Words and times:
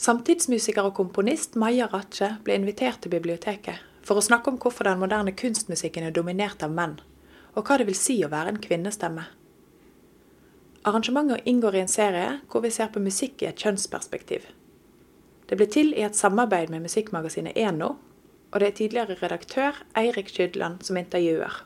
Samtidsmusiker 0.00 0.86
og 0.88 0.94
komponist 0.96 1.58
Maja 1.60 1.84
Ratche 1.92 2.30
ble 2.44 2.54
invitert 2.56 3.02
til 3.04 3.12
biblioteket 3.12 3.82
for 4.00 4.16
å 4.16 4.24
snakke 4.24 4.48
om 4.48 4.56
hvorfor 4.56 4.88
den 4.88 5.00
moderne 5.02 5.34
kunstmusikken 5.36 6.06
er 6.06 6.14
dominert 6.16 6.62
av 6.64 6.72
menn, 6.72 6.94
og 7.52 7.68
hva 7.68 7.76
det 7.76 7.84
vil 7.90 7.98
si 7.98 8.16
å 8.24 8.30
være 8.32 8.54
en 8.54 8.60
kvinnestemme. 8.64 9.26
Arrangementet 10.88 11.44
inngår 11.44 11.76
i 11.76 11.82
en 11.82 11.92
serie 11.92 12.30
hvor 12.48 12.64
vi 12.64 12.70
ser 12.72 12.88
på 12.94 13.02
musikk 13.04 13.44
i 13.44 13.50
et 13.50 13.60
kjønnsperspektiv. 13.60 14.46
Det 15.50 15.58
ble 15.60 15.68
til 15.68 15.92
i 15.92 16.06
et 16.06 16.16
samarbeid 16.16 16.72
med 16.72 16.86
musikkmagasinet 16.86 17.60
Eno, 17.60 17.98
og 18.50 18.56
det 18.56 18.70
er 18.70 18.78
tidligere 18.80 19.18
redaktør 19.20 19.82
Eirik 20.00 20.32
Skydland 20.32 20.80
som 20.86 20.96
intervjuer. 20.96 21.60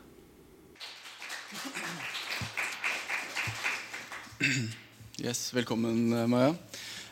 Yes, 5.23 5.53
Velkommen, 5.55 6.11
Maja. 6.27 6.51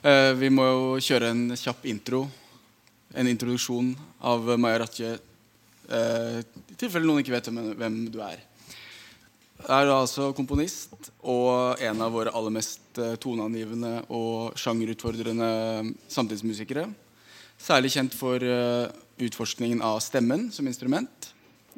Eh, 0.03 0.33
vi 0.35 0.49
må 0.51 0.65
jo 0.67 0.87
kjøre 0.99 1.29
en 1.31 1.43
kjapp 1.55 1.85
intro. 1.87 2.25
En 3.15 3.29
introduksjon 3.29 3.93
av 4.27 4.49
Maja 4.59 4.81
Ratje. 4.81 5.13
Eh, 5.87 6.41
I 6.43 6.75
tilfelle 6.75 7.07
noen 7.07 7.21
ikke 7.21 7.31
vet 7.31 7.47
hvem, 7.47 8.01
du 8.11 8.19
er. 8.19 8.41
Du 9.61 9.69
er 9.71 9.93
altså 9.93 10.33
komponist 10.35 11.07
og 11.21 11.79
en 11.79 12.03
av 12.03 12.11
våre 12.11 12.35
aller 12.35 12.51
mest 12.51 12.99
eh, 12.99 13.15
toneangivende 13.15 13.93
og 14.11 14.59
sjangerutfordrende 14.59 15.49
samtidsmusikere. 16.11 16.89
Særlig 17.63 17.95
kjent 17.95 18.17
for 18.17 18.43
utforskningen 19.23 19.79
av 19.87 20.01
stemmen 20.03 20.49
som 20.51 20.67
instrument 20.67 21.29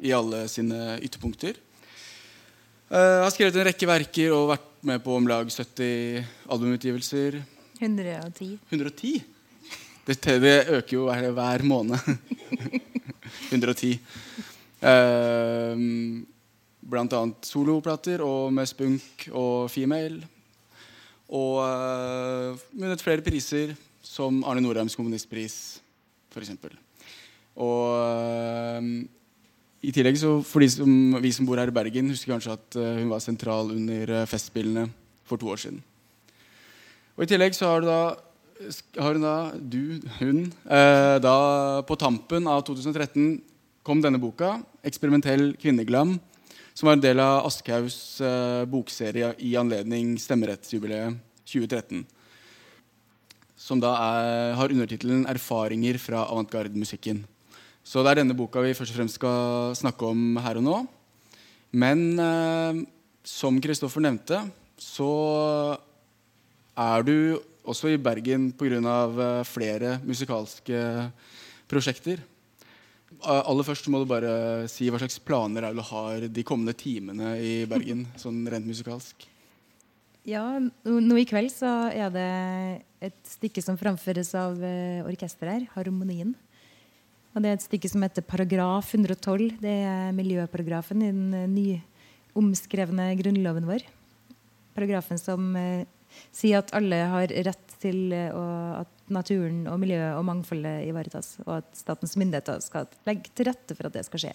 i 0.02 0.10
alle 0.10 0.48
sine 0.50 0.96
ytterpunkter. 0.98 1.60
Jeg 2.90 3.20
har 3.22 3.30
skrevet 3.30 3.60
en 3.60 3.68
rekke 3.68 3.86
verker 3.86 4.34
og 4.34 4.48
vært 4.56 4.72
med 4.88 5.04
på 5.04 5.14
om 5.14 5.28
lag 5.30 5.46
70 5.46 6.24
albumutgivelser. 6.50 7.38
110. 7.80 8.58
110? 8.70 9.22
Det, 10.06 10.16
det 10.22 10.56
øker 10.68 10.96
jo 10.96 11.04
hver, 11.08 11.30
hver 11.34 11.62
måned. 11.66 11.98
110. 13.50 13.98
Uh, 14.80 15.74
blant 16.86 17.16
annet 17.18 17.48
soloplater 17.48 18.22
og 18.22 18.52
med 18.54 18.68
spunk 18.70 19.26
og 19.32 19.70
female. 19.72 20.22
Og 21.26 21.58
uh, 21.58 22.54
vunnet 22.70 23.02
flere 23.02 23.24
priser, 23.24 23.74
som 24.06 24.44
Arne 24.46 24.62
Norheims 24.62 24.94
kommunistpris, 24.94 25.80
f.eks. 26.30 26.54
Og 27.56 27.82
uh, 27.98 28.86
i 29.86 29.92
tillegg 29.94 30.18
så 30.20 30.38
for 30.46 30.62
de 30.62 30.70
som, 30.70 31.18
Vi 31.22 31.32
som 31.34 31.46
bor 31.48 31.58
her 31.58 31.70
i 31.70 31.74
Bergen, 31.74 32.12
husker 32.14 32.36
kanskje 32.36 32.54
at 32.54 32.78
uh, 32.78 32.94
hun 33.00 33.10
var 33.10 33.24
sentral 33.24 33.74
under 33.74 34.22
Festspillene 34.30 34.86
for 35.26 35.42
to 35.42 35.50
år 35.50 35.66
siden. 35.66 35.82
Og 37.16 37.24
I 37.24 37.28
tillegg 37.30 37.54
så 37.56 37.70
har 37.70 37.80
du 37.80 37.86
da, 37.88 38.00
har 39.00 39.16
hun 39.16 39.22
da 39.24 39.36
du, 39.56 39.82
hun, 40.18 40.40
eh, 40.68 41.16
da 41.24 41.36
på 41.88 41.96
tampen 41.96 42.44
av 42.44 42.60
2013 42.68 43.38
kom 43.86 44.02
denne 44.04 44.20
boka, 44.20 44.58
'Eksperimentell 44.84 45.54
kvinneglam', 45.56 46.18
som 46.74 46.86
var 46.86 46.98
en 46.98 47.00
del 47.00 47.20
av 47.20 47.46
Aschehougs 47.46 48.20
bokserie 48.68 49.32
i 49.40 49.54
anledning 49.56 50.18
stemmerettsjubileet 50.20 51.16
2013. 51.48 52.04
Som 53.56 53.80
da 53.80 53.94
er, 53.96 54.54
har 54.54 54.68
undertittelen 54.68 55.24
'Erfaringer 55.24 55.96
fra 55.98 56.26
avantgarde-musikken'. 56.28 57.24
Så 57.82 58.02
det 58.02 58.12
er 58.12 58.20
denne 58.20 58.36
boka 58.36 58.60
vi 58.60 58.74
først 58.74 58.92
og 58.92 58.98
fremst 58.98 59.14
skal 59.14 59.72
snakke 59.78 60.04
om 60.04 60.36
her 60.36 60.58
og 60.58 60.64
nå. 60.66 60.76
Men 61.72 62.18
eh, 62.18 62.84
som 63.24 63.60
Kristoffer 63.62 64.02
nevnte, 64.02 64.50
så 64.76 65.78
er 66.76 67.06
du 67.06 67.16
også 67.66 67.90
i 67.90 68.00
Bergen 68.00 68.50
pga. 68.56 68.78
Eh, 68.78 69.44
flere 69.48 69.98
musikalske 70.04 71.10
prosjekter. 71.70 72.22
Aller 73.26 73.64
først 73.64 73.86
må 73.88 74.02
du 74.02 74.08
bare 74.10 74.66
si 74.68 74.90
hva 74.90 75.00
slags 75.00 75.18
planer 75.22 75.70
du 75.72 75.80
har 75.88 76.26
de 76.28 76.42
kommende 76.44 76.74
timene 76.76 77.36
i 77.40 77.64
Bergen. 77.66 78.04
sånn 78.22 78.44
rent 78.50 78.66
musikalsk. 78.68 79.26
Ja, 80.26 80.58
nå 80.58 81.16
i 81.20 81.26
kveld 81.28 81.52
så 81.54 81.86
er 81.94 82.10
det 82.10 82.30
et 83.06 83.18
stykke 83.30 83.62
som 83.62 83.78
framføres 83.78 84.32
av 84.34 84.58
eh, 84.58 85.04
orkesteret 85.06 85.54
her, 85.54 85.68
Harmonien. 85.76 86.34
Og 87.36 87.44
det 87.44 87.50
er 87.50 87.58
et 87.58 87.66
stykke 87.66 87.90
som 87.92 88.02
heter 88.02 88.24
Paragraf 88.26 88.90
112. 88.96 89.60
Det 89.62 89.76
er 89.86 90.16
miljøparagrafen 90.16 91.04
i 91.04 91.12
den 91.12 91.36
eh, 91.36 91.76
nyomskrevne 92.34 93.12
grunnloven 93.20 93.68
vår. 93.70 93.86
Paragrafen 94.74 95.20
som 95.20 95.54
eh, 96.16 96.24
sier 96.34 96.62
at 96.62 96.72
alle 96.76 97.02
har 97.12 97.32
rett 97.46 97.76
til 97.82 98.12
eh, 98.14 98.32
å, 98.32 98.46
at 98.82 99.12
naturen 99.12 99.66
og 99.70 99.78
miljøet 99.82 100.16
og 100.16 100.26
mangfoldet 100.26 100.88
ivaretas, 100.88 101.36
og 101.46 101.60
at 101.60 101.70
statens 101.78 102.16
myndigheter 102.18 102.62
skal 102.64 102.88
legge 103.08 103.32
til 103.36 103.50
rette 103.50 103.76
for 103.76 103.88
at 103.88 103.96
det 103.96 104.06
skal 104.08 104.26
skje. 104.26 104.34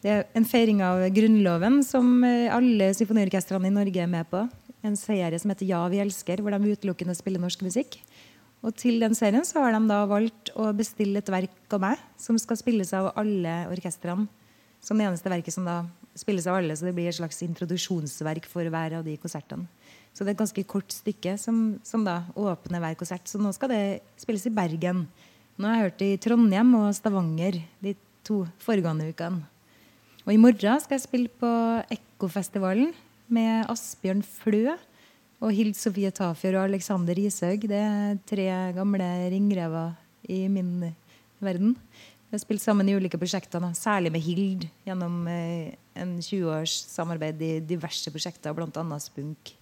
Det 0.00 0.12
er 0.14 0.22
en 0.32 0.48
feiring 0.48 0.80
av 0.84 1.02
Grunnloven 1.12 1.82
som 1.84 2.24
eh, 2.24 2.48
alle 2.52 2.92
symfoniorkestrene 2.96 3.68
i 3.68 3.74
Norge 3.74 4.00
er 4.00 4.10
med 4.10 4.28
på. 4.30 4.46
En 4.86 4.96
serie 4.96 5.38
som 5.38 5.52
heter 5.52 5.68
Ja, 5.68 5.84
vi 5.92 6.00
elsker, 6.00 6.40
hvor 6.40 6.56
de 6.56 6.72
utelukkende 6.72 7.16
spiller 7.18 7.42
norsk 7.42 7.62
musikk. 7.66 7.98
Og 8.64 8.74
til 8.76 9.00
den 9.00 9.16
serien 9.16 9.44
så 9.48 9.62
har 9.64 9.72
de 9.72 9.80
da 9.88 10.02
valgt 10.08 10.52
å 10.56 10.68
bestille 10.76 11.20
et 11.20 11.32
verk 11.32 11.76
av 11.76 11.84
meg 11.84 12.00
som 12.20 12.36
skal 12.40 12.58
spilles 12.60 12.92
av 12.96 13.12
alle 13.20 13.62
orkestrene. 13.72 14.28
Som 14.80 14.96
det 14.96 15.10
eneste 15.10 15.32
verket 15.32 15.52
som 15.52 15.66
da 15.68 15.82
spilles 16.16 16.46
av 16.48 16.56
alle, 16.58 16.72
så 16.76 16.88
det 16.88 16.94
blir 16.96 17.08
et 17.10 17.16
slags 17.16 17.42
introduksjonsverk 17.44 18.48
for 18.48 18.64
hver 18.72 18.96
av 18.98 19.04
de 19.04 19.16
konsertene. 19.20 19.68
Så 20.12 20.24
det 20.24 20.32
er 20.32 20.36
et 20.36 20.42
ganske 20.42 20.64
kort 20.68 20.92
stykke 20.92 21.36
som, 21.40 21.78
som 21.86 22.04
da 22.04 22.20
åpner 22.38 22.82
hver 22.82 22.98
konsert. 22.98 23.28
Så 23.30 23.38
nå 23.40 23.52
skal 23.56 23.72
det 23.72 23.82
spilles 24.20 24.46
i 24.48 24.54
Bergen. 24.54 25.06
Nå 25.60 25.68
har 25.68 25.78
jeg 25.78 25.86
hørt 25.86 26.04
i 26.04 26.10
Trondheim 26.20 26.74
og 26.78 26.90
Stavanger 26.96 27.60
de 27.84 27.94
to 28.26 28.42
foregående 28.62 29.08
ukene. 29.10 29.44
Og 30.26 30.34
i 30.34 30.40
morgen 30.40 30.82
skal 30.82 30.98
jeg 30.98 31.06
spille 31.06 31.32
på 31.40 31.50
Ekkofestivalen 31.94 32.92
med 33.32 33.70
Asbjørn 33.72 34.22
Flø 34.26 34.74
og 35.40 35.54
Hild 35.56 35.76
Sofie 35.78 36.10
Tafjord 36.12 36.58
og 36.60 36.66
Alexander 36.68 37.18
Ishaug. 37.18 37.64
Det 37.70 37.80
er 37.80 38.18
tre 38.28 38.46
gamle 38.76 39.08
ringrever 39.32 39.94
i 40.28 40.42
min 40.52 40.90
verden. 41.40 41.76
Vi 42.30 42.36
har 42.36 42.42
spilt 42.44 42.62
sammen 42.62 42.86
i 42.86 42.94
ulike 42.94 43.18
prosjekter, 43.18 43.64
særlig 43.74 44.12
med 44.14 44.22
Hild 44.22 44.66
gjennom 44.86 45.24
eh, 45.26 45.72
en 45.98 46.18
20 46.22 46.52
års 46.60 46.76
samarbeid 46.92 47.40
i 47.42 47.54
diverse 47.64 48.12
prosjekter, 48.12 48.54
bl.a. 48.54 48.84
Spunk. 49.02 49.54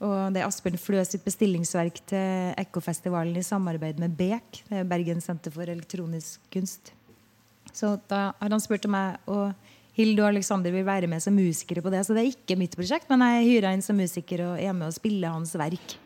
Og 0.00 0.32
det 0.32 0.40
er 0.40 0.46
Asbjørn 0.48 0.80
Flø 0.80 1.02
sitt 1.04 1.24
bestillingsverk 1.26 1.98
til 2.08 2.54
Ekkofestivalen 2.60 3.36
i 3.36 3.44
samarbeid 3.44 4.00
med 4.00 4.14
BEK, 4.16 4.62
Bergen 4.88 5.20
senter 5.20 5.52
for 5.52 5.68
elektronisk 5.68 6.40
kunst. 6.52 6.94
Så 7.76 7.98
da 8.08 8.30
har 8.38 8.50
han 8.50 8.62
spurt 8.62 8.88
om 8.88 8.96
jeg 8.96 9.18
og 9.30 9.52
Hilde 9.98 10.22
og 10.22 10.30
Alexander 10.30 10.72
vil 10.72 10.86
være 10.86 11.08
med 11.10 11.20
som 11.20 11.34
musikere 11.36 11.82
på 11.84 11.90
det. 11.92 12.04
Så 12.06 12.14
det 12.16 12.22
er 12.22 12.30
ikke 12.32 12.56
mitt 12.56 12.76
prosjekt, 12.78 13.10
men 13.10 13.24
jeg 13.26 13.48
hyra 13.50 13.74
inn 13.74 13.84
som 13.84 13.98
musiker 13.98 14.46
og 14.46 14.62
er 14.62 14.72
med 14.76 14.88
og 14.88 14.96
spiller 14.96 15.34
hans 15.34 15.52
verk. 15.58 15.96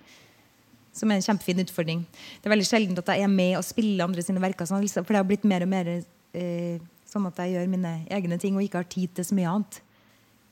Som 0.94 1.10
er 1.10 1.20
en 1.20 1.26
kjempefin 1.26 1.62
utfordring. 1.62 2.02
Det 2.40 2.48
er 2.48 2.54
veldig 2.54 2.66
sjelden 2.66 2.98
at 2.98 3.14
jeg 3.14 3.26
er 3.26 3.30
med 3.30 3.58
og 3.58 3.66
spiller 3.66 4.06
andre 4.06 4.24
sine 4.24 4.42
verker. 4.42 4.66
Sånn, 4.66 4.86
for 4.96 5.12
det 5.12 5.20
har 5.20 5.28
blitt 5.28 5.46
mer 5.46 5.66
og 5.66 5.70
mer 5.70 5.90
eh, 5.94 6.82
sånn 7.10 7.28
at 7.30 7.38
jeg 7.44 7.54
gjør 7.54 7.70
mine 7.70 7.96
egne 8.14 8.38
ting 8.42 8.56
og 8.58 8.64
ikke 8.66 8.82
har 8.82 8.90
tid 8.90 9.14
til 9.14 9.28
så 9.28 9.38
mye 9.38 9.52
annet. 9.52 9.80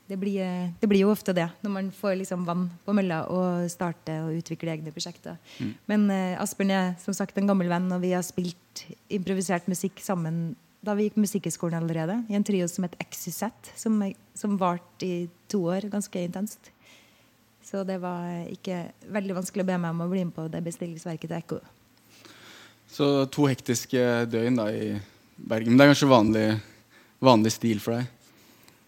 Det 0.07 0.17
blir, 0.19 0.43
det 0.81 0.87
blir 0.91 1.05
jo 1.05 1.13
ofte 1.13 1.31
det 1.35 1.45
når 1.63 1.71
man 1.71 1.91
får 1.95 2.17
liksom 2.19 2.43
vann 2.47 2.65
på 2.83 2.95
mølla 2.95 3.21
og 3.31 3.69
starter 3.71 4.25
og 4.25 4.41
utvikle 4.41 4.73
egne 4.73 4.91
prosjekter. 4.91 5.37
Mm. 5.63 5.69
Men 5.89 6.03
eh, 6.11 6.41
Asbjørn 6.43 6.73
er 6.75 6.91
som 7.01 7.15
sagt 7.15 7.39
en 7.39 7.47
gammel 7.47 7.71
venn, 7.71 7.87
og 7.95 8.03
vi 8.03 8.11
har 8.11 8.25
spilt 8.25 8.83
improvisert 9.13 9.69
musikk 9.71 10.03
sammen 10.03 10.57
da 10.83 10.95
vi 10.97 11.07
gikk 11.07 11.21
Musikkhøgskolen 11.23 11.79
allerede, 11.79 12.17
i 12.27 12.35
en 12.35 12.43
trio 12.43 12.67
som 12.67 12.83
het 12.83 12.97
XYZ, 12.99 13.71
som, 13.79 14.01
som 14.35 14.57
varte 14.59 15.07
i 15.07 15.29
to 15.47 15.61
år, 15.71 15.87
ganske 15.87 16.25
intenst. 16.27 16.73
Så 17.63 17.85
det 17.87 18.01
var 18.03 18.43
ikke 18.51 18.89
veldig 19.15 19.37
vanskelig 19.37 19.63
å 19.63 19.69
be 19.69 19.77
meg 19.79 19.93
om 19.95 20.03
å 20.03 20.09
bli 20.11 20.25
med 20.27 20.35
på 20.35 20.49
det 20.51 20.59
bestillingsverket 20.65 21.31
til 21.31 21.37
Ekko. 21.39 21.61
Så 22.91 23.07
to 23.31 23.47
hektiske 23.47 24.03
døgn 24.29 24.59
da 24.59 24.67
i 24.75 24.91
Bergen. 25.37 25.71
Men 25.71 25.79
det 25.79 25.85
er 25.85 25.93
kanskje 25.93 26.11
vanlig, 26.11 26.45
vanlig 27.23 27.53
stil 27.55 27.79
for 27.81 27.95
deg? 27.95 28.22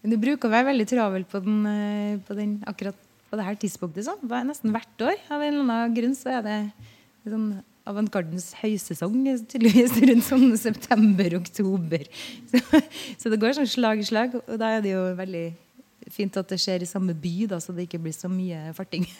Du 0.06 0.16
bruker 0.22 0.46
å 0.46 0.52
være 0.52 0.70
veldig 0.70 0.86
travel 0.90 1.24
på, 1.26 1.40
den, 1.42 1.62
eh, 1.66 2.18
på 2.26 2.36
den, 2.38 2.58
akkurat 2.68 2.98
på 3.26 3.38
det 3.38 3.46
her 3.46 3.56
tidspunktet. 3.58 4.06
Sånn. 4.06 4.22
Nesten 4.46 4.74
hvert 4.74 5.02
år. 5.02 5.16
Av 5.30 5.42
en 5.42 5.54
eller 5.54 5.64
annen 5.64 5.96
grunn 5.96 6.14
så 6.14 6.36
er 6.36 6.44
det 6.46 6.58
sånn 7.26 7.48
avantgardens 7.86 8.50
høysesong 8.60 9.18
tydeligvis 9.50 9.94
rundt 10.08 10.26
sånn 10.26 10.56
september-oktober. 10.58 12.06
Så, 12.50 12.62
så, 13.18 13.30
det 13.30 13.40
går 13.42 13.56
sånn 13.58 13.70
slag 13.70 14.02
i 14.02 14.06
slag. 14.06 14.36
Og 14.44 14.58
da 14.62 14.76
er 14.76 14.84
det 14.84 14.94
jo 14.94 15.04
veldig 15.18 15.46
fint 16.12 16.38
at 16.38 16.50
det 16.50 16.60
skjer 16.62 16.84
i 16.84 16.90
samme 16.90 17.14
by, 17.18 17.34
da, 17.50 17.60
så 17.62 17.74
det 17.74 17.88
ikke 17.88 18.02
blir 18.02 18.14
så 18.14 18.30
mye 18.30 18.70
farting. 18.78 19.06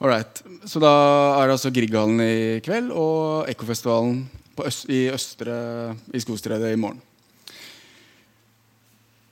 Alright. 0.00 0.40
Så 0.64 0.80
da 0.80 0.92
er 1.36 1.48
det 1.48 1.58
altså 1.58 1.72
Grieghallen 1.76 2.22
i 2.24 2.60
kveld 2.64 2.88
og 2.96 3.50
Ekkofestivalen 3.52 4.22
i 4.92 5.02
Østre 5.12 5.56
i 6.16 6.20
Skostredet 6.24 6.72
i 6.72 6.80
morgen. 6.80 7.00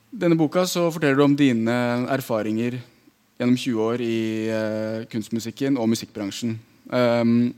Denne 0.09 0.33
boka 0.33 0.63
forteller 0.65 1.19
du 1.19 1.21
om 1.21 1.35
dine 1.37 1.73
erfaringer 2.09 2.79
gjennom 3.37 3.57
20 3.61 3.81
år 3.85 4.01
i 4.01 4.21
uh, 4.49 5.03
kunstmusikken 5.11 5.77
og 5.77 5.91
musikkbransjen. 5.91 6.55
Um, 6.89 7.51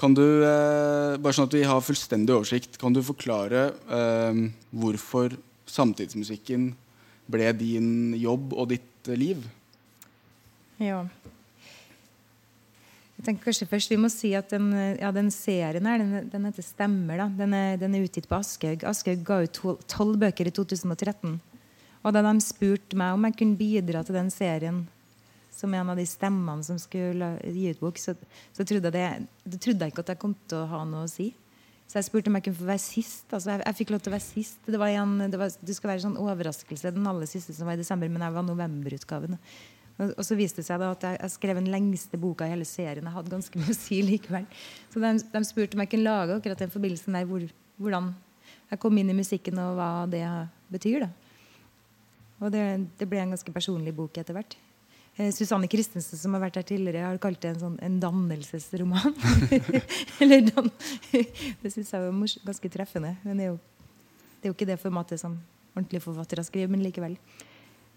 kan 0.00 0.14
du, 0.16 0.24
uh, 0.40 1.20
bare 1.20 1.36
sånn 1.36 1.50
at 1.50 1.56
vi 1.58 1.66
har 1.68 1.84
fullstendig 1.84 2.32
oversikt, 2.32 2.78
kan 2.80 2.96
du 2.96 3.02
forklare 3.04 3.68
uh, 3.92 4.40
hvorfor 4.72 5.36
samtidsmusikken 5.68 6.70
ble 7.28 7.50
din 7.60 7.90
jobb 8.16 8.54
og 8.56 8.70
ditt 8.72 9.10
liv? 9.12 9.44
Ja. 10.80 11.02
Jeg 13.16 13.24
tenker 13.24 13.48
kanskje 13.48 13.68
først 13.68 13.90
Vi 13.92 13.98
må 14.00 14.08
si 14.12 14.30
at 14.36 14.50
den, 14.52 14.70
ja, 15.00 15.10
den 15.12 15.28
serien 15.32 15.88
her, 15.88 16.00
den, 16.00 16.30
den, 16.32 16.48
heter 16.48 16.64
Stemmer. 16.64 17.26
Den 17.36 17.52
er, 17.56 17.76
den 17.80 17.96
er 17.96 18.08
utgitt 18.08 18.28
på 18.30 18.40
Aschehoug. 18.40 18.88
Aschehoug 18.88 19.28
ga 19.28 19.42
ut 19.44 19.60
tolv 19.92 20.18
bøker 20.24 20.48
i 20.48 20.54
2013. 20.56 21.36
Og 22.06 22.14
da 22.14 22.22
de 22.22 22.36
spurte 22.44 22.98
meg 22.98 23.16
om 23.16 23.26
jeg 23.26 23.34
kunne 23.40 23.58
bidra 23.58 24.04
til 24.06 24.14
den 24.14 24.30
serien 24.30 24.84
som 25.56 25.72
en 25.74 25.90
av 25.90 25.98
de 25.98 26.04
stemmene 26.06 26.62
som 26.66 26.78
skulle 26.78 27.32
gi 27.42 27.70
ut 27.72 27.80
bok, 27.80 27.98
så, 27.98 28.12
så 28.54 28.64
trodde, 28.68 28.92
jeg 28.92 29.24
det, 29.42 29.58
trodde 29.64 29.86
jeg 29.86 29.94
ikke 29.94 30.04
at 30.04 30.12
jeg 30.12 30.20
kom 30.22 30.34
til 30.46 30.60
å 30.60 30.68
ha 30.70 30.82
noe 30.86 31.06
å 31.06 31.10
si. 31.10 31.30
Så 31.86 32.00
jeg 32.00 32.08
spurte 32.08 32.30
om 32.30 32.36
jeg 32.36 32.48
kunne 32.48 32.58
få 32.58 32.68
være 32.68 32.82
sist. 32.82 33.24
Altså, 33.30 33.54
jeg, 33.54 33.62
jeg, 33.62 33.78
fikk 33.78 33.94
lov 33.94 34.02
til 34.02 34.12
å 34.12 34.16
være 34.16 34.26
sist. 34.26 34.60
Det, 34.66 34.78
var 34.82 34.92
en, 34.92 35.16
det, 35.32 35.40
var, 35.40 35.54
det 35.54 35.76
skulle 35.76 35.94
være 35.94 36.02
en 36.02 36.06
sånn 36.10 36.20
overraskelse, 36.20 36.92
den 36.94 37.08
aller 37.08 37.30
siste 37.30 37.54
som 37.56 37.70
var 37.70 37.78
i 37.78 37.80
desember, 37.80 38.10
men 38.12 38.26
jeg 38.26 38.36
var 38.36 38.46
novemberutgaven. 38.46 39.38
Og, 39.96 40.12
og 40.12 40.22
så 40.28 40.36
viste 40.36 40.60
det 40.60 40.68
seg 40.68 40.82
da 40.82 40.92
at 40.92 41.06
jeg, 41.08 41.20
jeg, 41.22 41.34
skrev 41.38 41.60
den 41.62 41.70
lengste 41.72 42.20
boka 42.20 42.46
i 42.46 42.52
hele 42.52 42.66
serien. 42.68 43.06
Jeg 43.06 43.16
hadde 43.16 43.32
ganske 43.32 43.62
mye 43.62 43.72
å 43.72 43.78
si 43.78 44.02
likevel. 44.04 44.48
Så 44.92 45.02
de, 45.02 45.14
de 45.32 45.44
spurte 45.48 45.78
om 45.78 45.84
jeg 45.86 45.94
kunne 45.94 46.10
lage 46.10 46.36
akkurat 46.36 46.66
den 46.66 46.74
forbindelsen 46.74 47.16
der, 47.16 47.28
hvor, 47.30 47.46
hvordan 47.80 48.12
jeg 48.66 48.82
kom 48.82 48.98
inn 48.98 49.14
i 49.14 49.16
musikken, 49.16 49.62
og 49.62 49.78
hva 49.78 49.90
det 50.10 50.26
betyr. 50.74 51.06
da. 51.06 51.25
Og 52.42 52.52
det, 52.52 52.62
det 53.00 53.08
ble 53.08 53.22
en 53.22 53.32
ganske 53.32 53.52
personlig 53.54 53.94
bok 53.96 54.18
etter 54.20 54.36
hvert. 54.36 54.56
Eh, 55.16 55.32
Susanne 55.32 55.68
Christensen, 55.72 56.18
som 56.20 56.36
har 56.36 56.44
vært 56.44 56.58
her 56.60 56.66
tidligere, 56.68 57.06
har 57.08 57.20
kalt 57.22 57.40
det 57.40 57.54
en, 57.54 57.62
sånn, 57.62 57.78
en 57.80 57.98
dannelsesroman. 58.02 59.16
Dan 60.50 60.70
Det 61.62 61.72
syns 61.72 61.94
jeg 61.94 62.02
var 62.02 62.36
ganske 62.50 62.72
treffende. 62.72 63.16
Men 63.24 63.40
det 63.40 63.46
er, 63.46 63.54
jo, 63.54 63.92
det 64.36 64.48
er 64.48 64.52
jo 64.52 64.58
ikke 64.58 64.68
det 64.68 64.80
formatet 64.82 65.22
som 65.22 65.38
ordentlige 65.76 66.04
forfattere 66.04 66.44
skriver, 66.44 66.72
men 66.72 66.84
likevel. 66.84 67.16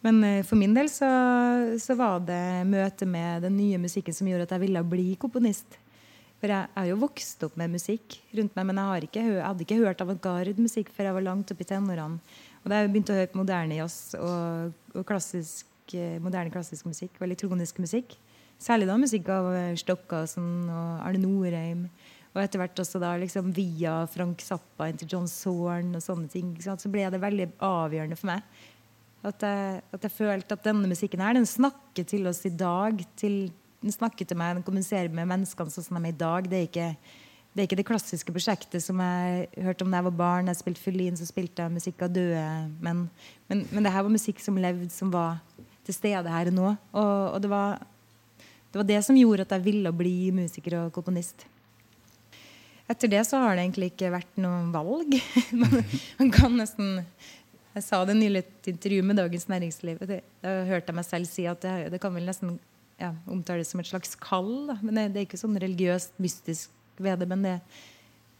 Men 0.06 0.24
eh, 0.24 0.41
for 0.47 0.59
min 0.59 0.74
del 0.75 0.88
så, 0.91 1.09
så, 1.81 1.95
var 2.00 2.24
det 2.24 2.63
møtet 2.71 3.07
med 3.07 3.44
den 3.44 3.57
nye 3.59 3.80
musikken 3.81 4.15
som 4.15 4.30
gjorde 4.30 4.47
at 4.47 4.56
jeg 4.56 4.63
ville 4.63 4.83
bli 4.88 5.12
komponist. 5.19 5.75
For 6.39 6.47
jeg 6.47 6.71
er 6.71 6.86
jo 6.88 7.01
vokst 7.01 7.44
opp 7.44 7.57
med 7.59 7.74
musikk 7.74 8.15
rundt 8.38 8.56
meg, 8.56 8.69
men 8.69 8.80
jeg, 8.80 9.09
ikke, 9.09 9.24
jeg 9.25 9.44
hadde 9.44 9.65
ikke 9.65 9.81
hørt 9.81 10.03
avantgarde-musikk 10.06 10.94
før 10.95 11.09
jeg 11.09 11.18
var 11.18 11.25
langt 11.25 11.51
opp 11.51 11.63
i 11.65 11.68
tenårene. 11.68 12.38
Og 12.64 12.72
da 12.72 12.80
jeg 12.82 12.92
begynte 12.92 13.16
å 13.16 13.20
høre 13.20 13.32
på 13.32 13.40
moderne 13.40 13.80
jazz 13.80 14.16
og, 14.20 14.78
og 14.94 15.06
klassisk, 15.08 15.68
eh, 15.94 16.18
moderne 16.24 16.54
klassisk 16.54 16.88
musikk 16.90 17.20
og 17.20 17.28
elektronisk 17.30 17.80
musikk, 17.84 18.16
særlig 18.60 18.90
da 18.90 18.98
musikk 19.00 19.30
av 19.32 19.52
Stokkasen 19.80 20.50
og 20.68 21.06
Arne 21.08 21.22
Norheim, 21.24 21.86
og 22.30 22.42
etter 22.44 22.62
hvert 22.62 22.82
også 22.84 23.00
da 23.02 23.16
liksom 23.18 23.54
via 23.56 24.04
Frank 24.12 24.44
Zappa 24.46 24.90
inn 24.90 25.00
til 25.00 25.10
John 25.16 25.30
Zorn 25.32 25.96
og 25.98 26.04
sånne 26.04 26.30
ting, 26.30 26.52
så 26.62 26.92
ble 26.92 27.08
det 27.10 27.24
veldig 27.24 27.48
avgjørende 27.66 28.20
for 28.20 28.34
meg 28.36 28.68
at 29.26 29.44
jeg, 29.44 29.82
at 29.92 30.06
jeg, 30.06 30.16
følte 30.16 30.56
at 30.56 30.64
denne 30.64 30.88
musikken 30.88 31.24
her, 31.24 31.36
den 31.36 31.48
snakker 31.48 32.06
til 32.08 32.28
oss 32.30 32.46
i 32.48 32.54
dag. 32.56 33.02
Til, 33.20 33.50
den 33.84 33.96
snakker 33.96 34.28
til 34.28 34.40
meg, 34.40 34.56
den 34.56 34.66
kommuniserer 34.68 35.12
med 35.12 35.28
menneskene 35.28 35.74
sånn 35.74 35.88
som 35.90 36.00
de 36.00 36.08
er 36.08 36.14
i 36.14 36.20
dag. 36.20 36.48
Det 36.48 36.60
er, 36.60 36.70
ikke, 36.70 36.90
det 37.60 37.66
er 37.66 37.68
ikke 37.68 37.78
det 37.82 37.90
klassiske 37.90 38.32
prosjektet 38.32 38.80
som 38.80 39.02
jeg 39.04 39.64
hørte 39.66 39.84
om 39.84 39.92
da 39.92 40.00
jeg 40.00 40.06
var 40.06 40.14
barn. 40.16 40.48
Jeg 40.48 40.62
spilte 40.62 40.80
fiolin, 40.80 41.18
så 41.20 41.26
spilte 41.28 41.66
jeg 41.66 41.74
musikk 41.76 42.06
av 42.06 42.14
døde 42.16 42.44
menn. 42.80 43.02
Men, 43.52 43.66
men, 43.68 43.84
det 43.84 43.92
her 43.92 44.06
var 44.06 44.14
musikk 44.14 44.40
som 44.40 44.56
levde, 44.56 44.88
som 44.96 45.12
var 45.12 45.42
til 45.84 45.98
stede 45.98 46.32
her 46.32 46.54
nå. 46.56 46.70
Og, 46.94 47.12
og 47.34 47.44
det, 47.44 47.50
var, 47.52 47.82
det, 48.40 48.78
var, 48.78 48.88
det 48.88 49.02
som 49.04 49.20
gjorde 49.20 49.44
at 49.44 49.58
jeg 49.58 49.66
ville 49.68 49.92
bli 49.92 50.14
musiker 50.40 50.78
og 50.86 50.96
komponist. 50.96 51.44
Etter 52.88 53.12
det 53.12 53.26
så 53.28 53.44
har 53.44 53.60
det 53.60 53.68
egentlig 53.68 53.92
ikke 53.92 54.14
vært 54.16 54.40
noe 54.40 54.64
valg. 54.72 55.20
man, 56.22 56.32
kan 56.32 56.56
nesten 56.56 57.04
jeg 57.76 57.86
sa 57.86 58.02
det 58.08 58.16
nylig 58.22 58.40
i 58.40 58.48
et 58.48 58.72
intervju 58.72 59.04
med 59.04 59.20
Dagens 59.20 59.50
Næringsliv. 59.52 60.00
Da 60.08 60.56
hørte 60.72 60.94
jeg 60.94 61.02
meg 61.04 61.12
selv 61.12 61.28
si 61.28 61.44
at 61.52 61.60
det, 61.68 61.76
det 61.92 62.00
kan 62.00 62.16
vel 62.16 62.32
nesten 62.32 62.56
ja, 63.04 63.12
omtales 63.28 63.76
som 63.76 63.84
et 63.84 63.92
slags 63.92 64.16
kall. 64.16 64.70
Da. 64.72 64.80
Men 64.80 64.96
det, 64.96 65.10
det, 65.12 65.20
er 65.20 65.28
ikke 65.28 65.44
sånn 65.44 65.60
religiøst, 65.60 66.16
mystisk 66.24 66.79
ved 67.04 67.22
det. 67.22 67.28
Men 67.30 67.46
det, 67.46 67.56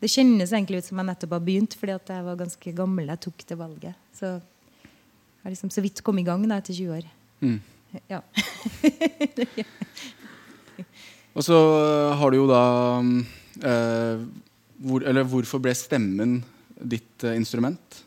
det 0.04 0.12
kjennes 0.12 0.54
egentlig 0.54 0.82
ut 0.82 0.90
som 0.90 1.02
jeg 1.02 1.10
nettopp 1.10 1.36
har 1.38 1.46
begynt, 1.46 1.76
fordi 1.80 1.96
at 1.96 2.14
jeg 2.14 2.28
var 2.28 2.40
ganske 2.40 2.76
gammel 2.78 3.10
da 3.10 3.18
jeg 3.18 3.26
tok 3.28 3.46
det 3.52 3.60
valget. 3.60 4.06
Så 4.16 4.26
jeg 4.36 5.44
har 5.46 5.56
liksom 5.56 5.74
så 5.74 5.84
vidt 5.84 6.04
kommet 6.04 6.26
i 6.26 6.30
gang 6.30 6.46
da, 6.48 6.60
etter 6.60 6.76
20 6.76 6.98
år. 7.00 7.10
Mm. 7.40 7.60
Ja. 8.12 8.22
Og 11.38 11.46
så 11.46 11.58
har 12.20 12.32
du 12.32 12.38
jo 12.40 12.48
da 12.50 12.64
eh, 13.66 14.22
hvor, 14.80 15.04
Eller 15.08 15.26
hvorfor 15.28 15.62
ble 15.64 15.74
stemmen 15.78 16.40
ditt 16.80 17.24
eh, 17.24 17.38
instrument? 17.40 18.04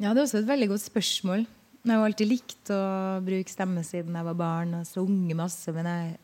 Ja, 0.00 0.10
Det 0.10 0.18
er 0.18 0.24
også 0.24 0.40
et 0.40 0.48
veldig 0.48 0.72
godt 0.72 0.84
spørsmål. 0.84 1.44
Jeg 1.82 1.98
har 1.98 2.04
alltid 2.06 2.28
likt 2.30 2.70
å 2.74 2.82
bruke 3.22 3.50
stemme 3.50 3.82
siden 3.86 4.14
jeg 4.18 4.26
var 4.26 4.38
barn 4.38 4.74
og 4.80 4.86
sunget 4.86 5.38
masse. 5.38 5.72
Men 5.74 5.88
jeg 5.90 6.16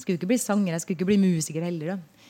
skulle 0.00 0.18
ikke 0.18 0.30
bli 0.32 0.40
sanger, 0.40 0.72
jeg 0.74 0.84
skulle 0.84 0.98
ikke 0.98 1.10
bli 1.12 1.20
musiker 1.22 1.64
heller. 1.66 1.94
Da. 1.94 2.24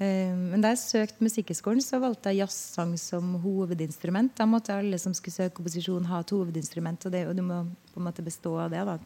Eh, 0.00 0.32
men 0.32 0.62
da 0.64 0.72
jeg 0.72 0.80
søkte 0.80 1.24
Musikkhøgskolen, 1.24 1.82
så 1.84 2.00
valgte 2.00 2.32
jeg 2.32 2.40
jazzsang 2.40 2.94
som 3.00 3.34
hovedinstrument. 3.42 4.32
Da 4.38 4.46
måtte 4.48 4.72
alle 4.76 4.98
som 5.00 5.12
skulle 5.16 5.36
søke 5.36 5.58
komposisjon, 5.58 6.08
ha 6.08 6.22
et 6.24 6.32
hovedinstrument. 6.32 7.04
Og, 7.04 7.12
det, 7.12 7.26
og 7.28 7.36
du 7.36 7.44
må 7.44 7.62
på 7.92 8.00
en 8.00 8.08
måte 8.08 8.24
bestå 8.24 8.54
av 8.62 8.72
det 8.72 8.84
da, 8.88 8.96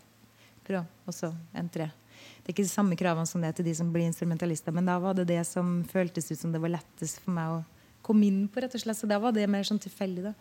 for 0.67 0.81
å 0.81 0.85
også 1.11 1.33
entre. 1.59 1.91
Det 2.45 2.53
er 2.53 2.55
ikke 2.55 2.67
de 2.67 2.71
samme 2.71 2.99
kravene 2.99 3.27
som 3.27 3.43
det 3.43 3.51
er 3.51 3.59
til 3.59 3.67
de 3.67 3.75
som 3.75 3.91
blir 3.93 4.07
instrumentalister, 4.07 4.75
men 4.77 4.87
da 4.87 4.99
var 5.03 5.17
det 5.19 5.27
det 5.33 5.41
som 5.49 5.81
føltes 5.91 6.31
ut 6.31 6.39
som 6.39 6.55
det 6.55 6.61
var 6.63 6.77
lettest 6.77 7.23
for 7.25 7.35
meg 7.35 7.57
å 7.57 7.65
komme 8.05 8.29
inn 8.29 8.45
på. 8.49 8.63
rett 8.63 8.77
og 8.77 8.85
slett, 8.85 9.01
Så 9.01 9.09
da 9.11 9.19
var 9.19 9.33
det 9.33 9.49
mer 9.51 9.65
sånn 9.65 9.81
tilfeldig. 9.83 10.31
da. 10.31 10.35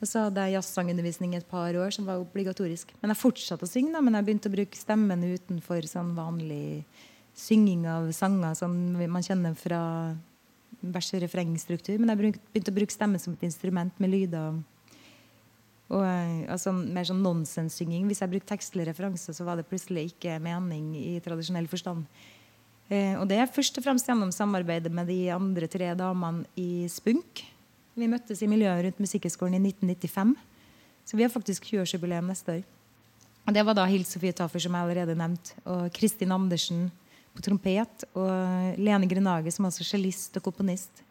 Og 0.00 0.08
så 0.08 0.24
hadde 0.26 0.46
jeg 0.46 0.56
jazzsangundervisning 0.56 1.34
et 1.36 1.48
par 1.48 1.76
år, 1.76 1.92
som 1.92 2.06
var 2.08 2.22
obligatorisk. 2.22 2.94
Men 3.02 3.12
jeg 3.12 3.20
fortsatte 3.20 3.66
å 3.66 3.70
synge, 3.70 3.92
da, 3.92 4.00
men 4.00 4.16
jeg 4.16 4.26
begynte 4.26 4.48
å 4.48 4.54
bruke 4.54 4.80
stemmen 4.80 5.26
utenfor 5.28 5.84
sånn 5.88 6.14
vanlig 6.16 6.86
synging 7.36 7.84
av 7.88 8.08
sanger 8.16 8.56
som 8.56 8.72
man 8.96 9.24
kjenner 9.24 9.56
fra 9.58 9.82
vers- 10.80 11.12
og 11.12 11.20
refrengstruktur. 11.20 12.00
Men 12.00 12.14
jeg 12.14 12.40
begynte 12.40 12.72
å 12.72 12.78
bruke 12.80 12.96
stemmen 12.96 13.20
som 13.20 13.36
et 13.36 13.44
instrument 13.50 14.00
med 14.00 14.14
lyder. 14.14 14.62
Og, 15.90 16.04
eh, 16.06 16.48
altså, 16.48 16.72
mer 16.72 17.04
sånn 17.04 17.22
nonsenssynging. 17.22 18.06
Hvis 18.08 18.22
jeg 18.22 18.30
brukte 18.30 18.54
tekstlige 18.54 18.94
referanser, 18.94 19.34
så 19.34 19.44
var 19.44 19.56
det 19.56 19.68
plutselig 19.68 20.14
ikke 20.14 20.40
mening 20.40 20.94
i 20.96 21.20
tradisjonell 21.20 21.68
forstand. 21.68 22.06
Eh, 22.88 23.14
og 23.20 23.28
det 23.28 23.38
er 23.38 23.50
først 23.50 23.76
og 23.78 23.84
fremst 23.84 24.06
gjennom 24.06 24.32
samarbeidet 24.32 24.90
med 24.90 25.06
de 25.06 25.28
andre 25.30 25.68
tre 25.68 25.92
damene 25.94 26.46
i 26.56 26.88
Spunk. 26.88 27.44
Vi 27.98 28.08
møttes 28.10 28.42
i 28.42 28.48
miljøet 28.50 28.84
rundt 28.86 29.02
Musikkhøgskolen 29.02 29.58
i 29.58 29.72
1995. 29.72 30.34
Så 31.08 31.18
vi 31.18 31.24
har 31.26 31.32
faktisk 31.32 31.66
20-årsjubileum 31.72 32.28
neste 32.30 32.58
år. 32.58 32.64
Og 33.48 33.54
Det 33.54 33.64
var 33.66 33.74
da 33.74 33.86
Hilde 33.88 34.06
Sofie 34.06 34.36
Taffer, 34.36 34.62
som 34.62 34.76
jeg 34.76 34.86
allerede 34.86 35.16
nevnt, 35.18 35.54
og 35.64 35.88
Kristin 35.96 36.32
Andersen 36.32 36.90
på 37.34 37.42
trompet, 37.42 38.04
og 38.14 38.78
Lene 38.78 39.08
Grenage, 39.10 39.50
som 39.50 39.66
også 39.66 39.86
cellist 39.86 40.36
og 40.38 40.44
komponist. 40.44 41.02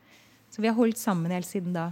Så 0.50 0.62
vi 0.62 0.70
har 0.70 0.78
holdt 0.78 0.98
sammen 0.98 1.32
helt 1.34 1.48
siden 1.48 1.74
da. 1.76 1.92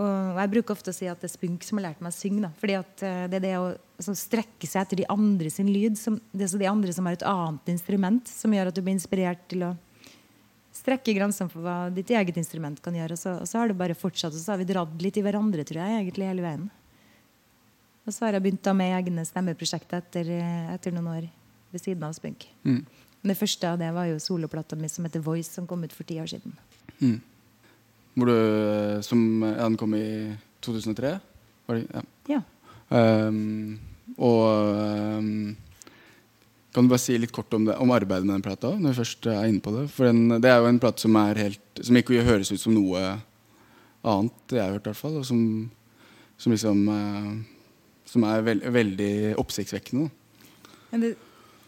Og 0.00 0.38
jeg 0.40 0.50
bruker 0.54 0.74
ofte 0.74 0.92
å 0.92 0.96
si 0.96 1.08
at 1.10 1.20
det 1.20 1.28
er 1.28 1.34
Spunk 1.34 1.64
som 1.66 1.78
har 1.78 1.90
lært 1.90 2.02
meg 2.04 2.12
å 2.12 2.16
synge. 2.16 2.46
Da. 2.46 2.50
Fordi 2.60 2.76
at 2.78 3.02
eh, 3.04 3.24
det 3.28 3.38
er 3.38 3.44
det 3.44 3.54
å 3.60 3.66
altså, 3.70 4.14
strekke 4.16 4.68
seg 4.68 4.86
etter 4.86 5.02
de 5.02 5.08
andre 5.12 5.52
sin 5.52 5.68
lyd. 5.68 5.98
Som, 6.00 6.16
det 6.32 6.48
er 6.48 6.62
de 6.62 6.70
andre 6.70 6.94
som 6.96 7.08
har 7.08 7.18
et 7.18 7.26
annet 7.28 7.72
instrument, 7.74 8.30
som 8.30 8.54
gjør 8.56 8.70
at 8.70 8.78
du 8.78 8.80
blir 8.80 8.96
inspirert 8.96 9.44
til 9.52 9.66
å 9.68 9.72
strekke 10.72 11.14
grensene 11.16 11.52
for 11.52 11.64
hva 11.64 11.76
ditt 11.92 12.10
eget 12.10 12.38
instrument 12.40 12.80
kan 12.82 12.96
gjøre. 12.96 13.16
Og 13.16 13.20
så, 13.20 13.34
og 13.42 13.48
så, 13.48 13.60
har 13.60 13.70
det 13.70 13.78
bare 13.78 13.98
fortsatt, 13.98 14.32
og 14.32 14.40
så 14.40 14.54
har 14.54 14.62
vi 14.62 14.68
dratt 14.70 15.04
litt 15.04 15.18
i 15.20 15.24
hverandre, 15.24 15.66
tror 15.68 15.82
jeg, 15.82 15.98
egentlig 16.00 16.28
hele 16.30 16.44
veien. 16.44 16.68
Og 18.02 18.14
så 18.14 18.26
har 18.26 18.36
jeg 18.36 18.44
begynt 18.44 18.64
da 18.66 18.74
med 18.74 18.96
egne 18.96 19.24
stemmeprosjekter 19.28 20.02
etter, 20.02 20.30
etter, 20.74 20.94
noen 20.94 21.10
år 21.12 21.26
ved 21.72 21.82
siden 21.82 22.02
av 22.06 22.16
Spunk. 22.16 22.48
Mm. 22.66 22.80
Men 23.22 23.30
det 23.30 23.38
første 23.38 23.68
av 23.68 23.78
det 23.78 23.92
var 23.94 24.08
jo 24.10 24.22
soloplata 24.22 24.78
mi 24.78 24.90
som 24.90 25.06
heter 25.06 25.22
Voice, 25.22 25.52
som 25.52 25.68
kom 25.70 25.84
ut 25.86 25.94
for 25.94 26.08
ti 26.08 26.18
år 26.18 26.30
siden. 26.32 26.56
Mm. 26.98 27.20
Hvor 28.16 28.28
du, 28.28 29.02
som, 29.06 29.20
ja, 29.46 29.62
den 29.62 29.78
kom 29.80 29.94
i 29.96 30.06
2003? 30.64 31.12
Var 31.68 31.78
det, 31.78 31.84
ja. 31.94 32.02
ja. 32.34 32.40
Um, 32.92 33.78
og 34.18 34.42
um, 35.22 35.54
kan 36.72 36.86
du 36.86 36.92
bare 36.92 37.02
si 37.02 37.16
litt 37.20 37.32
kort 37.34 37.52
om, 37.54 37.66
det, 37.68 37.76
om 37.80 37.92
arbeidet 37.92 38.26
med 38.26 38.38
den 38.38 38.44
plata? 38.44 38.72
når 38.72 38.94
vi 38.94 39.00
først 39.02 39.28
er 39.28 39.48
inne 39.48 39.60
på 39.60 39.74
Det 39.74 39.86
For 39.92 40.08
den, 40.08 40.40
det 40.40 40.50
er 40.50 40.60
jo 40.62 40.70
en 40.70 40.80
plate 40.80 41.04
som, 41.04 41.18
som 41.80 41.98
ikke 42.00 42.24
høres 42.24 42.52
ut 42.52 42.60
som 42.62 42.74
noe 42.76 43.02
annet 44.02 44.54
jeg 44.56 44.62
har 44.62 44.72
hørt, 44.72 44.86
i 44.86 44.90
hvert 44.90 45.02
fall. 45.02 45.18
Og 45.20 45.26
som, 45.28 45.42
som 46.40 46.54
liksom 46.54 46.86
eh, 46.88 47.32
Som 48.12 48.24
er 48.28 48.42
veld, 48.44 48.64
veldig 48.74 49.12
oppsiktsvekkende. 49.40 50.10
Det, 50.92 51.14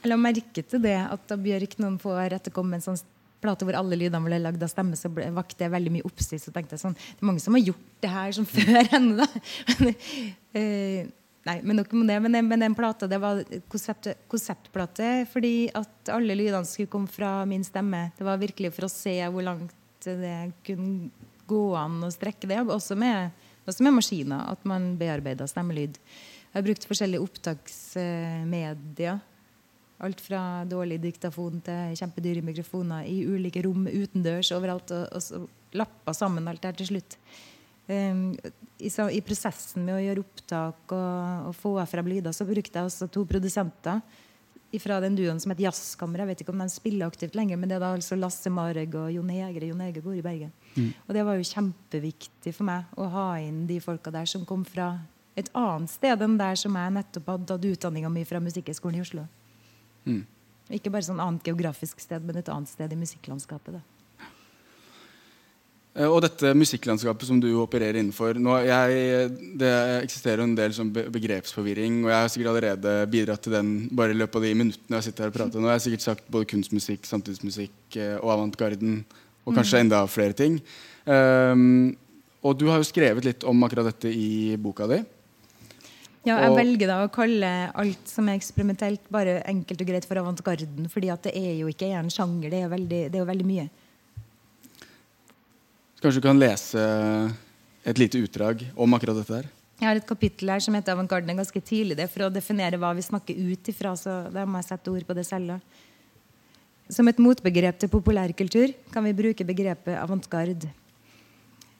jeg 0.04 0.11
la 0.11 0.16
merke 0.20 0.64
til 0.68 0.82
det 0.84 0.99
at 1.00 1.28
da 1.30 1.37
Bjørk 1.40 1.78
noen 1.80 1.96
få 2.02 2.12
år 2.20 2.34
etter 2.37 2.52
kom 2.52 2.68
med 2.68 2.82
en 2.82 2.88
sånn 2.90 3.04
plate 3.44 3.64
hvor 3.64 3.76
alle 3.76 3.96
lydene 4.00 4.25
ble 4.25 4.40
lagd 4.40 4.62
av 4.64 4.70
stemme, 4.73 4.96
så 4.96 5.11
vakte 5.12 5.62
det 5.62 5.70
veldig 5.73 5.92
mye 5.94 6.08
oppsikt. 6.08 6.46
Så 6.46 6.52
tenkte 6.52 6.76
jeg 6.76 6.84
sånn 6.84 6.96
Det 6.96 7.20
er 7.20 7.28
mange 7.28 7.44
som 7.44 7.56
har 7.56 7.64
gjort 7.64 7.87
det 8.04 8.12
her 8.12 8.34
som 8.37 8.49
før 8.56 8.90
henne, 8.92 9.25
da. 9.25 9.94
Eh, 10.54 11.08
Nei, 11.44 11.58
men 11.62 11.76
nok 11.76 11.92
om 11.92 12.06
det. 12.08 12.16
Men, 12.24 12.38
men 12.48 12.64
den 12.64 12.74
plata 12.76 13.08
det 13.10 13.18
var 13.20 13.42
konsept, 13.72 14.08
konseptplate 14.32 15.26
fordi 15.32 15.68
at 15.76 16.12
alle 16.12 16.36
lydene 16.38 16.64
skulle 16.68 16.92
komme 16.92 17.10
fra 17.10 17.42
min 17.48 17.64
stemme. 17.66 18.06
Det 18.16 18.24
var 18.24 18.40
virkelig 18.40 18.72
for 18.76 18.88
å 18.88 18.92
se 18.92 19.18
hvor 19.28 19.44
langt 19.44 20.08
det 20.08 20.38
kunne 20.64 21.10
gå 21.48 21.64
an 21.76 22.00
å 22.04 22.12
strekke 22.12 22.48
det. 22.48 22.62
Også 22.64 22.96
med, 22.96 23.34
også 23.68 23.84
med 23.84 23.98
maskiner, 23.98 24.48
at 24.54 24.64
man 24.68 24.94
bearbeida 25.00 25.48
stemmelyd. 25.50 26.00
Jeg 26.00 26.56
har 26.56 26.64
brukt 26.64 26.88
forskjellige 26.88 27.24
opptaksmedier. 27.28 29.20
Alt 30.04 30.20
fra 30.24 30.40
dårlig 30.68 30.98
diktafon 31.02 31.60
til 31.64 31.96
kjempedyre 31.98 32.42
mikrofoner 32.44 33.06
i 33.08 33.20
ulike 33.28 33.62
rom 33.64 33.84
utendørs 33.88 34.52
overalt. 34.56 34.92
Og, 34.96 35.28
og 35.36 35.76
lappa 35.76 36.14
sammen 36.16 36.48
alt 36.48 36.62
det 36.62 36.72
her 36.72 36.80
til 36.80 36.94
slutt. 36.94 37.18
Um, 37.85 38.31
i, 38.79 38.91
så, 38.91 39.11
I 39.12 39.21
prosessen 39.25 39.85
med 39.85 39.99
å 39.99 40.03
gjøre 40.03 40.23
opptak 40.25 40.93
og, 40.97 41.49
og 41.50 41.57
få 41.59 41.75
frem 41.88 42.09
lyder, 42.14 42.33
så 42.33 42.47
brukte 42.49 42.81
jeg 42.81 42.91
også 42.91 43.11
to 43.12 43.26
produsenter 43.29 44.00
fra 44.83 44.97
den 44.99 45.14
duoen 45.14 45.38
som 45.38 45.53
het 45.53 45.61
Jazzkammeret. 45.62 46.25
Jeg 46.25 46.31
vet 46.33 46.41
ikke 46.43 46.55
om 46.55 46.62
de 46.62 46.67
spiller 46.73 47.07
aktivt 47.07 47.37
lenger, 47.38 47.59
men 47.61 47.71
det 47.71 47.76
er 47.76 47.85
da 47.85 47.93
altså 47.95 48.17
Lasse 48.19 48.50
Mareg 48.50 48.95
og 48.99 49.12
Jon 49.14 49.31
Egre. 49.31 49.69
Jon 49.71 49.83
Egre 49.85 50.03
bor 50.03 50.17
i 50.17 50.25
Bergen. 50.25 50.50
Og 51.07 51.14
det 51.14 51.23
var 51.26 51.38
jo 51.38 51.47
kjempeviktig 51.47 52.55
for 52.57 52.67
meg 52.67 52.99
å 52.99 53.07
ha 53.12 53.29
inn 53.38 53.64
de 53.71 53.79
folka 53.85 54.11
der 54.14 54.26
som 54.26 54.47
kom 54.49 54.64
fra 54.67 54.97
et 55.38 55.50
annet 55.59 55.91
sted 55.91 56.23
enn 56.23 56.37
der 56.38 56.59
som 56.59 56.75
jeg 56.79 56.95
nettopp 56.95 57.31
hadde 57.33 57.49
tatt 57.50 57.71
utdanninga 57.71 58.11
mi 58.11 58.25
fra 58.26 58.43
Musikkhøgskolen 58.43 59.00
i 59.00 59.05
Oslo. 59.05 59.26
Mm. 60.07 60.23
Ikke 60.79 60.93
bare 60.95 61.07
sånn 61.07 61.23
annet 61.23 61.47
geografisk 61.47 62.00
sted, 62.03 62.25
men 62.25 62.38
et 62.41 62.50
annet 62.53 62.71
sted 62.71 62.93
i 62.93 62.99
musikklandskapet. 62.99 63.79
da. 63.79 63.93
Eh, 65.94 66.10
Og 66.10 66.20
dette 66.24 66.50
musikklandskapet 66.58 67.28
som 67.28 67.38
du 67.40 67.48
opererer 67.62 68.00
innenfor 68.00 68.34
nå, 68.42 68.56
jeg, 68.66 69.30
Det 69.60 69.72
eksisterer 70.02 70.42
en 70.42 70.56
del 70.58 70.74
sånn 70.74 70.90
begrepsforvirring, 70.92 72.02
og 72.04 72.10
jeg 72.10 72.18
har 72.18 72.32
sikkert 72.32 72.50
allerede 72.54 72.94
bidratt 73.12 73.44
til 73.46 73.54
den 73.54 73.74
bare 73.94 74.10
i 74.10 74.18
løpet 74.18 74.40
av 74.40 74.46
de 74.48 74.54
minuttene 74.58 74.98
jeg 74.98 75.08
sitter 75.08 75.26
her 75.26 75.30
og 75.34 75.36
prater 75.38 75.62
Nå 75.62 75.70
har 75.70 75.78
jeg 75.78 75.86
sikkert 75.88 76.06
sagt 76.08 76.30
både 76.34 76.50
kunstmusikk, 76.50 77.06
samtidsmusikk 77.06 77.98
eh, 78.02 78.16
og 78.18 78.32
avantgarden, 78.38 79.04
og 79.44 79.54
kanskje 79.54 79.82
enda 79.84 80.00
flere 80.08 80.32
ting. 80.32 80.54
Um, 81.04 81.92
og 82.40 82.56
du 82.56 82.64
har 82.70 82.78
jo 82.80 82.86
skrevet 82.88 83.26
litt 83.28 83.44
om 83.44 83.60
akkurat 83.66 83.90
dette 83.90 84.08
i 84.08 84.56
boka 84.56 84.86
di. 84.88 85.02
Ja, 86.24 86.38
jeg 86.40 86.50
Og- 86.50 86.56
velger 86.56 86.88
da 86.88 86.96
å 87.04 87.10
kalle 87.12 87.70
alt 87.74 88.08
som 88.08 88.26
er 88.28 88.38
eksperimentelt, 88.38 89.04
bare 89.12 89.42
enkelt 89.44 89.82
og 89.82 89.86
greit 89.86 90.06
for 90.08 90.16
avantgarden. 90.16 90.88
fordi 90.88 91.12
at 91.12 91.22
det 91.22 91.36
er 91.36 91.58
jo 91.60 91.66
ikke 91.68 91.92
en 91.92 92.08
sjanger, 92.08 92.50
det 92.50 92.62
er, 92.64 92.68
veldig, 92.68 93.02
det 93.12 93.14
er 93.14 93.24
jo 93.24 93.32
veldig 93.32 93.46
mye. 93.46 93.68
Kanskje 96.04 96.20
du 96.20 96.26
kan 96.26 96.37
lese 96.37 96.80
et 97.88 97.96
lite 97.96 98.18
utdrag 98.20 98.61
om 98.76 98.92
akkurat 98.92 99.16
dette 99.16 99.38
her? 99.38 99.46
Jeg 99.80 99.87
har 99.88 99.96
et 99.96 100.04
kapittel 100.04 100.50
her 100.52 100.61
som 100.61 100.75
heter 100.76 100.92
Avantgarden 100.92 101.38
ganske 101.40 101.62
tidlig. 101.64 101.96
Det 101.96 102.04
er 102.04 102.11
for 102.12 102.26
å 102.26 102.32
definere 102.32 102.76
hva 102.76 102.90
vi 102.92 103.04
snakker 103.06 103.38
ut 103.40 103.70
ifra. 103.73 103.94
så 103.96 104.28
da 104.28 104.44
må 104.44 104.61
jeg 104.61 104.68
sette 104.68 104.92
ord 104.92 105.06
på 105.08 105.16
det 105.16 105.25
selv. 105.25 105.62
Som 106.92 107.08
et 107.08 107.23
motbegrep 107.25 107.78
til 107.80 107.88
populærkultur 107.88 108.75
kan 108.92 109.08
vi 109.08 109.14
bruke 109.16 109.49
begrepet 109.49 109.96
avantgarde. 109.96 110.68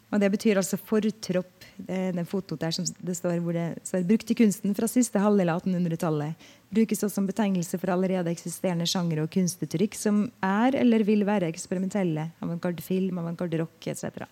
Og 0.09 0.21
Det 0.21 0.31
betyr 0.33 0.57
altså 0.57 0.81
fortropp. 0.81 1.64
Det 1.77 2.13
den 2.15 2.29
fotoet 2.29 2.61
der 2.63 2.75
som 2.77 2.87
det 2.87 3.17
står 3.19 3.41
hvor 3.43 3.57
det 3.57 3.67
står 3.87 4.07
brukt 4.09 4.31
i 4.31 4.37
kunsten 4.39 4.77
fra 4.77 4.89
siste 4.91 5.23
halvdel 5.23 5.51
av 5.53 5.65
1800-tallet. 5.65 6.47
Brukes 6.75 7.03
også 7.03 7.19
som 7.19 7.27
betegnelse 7.27 7.79
for 7.81 7.93
allerede 7.95 8.33
eksisterende 8.33 8.87
sjangere 8.91 9.27
og 9.27 9.33
kunstuttrykk 9.35 9.99
som 9.99 10.25
er 10.45 10.79
eller 10.81 11.07
vil 11.07 11.27
være 11.27 11.51
eksperimentelle. 11.51 12.31
Avantgarde 12.45 12.85
film, 12.85 13.19
avantgarde 13.23 13.63
rock 13.63 13.91
etc. 13.91 14.25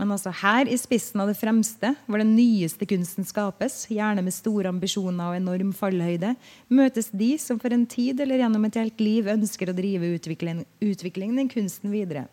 Men 0.00 0.14
altså 0.14 0.32
her 0.32 0.64
i 0.64 0.78
spissen 0.80 1.20
av 1.20 1.28
det 1.28 1.36
fremste, 1.36 1.90
hvor 2.08 2.22
den 2.22 2.32
nyeste 2.32 2.86
kunsten 2.88 3.26
skapes, 3.28 3.82
gjerne 3.92 4.22
med 4.24 4.32
store 4.32 4.70
ambisjoner 4.72 5.28
og 5.28 5.36
enorm 5.36 5.74
fallhøyde, 5.76 6.32
møtes 6.72 7.10
de 7.12 7.34
som 7.42 7.60
for 7.60 7.76
en 7.76 7.84
tid 7.84 8.22
eller 8.24 8.40
gjennom 8.40 8.64
et 8.64 8.78
helt 8.80 9.02
liv 9.04 9.28
ønsker 9.28 9.68
å 9.68 9.76
drive 9.76 10.14
utvikling, 10.16 10.64
utviklingen 10.80 11.42
i 11.44 11.50
kunsten 11.52 11.92
videre. 11.92 12.24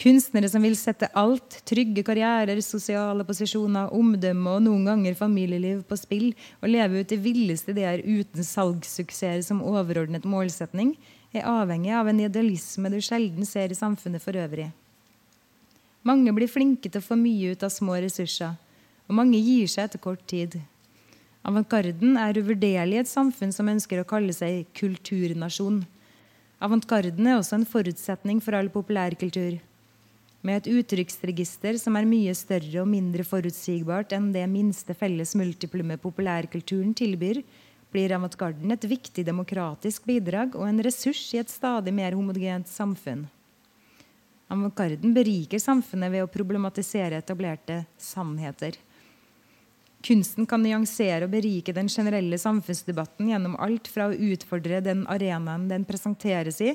Kunstnere 0.00 0.48
som 0.50 0.64
vil 0.66 0.74
sette 0.74 1.06
alt, 1.14 1.60
trygge 1.68 2.02
karrierer, 2.06 2.58
sosiale 2.66 3.22
posisjoner, 3.26 3.92
omdømme 3.94 4.56
og 4.56 4.64
noen 4.64 4.88
ganger 4.88 5.14
familieliv 5.14 5.84
på 5.86 5.98
spill, 6.00 6.32
og 6.60 6.72
leve 6.72 7.04
ut 7.04 7.12
de 7.12 7.18
villeste 7.22 7.70
ideer 7.70 8.02
uten 8.02 8.46
salgssuksesser 8.46 9.44
som 9.46 9.62
overordnet 9.62 10.26
målsetning, 10.26 10.96
er 11.34 11.46
avhengig 11.46 11.94
av 11.94 12.10
en 12.10 12.22
idealisme 12.22 12.90
du 12.90 12.98
sjelden 13.02 13.46
ser 13.46 13.70
i 13.70 13.78
samfunnet 13.78 14.22
for 14.22 14.34
øvrig. 14.38 14.72
Mange 16.04 16.34
blir 16.36 16.50
flinke 16.50 16.90
til 16.90 17.00
å 17.00 17.06
få 17.06 17.16
mye 17.18 17.54
ut 17.54 17.62
av 17.64 17.72
små 17.72 17.96
ressurser, 18.02 18.58
og 19.06 19.18
mange 19.18 19.38
gir 19.38 19.70
seg 19.70 19.86
etter 19.86 20.02
kort 20.02 20.24
tid. 20.30 20.58
Avantgarden 21.44 22.18
er 22.18 22.40
uvurderlig 22.40 22.98
i 22.98 23.02
et 23.04 23.10
samfunn 23.10 23.52
som 23.54 23.70
ønsker 23.70 24.00
å 24.00 24.08
kalle 24.08 24.34
seg 24.34 24.66
kulturnasjon. 24.76 25.82
Avantgarden 26.64 27.28
er 27.28 27.38
også 27.38 27.60
en 27.60 27.68
forutsetning 27.68 28.40
for 28.42 28.56
all 28.58 28.70
populærkultur. 28.72 29.60
Med 30.44 30.60
et 30.60 30.66
uttrykksregister 30.76 31.78
som 31.80 31.96
er 31.96 32.04
mye 32.04 32.32
større 32.36 32.82
og 32.82 32.88
mindre 32.90 33.24
forutsigbart 33.24 34.10
enn 34.12 34.26
det 34.34 34.44
minste 34.52 34.92
felles 34.92 35.32
multiplumet 35.40 36.02
populærkulturen 36.02 36.90
tilbyr, 36.92 37.40
blir 37.94 38.12
avantgarden 38.12 38.74
et 38.74 38.84
viktig 38.84 39.22
demokratisk 39.24 40.04
bidrag 40.04 40.56
og 40.58 40.66
en 40.68 40.82
ressurs 40.84 41.22
i 41.32 41.40
et 41.40 41.48
stadig 41.48 41.94
mer 41.96 42.12
homogent 42.18 42.68
samfunn. 42.68 43.22
Avantgarden 44.52 45.14
beriker 45.16 45.62
samfunnet 45.62 46.12
ved 46.12 46.26
å 46.26 46.32
problematisere 46.34 47.22
etablerte 47.22 47.78
sannheter. 47.96 48.76
Kunsten 50.04 50.44
kan 50.44 50.60
nyansere 50.60 51.24
og 51.24 51.32
berike 51.32 51.72
den 51.72 51.88
generelle 51.88 52.36
samfunnsdebatten 52.36 53.30
gjennom 53.30 53.54
alt 53.64 53.88
fra 53.88 54.10
å 54.10 54.18
utfordre 54.34 54.82
den 54.84 55.06
arenaen 55.08 55.64
den 55.70 55.88
presenteres 55.88 56.60
i, 56.60 56.74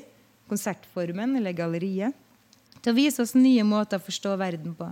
konsertformen 0.50 1.38
eller 1.38 1.54
galleriet, 1.54 2.18
til 2.80 2.92
å 2.92 2.96
vise 2.96 3.22
oss 3.22 3.36
nye 3.36 3.64
måter 3.66 4.00
å 4.00 4.04
forstå 4.04 4.34
verden 4.40 4.74
på. 4.76 4.90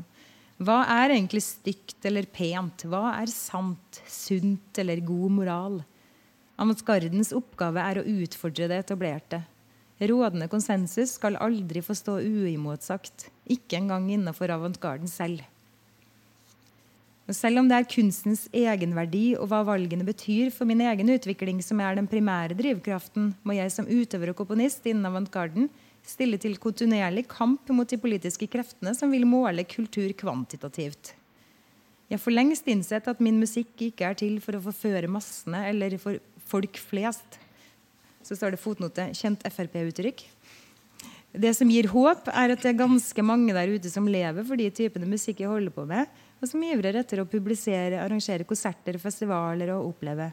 Hva 0.58 0.80
er 0.90 1.14
egentlig 1.14 1.44
stygt 1.46 2.06
eller 2.08 2.26
pent? 2.26 2.82
Hva 2.90 3.12
er 3.20 3.30
sant, 3.30 4.00
sunt 4.10 4.80
eller 4.82 5.02
god 5.06 5.36
moral? 5.36 5.76
Avantgardens 6.58 7.30
oppgave 7.36 7.84
er 7.84 8.00
å 8.00 8.08
utfordre 8.24 8.66
det 8.70 8.80
etablerte. 8.82 9.44
Rådende 9.98 10.48
konsensus 10.50 11.14
skal 11.14 11.38
aldri 11.42 11.82
få 11.82 11.94
stå 11.94 12.18
uimotsagt, 12.22 13.28
ikke 13.50 13.78
engang 13.78 14.10
innenfor 14.14 14.50
avantgarden 14.54 15.10
selv. 15.10 15.42
Og 17.28 17.36
selv 17.36 17.60
om 17.60 17.66
det 17.68 17.76
er 17.76 17.90
kunstens 17.90 18.46
egenverdi 18.56 19.34
og 19.36 19.50
hva 19.50 19.60
valgene 19.68 20.06
betyr 20.06 20.48
for 20.54 20.66
min 20.66 20.80
egen 20.80 21.10
utvikling 21.12 21.58
som 21.62 21.82
er 21.84 21.98
den 21.98 22.08
primære 22.08 22.56
drivkraften, 22.56 23.34
må 23.44 23.58
jeg 23.58 23.74
som 23.74 23.90
utøver 23.90 24.32
og 24.32 24.38
komponist 24.38 24.86
innen 24.88 25.06
avantgarden 25.10 25.68
stille 26.08 26.38
til 26.40 26.56
kontinuerlig 26.60 27.26
kamp 27.30 27.68
mot 27.74 27.88
de 27.88 27.98
politiske 28.00 28.48
kreftene 28.50 28.94
som 28.96 29.12
vil 29.12 29.26
måle 29.28 29.66
kultur 29.68 30.12
kvantitativt. 30.16 31.12
Jeg 32.08 32.16
har 32.16 32.24
for 32.24 32.32
lengst 32.32 32.68
innsett 32.72 33.08
at 33.10 33.20
min 33.20 33.36
musikk 33.36 33.84
ikke 33.90 34.08
er 34.08 34.16
til 34.16 34.38
for 34.40 34.56
å 34.56 34.64
forføre 34.64 35.10
massene 35.12 35.66
eller 35.68 35.98
for 36.00 36.16
folk 36.48 36.80
flest. 36.80 37.36
Så 38.24 38.36
står 38.36 38.56
det 38.56 38.62
fotnote 38.62 39.10
'kjent 39.12 39.44
Frp-uttrykk'. 39.44 40.24
Det 41.38 41.52
som 41.54 41.68
gir 41.68 41.90
håp, 41.92 42.30
er 42.32 42.54
at 42.54 42.62
det 42.64 42.70
er 42.70 42.80
ganske 42.80 43.22
mange 43.22 43.52
der 43.52 43.68
ute 43.68 43.90
som 43.92 44.08
lever 44.08 44.46
for 44.48 44.56
de 44.56 44.70
typene 44.72 45.06
musikk 45.06 45.42
jeg 45.44 45.52
holder 45.52 45.70
på 45.70 45.84
med, 45.84 46.08
og 46.40 46.48
som 46.48 46.62
ivrer 46.64 46.96
etter 46.96 47.20
å 47.20 47.28
publisere, 47.28 48.00
arrangere 48.00 48.46
konserter, 48.48 48.96
festivaler 48.96 49.74
og 49.74 49.90
oppleve. 49.92 50.32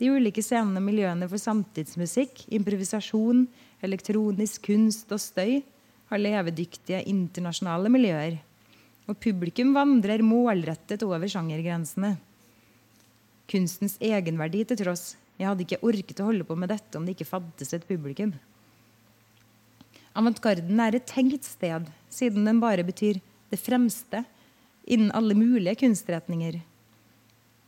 De 0.00 0.08
ulike 0.08 0.42
scenene 0.42 0.80
og 0.80 0.86
miljøene 0.88 1.28
for 1.28 1.38
samtidsmusikk, 1.38 2.46
improvisasjon, 2.56 3.44
elektronisk 3.82 4.68
kunst 4.68 5.10
og 5.12 5.20
støy 5.22 5.60
har 6.12 6.20
levedyktige 6.20 7.02
internasjonale 7.10 7.90
miljøer. 7.92 8.38
Og 9.10 9.18
publikum 9.18 9.72
vandrer 9.74 10.22
målrettet 10.24 11.02
over 11.06 11.26
sjangergrensene. 11.30 12.14
Kunstens 13.50 13.98
egenverdi 14.00 14.62
til 14.68 14.78
tross. 14.84 15.16
Jeg 15.40 15.48
hadde 15.48 15.64
ikke 15.66 15.82
orket 15.82 16.20
å 16.22 16.28
holde 16.28 16.46
på 16.46 16.56
med 16.58 16.70
dette 16.70 16.98
om 16.98 17.06
det 17.06 17.16
ikke 17.16 17.32
fantes 17.32 17.72
et 17.74 17.86
publikum. 17.88 18.34
Avantgarden 20.12 20.80
er 20.84 20.98
et 20.98 21.08
tenkt 21.08 21.46
sted, 21.48 21.88
siden 22.12 22.44
den 22.46 22.60
bare 22.62 22.84
betyr 22.84 23.18
det 23.50 23.60
fremste 23.60 24.22
innen 24.84 25.12
alle 25.16 25.34
mulige 25.36 25.78
kunstretninger. 25.82 26.60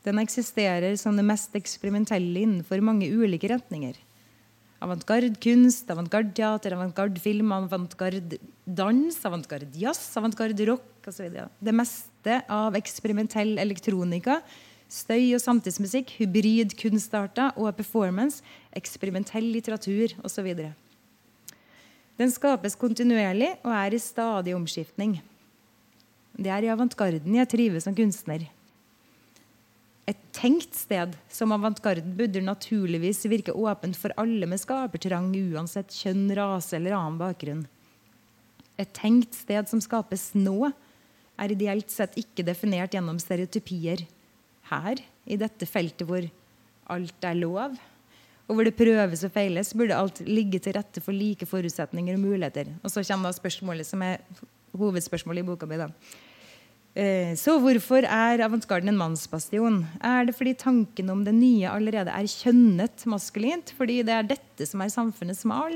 Den 0.05 0.21
eksisterer 0.21 0.99
som 1.01 1.17
det 1.17 1.25
mest 1.25 1.55
eksperimentelle 1.57 2.45
innenfor 2.45 2.83
mange 2.85 3.09
ulike 3.09 3.49
retninger. 3.49 3.97
Avantgarde 4.85 5.33
kunst, 5.41 5.89
avantgarde 5.89 6.35
teater, 6.37 6.75
avantgarde 6.77 7.21
film, 7.23 7.53
avantgarde 7.57 8.39
dans, 8.67 9.17
avantgarde 9.25 9.71
jazz, 9.81 10.03
avantgarde 10.19 10.67
rock 10.69 11.09
osv. 11.09 11.39
Det 11.65 11.75
meste 11.75 12.39
av 12.53 12.77
eksperimentell 12.77 13.57
elektronika, 13.63 14.43
støy- 14.93 15.33
og 15.37 15.41
samtidsmusikk, 15.41 16.13
hybrid 16.19 16.77
kunstarter 16.81 17.57
og 17.57 17.73
performance, 17.79 18.45
eksperimentell 18.77 19.49
litteratur 19.55 20.13
osv. 20.25 20.51
Den 22.21 22.31
skapes 22.31 22.77
kontinuerlig 22.79 23.55
og 23.65 23.73
er 23.75 23.97
i 23.97 24.03
stadig 24.03 24.55
omskiftning. 24.55 25.17
Det 26.37 26.51
er 26.51 26.67
i 26.67 26.73
avantgarden 26.75 27.41
jeg 27.41 27.51
trives 27.51 27.89
som 27.89 27.97
kunstner. 27.97 28.45
Et 30.05 30.19
tenkt 30.37 30.77
sted 30.77 31.15
som 31.33 31.53
avantgarden 31.57 32.13
burde 32.19 32.43
naturligvis 32.45 33.23
virke 33.33 33.55
åpent 33.57 33.97
for 33.97 34.13
alle 34.21 34.49
med 34.49 34.61
skapertrang, 34.61 35.31
uansett 35.55 35.95
kjønn, 35.97 36.27
rase 36.37 36.77
eller 36.77 36.97
annen 36.99 37.17
bakgrunn. 37.21 37.63
Et 38.77 38.91
tenkt 38.93 39.37
sted 39.39 39.71
som 39.71 39.81
skapes 39.81 40.33
nå, 40.37 40.69
er 41.41 41.51
ideelt 41.51 41.91
sett 41.91 42.19
ikke 42.21 42.45
definert 42.47 42.95
gjennom 42.95 43.17
stereotypier. 43.23 44.05
Her, 44.69 45.01
i 45.25 45.39
dette 45.41 45.67
feltet 45.69 46.07
hvor 46.09 46.29
alt 46.93 47.27
er 47.27 47.41
lov, 47.41 47.75
og 48.45 48.59
hvor 48.59 48.69
det 48.69 48.77
prøves 48.77 49.25
og 49.25 49.33
feiles, 49.33 49.73
burde 49.73 49.97
alt 49.97 50.21
ligge 50.29 50.61
til 50.61 50.77
rette 50.77 51.01
for 51.01 51.17
like 51.17 51.49
forutsetninger 51.49 52.19
og 52.19 52.23
muligheter. 52.27 52.69
Og 52.85 52.93
så 52.93 53.05
kommer 53.09 53.31
da 53.31 53.39
spørsmålet 53.39 53.89
som 53.89 54.05
er 54.05 54.21
hovedspørsmålet 54.77 55.45
i 55.45 55.49
boka 55.49 55.69
mi. 55.71 55.81
da. 55.81 55.89
Eh, 56.95 57.35
så 57.35 57.57
hvorfor 57.59 58.07
er 58.07 58.43
avantgarden 58.47 58.93
en 58.93 58.99
mannsbastion? 59.01 59.81
Er 59.99 60.29
det 60.29 60.37
fordi 60.39 60.53
tanken 60.55 61.11
om 61.11 61.25
det 61.27 61.35
nye 61.35 61.67
allerede 61.67 62.13
er 62.15 62.31
kjønnet 62.31 63.03
maskulint? 63.11 63.73
Fordi 63.75 64.03
det 64.07 64.15
er 64.15 64.29
dette 64.31 64.69
som 64.71 64.85
er 64.85 64.93
samfunnets 64.95 65.43
mal? 65.51 65.75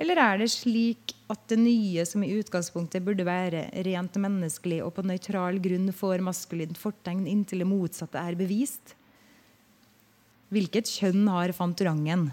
Eller 0.00 0.20
er 0.20 0.40
det 0.40 0.50
slik 0.52 1.14
at 1.32 1.40
det 1.48 1.58
nye 1.60 2.04
som 2.08 2.22
i 2.24 2.32
utgangspunktet 2.36 3.04
burde 3.04 3.24
være 3.24 3.66
rent 3.88 4.20
menneskelig 4.20 4.82
og 4.84 4.94
på 4.96 5.04
nøytral 5.08 5.60
grunn 5.64 5.88
får 5.96 6.24
maskulint 6.24 6.76
fortegn 6.80 7.24
inntil 7.28 7.64
det 7.64 7.68
motsatte 7.68 8.20
er 8.20 8.36
bevist? 8.36 8.94
Hvilket 10.52 10.92
kjønn 10.92 11.24
har 11.30 11.56
fantorangen? 11.56 12.28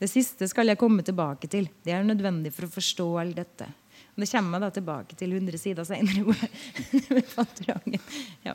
Det 0.00 0.08
siste 0.10 0.46
skal 0.48 0.70
jeg 0.70 0.78
komme 0.80 1.02
tilbake 1.04 1.50
til. 1.50 1.66
Det 1.82 1.92
er 1.92 2.06
nødvendig 2.06 2.54
for 2.54 2.66
å 2.68 2.74
forstå 2.78 3.10
alt 3.20 3.38
dette. 3.42 3.70
Det 4.20 4.28
kommer 4.28 4.58
jeg 4.58 4.66
da 4.66 4.70
tilbake 4.76 5.16
til 5.16 5.32
100 5.32 5.58
sider 5.58 5.84
senere. 5.88 6.34
ja. 8.48 8.54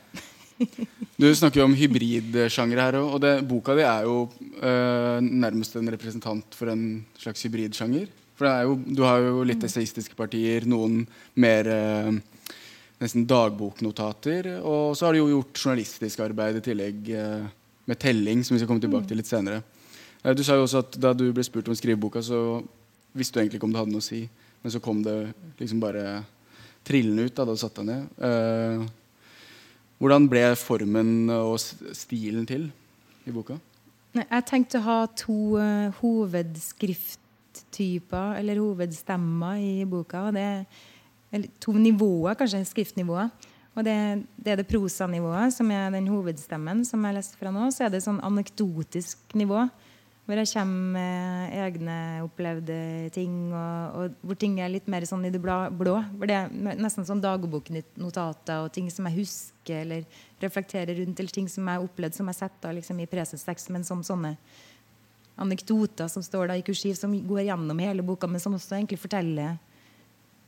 Du 1.19 1.27
snakker 1.35 1.61
jo 1.61 1.65
om 1.69 1.75
hybridsjanger 1.77 2.81
her. 2.81 2.99
Og 3.01 3.19
det, 3.23 3.33
boka 3.47 3.75
di 3.77 3.83
er 3.85 4.05
jo 4.07 4.27
øh, 4.59 5.19
nærmest 5.23 5.75
en 5.79 5.91
representant 5.91 6.55
for 6.55 6.71
en 6.71 7.05
slags 7.19 7.43
hybridsjanger. 7.43 8.07
For 8.35 8.51
jo, 8.67 8.75
du 8.75 9.03
har 9.07 9.23
jo 9.23 9.45
litt 9.47 9.63
esaistiske 9.63 10.15
partier, 10.17 10.67
noen 10.67 11.05
mer 11.39 11.69
øh, 11.71 12.17
nesten 12.99 13.27
dagboknotater. 13.27 14.57
Og 14.59 14.95
så 14.97 15.07
har 15.07 15.15
du 15.15 15.23
jo 15.23 15.31
gjort 15.37 15.61
journalistisk 15.65 16.23
arbeid 16.25 16.59
i 16.59 16.65
tillegg 16.65 17.13
øh, 17.15 17.45
med 17.85 18.01
telling, 18.01 18.43
som 18.43 18.55
vi 18.55 18.63
skal 18.63 18.71
komme 18.71 18.83
tilbake 18.83 19.07
til 19.07 19.21
litt 19.21 19.31
senere. 19.31 19.63
Du 20.35 20.41
sa 20.41 20.55
jo 20.57 20.65
også 20.65 20.81
at 20.81 20.95
da 20.97 21.11
du 21.13 21.27
ble 21.29 21.43
spurt 21.45 21.67
om 21.69 21.75
skriveboka, 21.77 22.23
så 22.25 22.57
visste 23.13 23.37
du 23.37 23.43
egentlig 23.43 23.59
ikke 23.59 23.67
om 23.67 23.75
det 23.75 23.81
hadde 23.83 23.93
noe 23.93 24.01
å 24.01 24.05
si. 24.05 24.23
Men 24.65 24.73
så 24.73 24.79
kom 24.81 25.03
det 25.05 25.29
liksom 25.59 25.77
bare 25.77 26.23
trillende 26.81 27.27
ut 27.27 27.35
da 27.37 27.43
du 27.45 27.51
satte 27.53 27.83
deg 27.83 27.89
ned. 27.91 28.09
Uh, 28.17 28.81
hvordan 30.01 30.25
ble 30.25 30.57
formen 30.57 31.29
og 31.29 31.61
stilen 31.61 32.49
til 32.49 32.73
i 33.29 33.31
boka? 33.35 33.61
Jeg 34.17 34.41
tenkte 34.49 34.81
å 34.81 34.87
ha 34.87 35.05
to 35.13 35.61
uh, 35.61 35.93
hovedskrifttyper, 35.99 38.41
eller 38.41 38.57
hovedstemmer, 38.57 39.61
i 39.61 39.85
boka. 39.85 40.33
Det, 40.33 40.65
eller 41.29 41.45
to 41.61 41.77
nivåer, 41.77 42.33
kanskje. 42.39 42.65
Skriftnivåer. 42.65 43.29
Og 43.75 43.85
det, 43.85 44.25
det, 44.39 44.49
er 44.49 44.57
det 44.63 44.71
prosanivået, 44.71 45.53
som 45.53 45.69
er 45.77 45.93
den 45.93 46.09
hovedstemmen 46.09 46.81
som 46.89 47.05
jeg 47.05 47.13
leste 47.19 47.37
fra 47.37 47.53
nå. 47.53 47.69
Så 47.69 47.85
er 47.85 47.93
det 47.93 48.01
sånn 48.01 48.17
anekdotisk 48.25 49.37
nivå. 49.37 49.69
Hvor 50.25 50.39
jeg 50.41 50.49
kommer 50.49 50.95
med 50.95 51.51
egne 51.53 51.95
opplevde 52.25 52.77
ting, 53.13 53.33
og, 53.53 53.97
og, 53.97 54.13
hvor 54.25 54.37
ting 54.41 54.55
er 54.57 54.71
litt 54.73 54.87
mer 54.89 55.05
sånn 55.05 55.27
i 55.27 55.29
det 55.29 55.41
blå. 55.41 55.57
Hvor 55.77 56.25
det 56.25 56.37
er 56.39 56.79
nesten 56.81 57.05
sånn 57.05 57.21
dagboknotater 57.21 58.63
og 58.63 58.71
ting 58.73 58.89
som 58.89 59.05
jeg 59.05 59.19
husker 59.19 59.83
eller 59.83 60.07
reflekterer 60.41 60.97
rundt, 60.97 61.21
eller 61.21 61.35
ting 61.35 61.49
som 61.51 61.69
jeg 61.69 61.77
har 61.77 61.85
opplevd 61.85 62.17
som 62.17 62.31
jeg 62.31 62.39
setter 62.39 62.73
liksom, 62.79 63.03
i 63.03 63.09
presestekst, 63.11 63.69
men 63.75 63.85
som 63.85 64.01
sånne 64.05 64.33
anekdoter 65.37 66.09
som 66.09 66.23
står 66.25 66.49
da 66.49 66.57
i 66.57 66.65
kursiv, 66.65 66.95
som 66.97 67.13
går 67.27 67.45
gjennom 67.45 67.79
hele 67.83 68.05
boka, 68.05 68.27
men 68.27 68.41
som 68.41 68.55
også 68.57 68.79
egentlig 68.79 69.01
forteller 69.03 69.57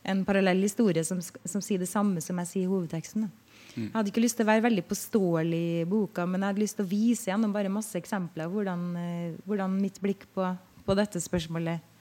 en 0.08 0.24
parallell 0.24 0.62
historie 0.64 1.04
som, 1.04 1.20
som 1.22 1.62
sier 1.62 1.78
det 1.78 1.90
samme 1.90 2.22
som 2.24 2.38
jeg 2.42 2.50
sier 2.50 2.66
i 2.66 2.70
hovedteksten. 2.70 3.26
Da. 3.26 3.47
Mm. 3.78 3.84
Jeg 3.84 3.94
hadde 3.94 4.10
ikke 4.10 4.22
lyst 4.24 4.38
til 4.40 4.46
å 4.46 4.48
være 4.48 4.64
veldig 4.64 4.82
påståelig 4.88 5.58
i 5.82 5.84
boka, 5.86 6.24
men 6.26 6.42
jeg 6.42 6.50
hadde 6.50 6.62
lyst 6.64 6.76
til 6.78 6.86
å 6.86 6.90
vise 6.90 7.28
gjennom 7.30 7.52
bare 7.54 7.70
masse 7.70 7.94
eksempler 8.00 8.50
hvordan, 8.50 8.80
eh, 8.98 9.36
hvordan 9.46 9.76
mitt 9.78 10.00
blikk 10.02 10.24
på, 10.34 10.46
på, 10.82 10.96
dette 10.98 11.22
spørsmålet 11.22 11.94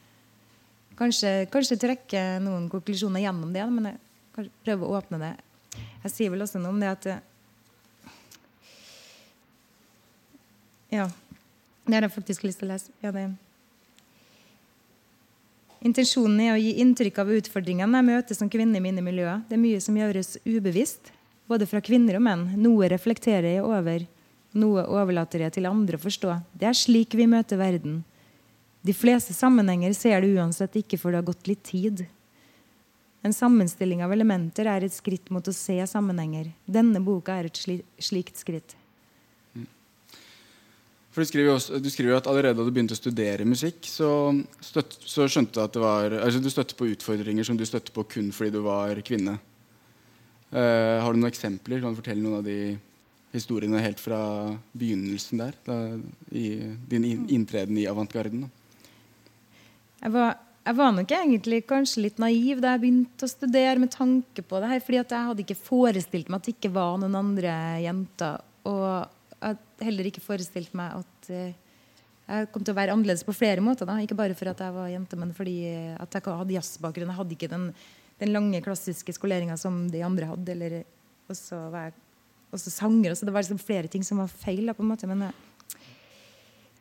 Kanskje, 0.97 1.45
kanskje 1.53 1.75
trekke 1.77 2.21
noen 2.41 2.63
konklusjoner 2.71 3.21
gjennom 3.21 3.51
det, 3.53 3.65
men 3.69 3.91
jeg 3.91 4.47
prøver 4.65 4.87
å 4.87 4.95
åpne 4.97 5.19
det. 5.21 5.33
Jeg 6.07 6.13
sier 6.15 6.31
vel 6.33 6.41
også 6.41 6.57
noe 6.57 6.73
om 6.73 6.79
det 6.81 6.89
at 6.89 7.09
eh, 7.13 7.25
Ja. 10.97 11.05
Det 11.85 11.93
har 11.93 12.07
jeg 12.07 12.15
faktisk 12.15 12.47
lyst 12.47 12.63
til 12.63 12.67
å 12.67 12.73
lese. 12.73 12.91
Ja. 13.03 13.11
Intensjonen 15.85 16.39
er 16.47 16.55
å 16.55 16.59
gi 16.59 16.73
inntrykk 16.81 17.21
av 17.21 17.29
utfordringene 17.37 18.01
jeg 18.01 18.07
møter 18.09 18.39
som 18.39 18.49
kvinne 18.49 18.79
i 18.79 18.83
mine 18.83 19.03
miljøer. 19.05 19.43
Det 19.47 19.55
er 19.55 19.61
mye 19.61 19.83
som 19.83 19.99
gjøres 19.99 20.39
ubevisst 20.47 21.13
både 21.47 21.67
fra 21.69 21.81
kvinner 21.83 22.19
og 22.19 22.25
menn. 22.27 22.45
Noe 22.59 22.89
reflekterer 22.91 23.57
jeg 23.57 23.65
over, 23.65 24.05
noe 24.57 24.85
overlater 24.85 25.45
jeg 25.45 25.57
til 25.57 25.69
andre 25.69 25.99
å 25.99 26.03
forstå. 26.03 26.35
Det 26.53 26.69
er 26.69 26.77
slik 26.77 27.15
vi 27.17 27.27
møter 27.29 27.59
verden. 27.59 28.01
De 28.85 28.93
fleste 28.95 29.33
sammenhenger 29.35 29.95
ser 29.97 30.21
du 30.23 30.37
uansett 30.37 30.77
ikke 30.79 30.99
for 31.01 31.11
det 31.11 31.21
har 31.21 31.27
gått 31.27 31.49
litt 31.49 31.63
tid. 31.67 32.05
En 33.25 33.33
sammenstilling 33.35 34.03
av 34.05 34.13
elementer 34.15 34.69
er 34.69 34.85
et 34.85 34.93
skritt 34.93 35.31
mot 35.33 35.47
å 35.47 35.55
se 35.55 35.79
sammenhenger. 35.89 36.51
Denne 36.63 37.01
boka 37.03 37.35
er 37.35 37.49
et 37.49 37.59
slikt 37.99 38.39
skritt. 38.39 38.77
For 41.17 41.25
du 41.25 41.31
skriver, 41.31 41.55
også, 41.57 41.79
du 41.81 41.89
skriver 41.89 42.19
at 42.19 42.27
allerede 42.29 42.59
da 42.59 42.63
du 42.67 42.69
begynte 42.69 42.93
å 42.93 42.99
studere 42.99 43.45
musikk, 43.49 43.87
så, 43.89 44.29
støtt, 44.61 44.99
så 45.01 45.25
skjønte 45.25 45.57
du 45.57 45.63
at 45.63 45.73
det 45.73 45.81
var, 45.81 46.13
altså 46.21 46.39
du 46.43 46.49
støtte 46.53 46.77
på 46.77 46.91
utfordringer 46.91 47.47
som 47.47 47.57
du 47.57 47.65
støtte 47.65 47.89
på 47.95 48.05
kun 48.05 48.29
fordi 48.29 48.53
du 48.53 48.59
var 48.61 49.01
kvinne. 49.01 49.39
Uh, 50.47 51.03
har 51.03 51.11
du 51.11 51.19
noen 51.19 51.31
eksempler? 51.31 51.81
Kan 51.83 51.91
du 51.91 51.99
fortelle 51.99 52.23
noen 52.23 52.39
av 52.39 52.45
de 52.47 52.77
historiene 53.33 53.81
helt 53.83 53.99
fra 53.99 54.19
begynnelsen 54.77 55.41
der? 55.43 55.57
Da, 55.65 55.77
I 56.31 56.47
din 56.87 57.07
inntreden 57.25 57.79
i 57.79 57.87
avantgarden? 57.89 58.45
Jeg 59.97 60.13
var, 60.13 60.37
jeg 60.63 60.77
var, 60.79 60.95
nok 60.95 61.13
egentlig 61.19 61.61
kanskje 61.67 62.05
litt 62.05 62.21
naiv 62.21 62.61
da 62.63 62.75
jeg 62.75 62.85
begynte 62.85 63.27
å 63.27 63.31
studere 63.31 63.81
med 63.83 63.91
tanke 63.91 64.45
på 64.45 64.63
det 64.63 64.71
her. 64.71 64.83
fordi 64.85 65.01
jeg 65.01 65.29
hadde 65.31 65.43
ikke 65.43 65.59
forestilt 65.59 66.31
meg 66.31 66.39
at 66.39 66.47
det 66.47 66.55
ikke 66.55 66.75
var 66.79 66.97
noen 67.01 67.19
andre 67.19 67.53
jenter. 67.83 68.43
Og 68.67 68.87
jeg 69.41 69.87
heller 69.89 70.09
ikke 70.09 70.23
forestilt 70.23 70.71
meg 70.77 71.01
at 71.03 71.31
uh, 71.33 71.51
jeg 72.27 72.49
kom 72.51 72.63
til 72.63 72.71
å 72.71 72.79
være 72.79 72.95
annerledes 72.95 73.23
på 73.23 73.35
flere 73.35 73.63
måter. 73.63 73.87
Da. 73.87 73.99
Ikke 74.03 74.15
bare 74.19 74.35
for 74.35 74.51
at 74.51 74.63
jeg 74.63 74.75
var 74.75 74.89
jente, 74.91 75.19
men 75.19 75.35
fordi 75.35 75.59
at 75.95 76.15
jeg 76.15 76.27
hadde 76.27 76.55
jazzbakgrunn. 76.55 77.11
Jeg 77.11 77.19
hadde 77.19 77.35
ikke 77.35 77.51
den 77.51 77.69
den 78.21 78.33
lange, 78.33 78.61
klassiske 78.65 79.13
skoleringa 79.13 79.57
som 79.59 79.85
de 79.91 80.01
andre 80.05 80.29
hadde. 80.31 80.53
Eller 80.53 80.77
også, 81.29 81.59
var 81.73 81.91
også 82.55 82.73
sanger. 82.73 83.11
Også. 83.11 83.27
Det 83.27 83.33
var 83.33 83.45
liksom 83.45 83.61
flere 83.61 83.91
ting 83.91 84.05
som 84.05 84.21
var 84.21 84.31
feil. 84.31 84.73
På 84.73 84.85
en 84.85 84.91
måte, 84.91 85.09
men 85.09 85.27
jeg, 85.27 85.33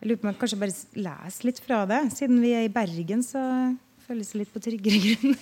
jeg 0.01 0.11
lurer 0.11 0.21
på 0.21 0.29
om 0.29 0.33
jeg 0.33 0.41
kanskje 0.43 0.61
bare 0.63 0.79
leser 1.09 1.51
litt 1.51 1.63
fra 1.65 1.83
det. 1.91 2.03
Siden 2.17 2.43
vi 2.45 2.55
er 2.57 2.67
i 2.67 2.73
Bergen, 2.73 3.25
så 3.27 3.43
føles 4.07 4.33
det 4.33 4.43
litt 4.43 4.53
på 4.55 4.63
tryggere 4.63 5.03
grunn. 5.05 5.35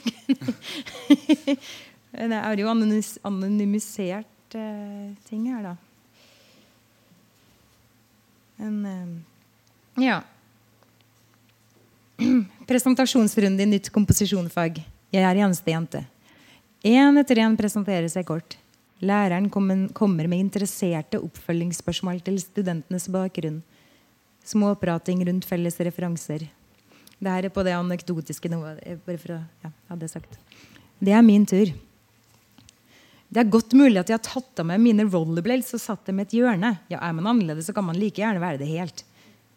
jeg 2.15 2.31
har 2.33 2.63
jo 2.63 2.71
anonymisert 2.71 4.57
uh, 4.57 5.11
ting 5.29 5.51
her, 5.53 5.71
da. 5.71 5.75
Men 8.63 8.81
uh, 8.87 10.03
ja. 10.05 10.23
Presentasjonsrunde 12.71 13.63
i 13.63 13.69
nytt 13.69 13.91
komposisjonfag. 13.93 14.81
Jeg 15.15 15.23
er 15.23 15.39
eneste 15.45 15.71
jente. 15.71 16.01
Én 16.83 17.21
etter 17.21 17.39
én 17.39 17.55
presenterer 17.55 18.09
seg 18.11 18.27
kort. 18.27 18.57
Læreren 19.05 19.47
kommer 19.53 20.27
med 20.27 20.41
interesserte 20.41 21.21
oppfølgingsspørsmål 21.23 22.19
til 22.27 22.41
studentenes 22.43 23.07
bakgrunn. 23.15 23.61
Småprating 24.45 25.23
rundt 25.29 25.47
felles 25.47 25.79
referanser. 25.79 26.49
Det 27.23 27.31
her 27.31 27.47
er 27.47 27.55
på 27.55 27.63
det 27.63 27.77
anekdotiske 27.77 28.51
nivået. 28.51 28.83
Bare 29.07 29.23
for 29.23 29.37
å 29.37 29.39
ja, 29.63 29.71
ha 29.71 30.01
det 30.01 30.11
sagt. 30.11 30.35
Det 30.99 31.15
er 31.15 31.23
min 31.23 31.47
tur. 31.47 31.71
Det 33.31 33.43
er 33.43 33.55
godt 33.55 33.79
mulig 33.79 34.03
at 34.03 34.11
jeg 34.11 34.19
har 34.19 34.27
tatt 34.27 34.65
av 34.65 34.67
meg 34.67 34.83
mine 34.83 35.07
rollerblades 35.07 35.77
og 35.79 35.85
satt 35.85 36.11
dem 36.11 36.19
i 36.19 36.27
et 36.27 36.35
hjørne. 36.41 36.75
Ja, 36.91 36.99
Er 36.99 37.15
man 37.15 37.31
annerledes, 37.31 37.71
så 37.71 37.77
kan 37.77 37.87
man 37.87 37.99
like 38.03 38.19
gjerne 38.19 38.43
være 38.43 38.59
det 38.59 38.71
helt. 38.73 39.07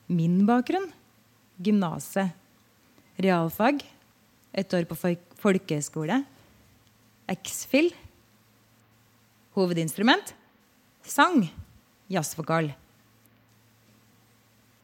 Min 0.07 0.45
bakgrunn? 0.45 0.91
Gymnaset. 1.57 2.37
Realfag. 3.17 3.81
Et 4.57 4.73
år 4.73 4.87
på 4.89 4.97
folkehøyskole. 5.37 6.23
X-fill. 7.29 7.91
Hovedinstrument. 9.53 10.33
Sang. 11.05 11.45
Jazzvokal. 12.09 12.71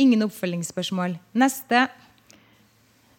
Ingen 0.03 0.25
oppfølgingsspørsmål. 0.27 1.17
Neste. 1.33 1.87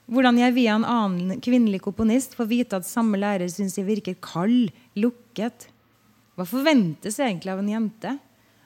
Hvordan 0.06 0.38
jeg 0.38 0.54
via 0.54 0.74
en 0.76 0.86
annen 0.86 1.40
kvinnelig 1.42 1.80
komponist 1.86 2.36
får 2.36 2.50
vite 2.50 2.78
at 2.78 2.86
samme 2.86 3.18
lærer 3.18 3.48
syns 3.48 3.78
jeg 3.78 3.88
virker 3.88 4.18
kald, 4.22 4.68
lukket. 5.00 5.70
Hva 6.36 6.46
forventes 6.46 7.18
egentlig 7.22 7.54
av 7.54 7.62
en 7.62 7.72
jente? 7.72 8.12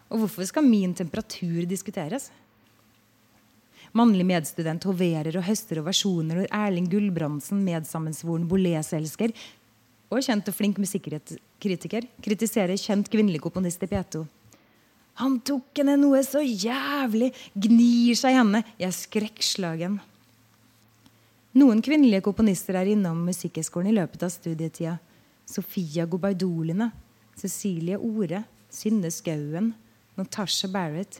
Og 0.09 0.25
hvorfor 0.25 0.49
skal 0.49 0.67
min 0.67 0.97
temperatur 0.99 1.65
diskuteres? 1.69 2.33
Mannlig 3.99 4.27
medstudent 4.29 4.85
hoverer 4.87 5.35
og 5.41 5.47
høster 5.49 5.81
ovasjoner 5.81 6.43
når 6.43 6.51
Erling 6.55 6.87
Gulbrandsen, 6.93 7.65
medsammensvoren 7.67 8.45
Boles-elsker 8.47 9.33
og 10.09 10.21
kjent 10.25 10.49
og 10.49 10.55
flink 10.55 10.79
musikkritiker, 10.81 12.07
kritiserer 12.23 12.79
kjent 12.79 13.11
kvinnelig 13.11 13.41
komponist 13.43 13.83
i 13.83 13.89
P2. 13.91 14.23
Han 15.19 15.41
tok 15.43 15.81
henne 15.81 15.97
noe 15.99 16.21
så 16.23 16.45
jævlig, 16.45 17.33
gnir 17.59 18.15
seg 18.19 18.37
i 18.37 18.39
henne. 18.39 18.63
Jeg 18.79 18.87
er 18.87 18.95
skrekkslagen. 18.95 19.99
Noen 21.59 21.83
kvinnelige 21.83 22.23
komponister 22.29 22.79
er 22.79 22.93
innom 22.93 23.25
Musikkhøgskolen 23.27 23.91
i 23.91 23.97
løpet 23.97 24.23
av 24.23 24.31
studietida. 24.31 24.95
Sofia 25.49 26.07
Gobaidolina, 26.07 26.93
Cecilie 27.41 27.99
Ore, 27.99 28.45
Synne 28.71 29.11
Skauen, 29.11 29.73
Natasha 30.21 30.71
Barrett. 30.71 31.19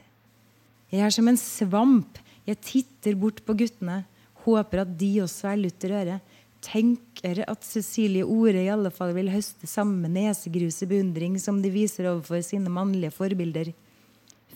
Jeg 0.93 1.03
er 1.03 1.11
som 1.11 1.27
en 1.27 1.39
svamp. 1.41 2.21
Jeg 2.47 2.61
titter 2.63 3.17
bort 3.19 3.41
på 3.45 3.55
guttene. 3.57 4.03
Håper 4.45 4.83
at 4.83 4.93
de 4.99 5.11
også 5.23 5.51
er 5.51 5.59
lutter 5.63 5.95
øre. 5.99 6.19
Tenker 6.63 7.43
at 7.47 7.63
Cecilie 7.63 8.25
Ore 8.27 8.65
i 8.65 8.71
alle 8.71 8.91
fall 8.91 9.13
vil 9.15 9.31
høste 9.31 9.67
samme 9.69 10.09
nesegruse 10.11 10.87
beundring 10.89 11.37
som 11.39 11.61
de 11.63 11.71
viser 11.71 12.09
overfor 12.11 12.43
sine 12.43 12.71
mannlige 12.71 13.15
forbilder. 13.15 13.71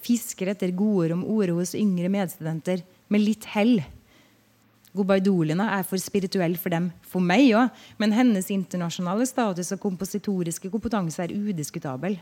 Fisker 0.03 0.51
etter 0.51 0.73
godord 0.75 1.15
om 1.15 1.23
ordet 1.31 1.55
hos 1.55 1.75
yngre 1.79 2.11
medstudenter, 2.11 2.83
med 3.07 3.23
litt 3.23 3.47
hell. 3.53 3.77
Gobaidolina 4.93 5.69
er 5.77 5.87
for 5.87 6.01
spirituell 6.01 6.57
for 6.59 6.73
dem, 6.73 6.91
for 7.07 7.23
meg 7.23 7.53
òg, 7.55 7.71
men 8.01 8.13
hennes 8.13 8.51
internasjonale 8.53 9.25
status 9.29 9.71
og 9.73 9.81
kompositoriske 9.85 10.69
kompetanse 10.73 11.23
er 11.23 11.33
udiskutabel. 11.33 12.19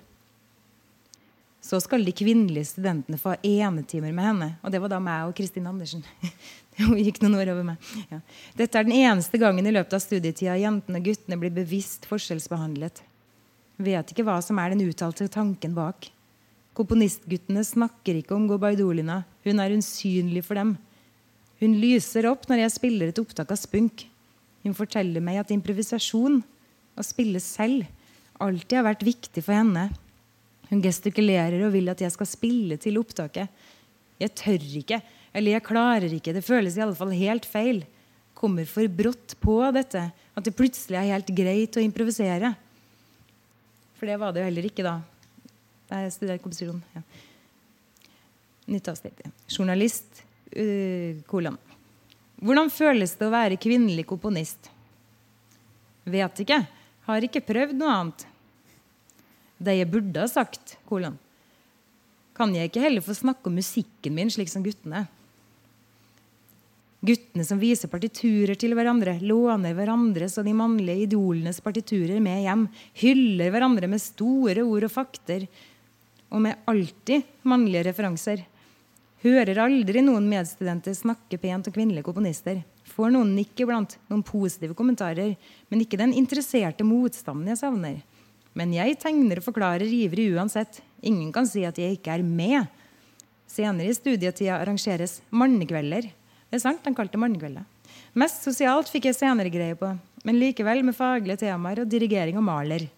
Så 1.62 1.78
skal 1.84 2.02
de 2.06 2.14
kvinnelige 2.16 2.72
studentene 2.72 3.20
få 3.22 3.36
enetimer 3.46 4.14
med 4.16 4.26
henne. 4.26 4.48
Og 4.66 4.74
det 4.74 4.82
var 4.82 4.90
da 4.90 4.98
meg 5.04 5.30
og 5.30 5.36
Kristin 5.38 5.70
Andersen. 5.70 6.02
Hun 6.80 6.98
gikk 6.98 7.20
noen 7.22 7.38
år 7.38 7.52
over 7.54 7.68
meg. 7.68 7.92
Ja. 8.10 8.18
Dette 8.58 8.80
er 8.80 8.88
den 8.88 8.98
eneste 8.98 9.38
gangen 9.42 9.68
i 9.70 9.74
løpet 9.76 9.94
av 9.94 10.02
studietida 10.02 10.58
jentene 10.58 10.98
og 10.98 11.06
guttene 11.06 11.38
blir 11.38 11.54
bevisst 11.54 12.10
forskjellsbehandlet. 12.10 13.04
Vet 13.82 14.14
ikke 14.14 14.26
hva 14.26 14.40
som 14.42 14.58
er 14.62 14.74
den 14.74 14.82
uttalte 14.88 15.30
tanken 15.32 15.78
bak. 15.78 16.10
Komponistguttene 16.78 17.62
snakker 17.68 18.18
ikke 18.18 18.34
om 18.34 18.48
Gobaidolina. 18.50 19.22
Hun 19.46 19.62
er 19.62 19.78
usynlig 19.78 20.46
for 20.48 20.58
dem. 20.58 20.76
Hun 21.62 21.78
lyser 21.78 22.26
opp 22.32 22.48
når 22.50 22.64
jeg 22.64 22.78
spiller 22.80 23.12
et 23.12 23.22
opptak 23.22 23.54
av 23.54 23.60
Spunk. 23.62 24.08
Hun 24.66 24.78
forteller 24.78 25.22
meg 25.22 25.42
at 25.42 25.54
improvisasjon, 25.54 26.42
å 26.98 27.04
spille 27.06 27.40
selv, 27.44 27.86
alltid 28.42 28.80
har 28.80 28.90
vært 28.90 29.06
viktig 29.06 29.44
for 29.46 29.56
henne 29.56 29.92
hun 30.72 30.82
gestikulerer 30.84 31.66
og 31.66 31.74
vil 31.76 31.92
at 31.92 32.02
jeg 32.02 32.14
skal 32.14 32.30
spille 32.30 32.78
til 32.80 33.00
opptaket. 33.02 33.52
Jeg 34.22 34.34
tør 34.40 34.68
ikke, 34.80 35.02
eller 35.36 35.58
jeg 35.58 35.66
klarer 35.68 36.14
ikke. 36.16 36.34
Det 36.36 36.46
føles 36.46 36.78
i 36.78 36.84
alle 36.86 36.96
fall 36.96 37.12
helt 37.16 37.48
feil. 37.50 37.84
Kommer 38.38 38.66
for 38.70 38.88
brått 38.88 39.36
på 39.44 39.58
dette 39.76 40.08
at 40.10 40.48
det 40.48 40.56
plutselig 40.56 40.98
er 40.98 41.12
helt 41.12 41.34
greit 41.36 41.76
å 41.78 41.84
improvisere. 41.84 42.54
For 44.00 44.10
det 44.10 44.18
var 44.22 44.32
det 44.34 44.42
jo 44.42 44.48
heller 44.48 44.70
ikke 44.72 44.88
da. 44.88 44.96
Jeg 45.92 46.16
studerte 46.16 46.46
komposisjon. 46.46 46.80
Ja. 46.96 47.04
Nytt 48.72 48.88
avsnitt. 48.88 49.20
Journalist. 49.52 50.24
Uh, 50.56 51.20
kolon. 51.28 51.60
Hvordan 52.42 52.72
føles 52.74 53.14
det 53.20 53.28
å 53.28 53.34
være 53.34 53.60
kvinnelig 53.62 54.08
komponist? 54.10 54.72
Vet 56.08 56.42
ikke. 56.44 56.64
Har 57.06 57.28
ikke 57.28 57.44
prøvd 57.44 57.76
noe 57.78 57.92
annet 57.92 58.31
det 59.62 59.78
jeg 59.78 59.90
burde 59.92 60.24
ha 60.24 60.30
sagt. 60.30 60.78
Kolon. 60.90 61.18
Kan 62.38 62.56
jeg 62.56 62.72
ikke 62.72 62.84
heller 62.84 63.04
få 63.06 63.16
snakke 63.16 63.50
om 63.50 63.58
musikken 63.60 64.16
min 64.16 64.32
slik 64.34 64.50
som 64.52 64.64
guttene? 64.66 65.06
Guttene 67.02 67.44
som 67.46 67.58
viser 67.58 67.90
partiturer 67.90 68.54
til 68.62 68.76
hverandre, 68.78 69.16
låner 69.26 69.74
hverandres 69.74 70.38
og 70.38 70.46
de 70.46 70.54
mannlige 70.54 71.08
idolenes 71.08 71.58
partiturer 71.66 72.22
med 72.22 72.44
hjem, 72.46 72.68
hyller 73.02 73.50
hverandre 73.54 73.90
med 73.90 74.04
store 74.04 74.62
ord 74.62 74.86
og 74.86 74.94
fakter, 74.94 75.48
og 76.30 76.44
med 76.46 76.62
alltid 76.70 77.26
mannlige 77.50 77.88
referanser. 77.90 78.44
Hører 79.26 79.64
aldri 79.66 80.02
noen 80.06 80.30
medstudenter 80.30 80.94
snakke 80.98 81.42
pent 81.42 81.68
om 81.70 81.74
kvinnelige 81.74 82.06
komponister. 82.06 82.62
Får 82.94 83.12
noen 83.14 83.34
nikk 83.34 83.66
iblant, 83.66 83.98
noen 84.10 84.24
positive 84.26 84.78
kommentarer, 84.78 85.34
men 85.70 85.82
ikke 85.82 86.00
den 86.00 86.14
interesserte 86.18 86.86
motstanden 86.86 87.50
jeg 87.50 87.60
savner. 87.64 88.00
Men 88.58 88.74
jeg 88.76 88.98
tegner 89.00 89.40
og 89.40 89.46
forklarer 89.46 89.88
ivrig 89.88 90.32
uansett. 90.36 90.82
Ingen 91.02 91.32
kan 91.34 91.48
si 91.48 91.64
at 91.68 91.78
jeg 91.80 91.98
ikke 91.98 92.18
er 92.18 92.24
med. 92.26 92.68
Senere 93.48 93.92
i 93.92 93.96
studietida 93.96 94.60
arrangeres 94.60 95.20
mannekvelder. 95.32 96.08
Det 96.52 96.60
er 96.60 96.64
sant, 96.64 96.84
han 96.84 96.96
kalte 96.96 97.16
det 97.16 97.24
mannekvelder. 97.24 97.68
Mest 98.20 98.44
sosialt 98.44 98.92
fikk 98.92 99.08
jeg 99.08 99.18
senere 99.18 99.52
greie 99.52 99.76
på, 99.80 99.88
men 100.28 100.40
likevel 100.40 100.84
med 100.84 100.96
faglige 100.98 101.46
temaer 101.46 101.84
og 101.84 101.92
dirigering 101.92 102.40
og 102.40 102.44
maler. 102.48 102.90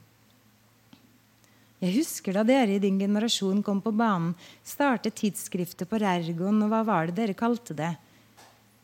Jeg 1.84 1.98
husker 1.98 2.38
da 2.38 2.46
dere 2.48 2.78
i 2.78 2.82
din 2.82 2.98
generasjon 3.02 3.62
kom 3.66 3.82
på 3.84 3.92
banen, 3.94 4.32
startet 4.66 5.18
tidsskriftet 5.20 5.90
på 5.90 6.00
Rergon, 6.02 6.62
og 6.64 6.72
hva 6.72 6.82
var 6.88 7.10
det 7.10 7.18
dere 7.18 7.38
kalte 7.38 7.76
det? 7.78 7.92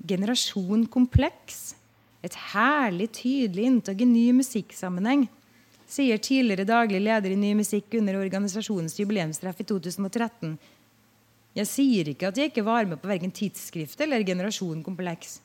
Generasjon 0.05 0.85
kompleks? 0.91 1.73
Et 2.21 2.35
herlig, 2.51 3.07
tydelig 3.15 3.69
inntog 3.69 4.01
i 4.03 4.09
ny 4.09 4.25
musikksammenheng 4.35 5.29
sier 5.89 6.21
tidligere 6.21 6.67
daglig 6.69 7.01
leder 7.01 7.33
i 7.33 7.39
Ny 7.39 7.55
Musikk 7.57 7.95
under 7.97 8.19
organisasjonens 8.19 8.97
jubileumstreff 8.99 9.61
i 9.63 9.67
2013. 9.71 10.55
Jeg 11.57 11.67
sier 11.67 12.11
ikke 12.11 12.29
at 12.29 12.37
jeg 12.37 12.51
ikke 12.51 12.65
var 12.67 12.85
med 12.87 13.01
på 13.01 13.09
verken 13.09 13.33
tidsskrift 13.33 13.99
eller 14.05 14.25
Generasjon 14.25 14.83
Kompleks. 14.85 15.39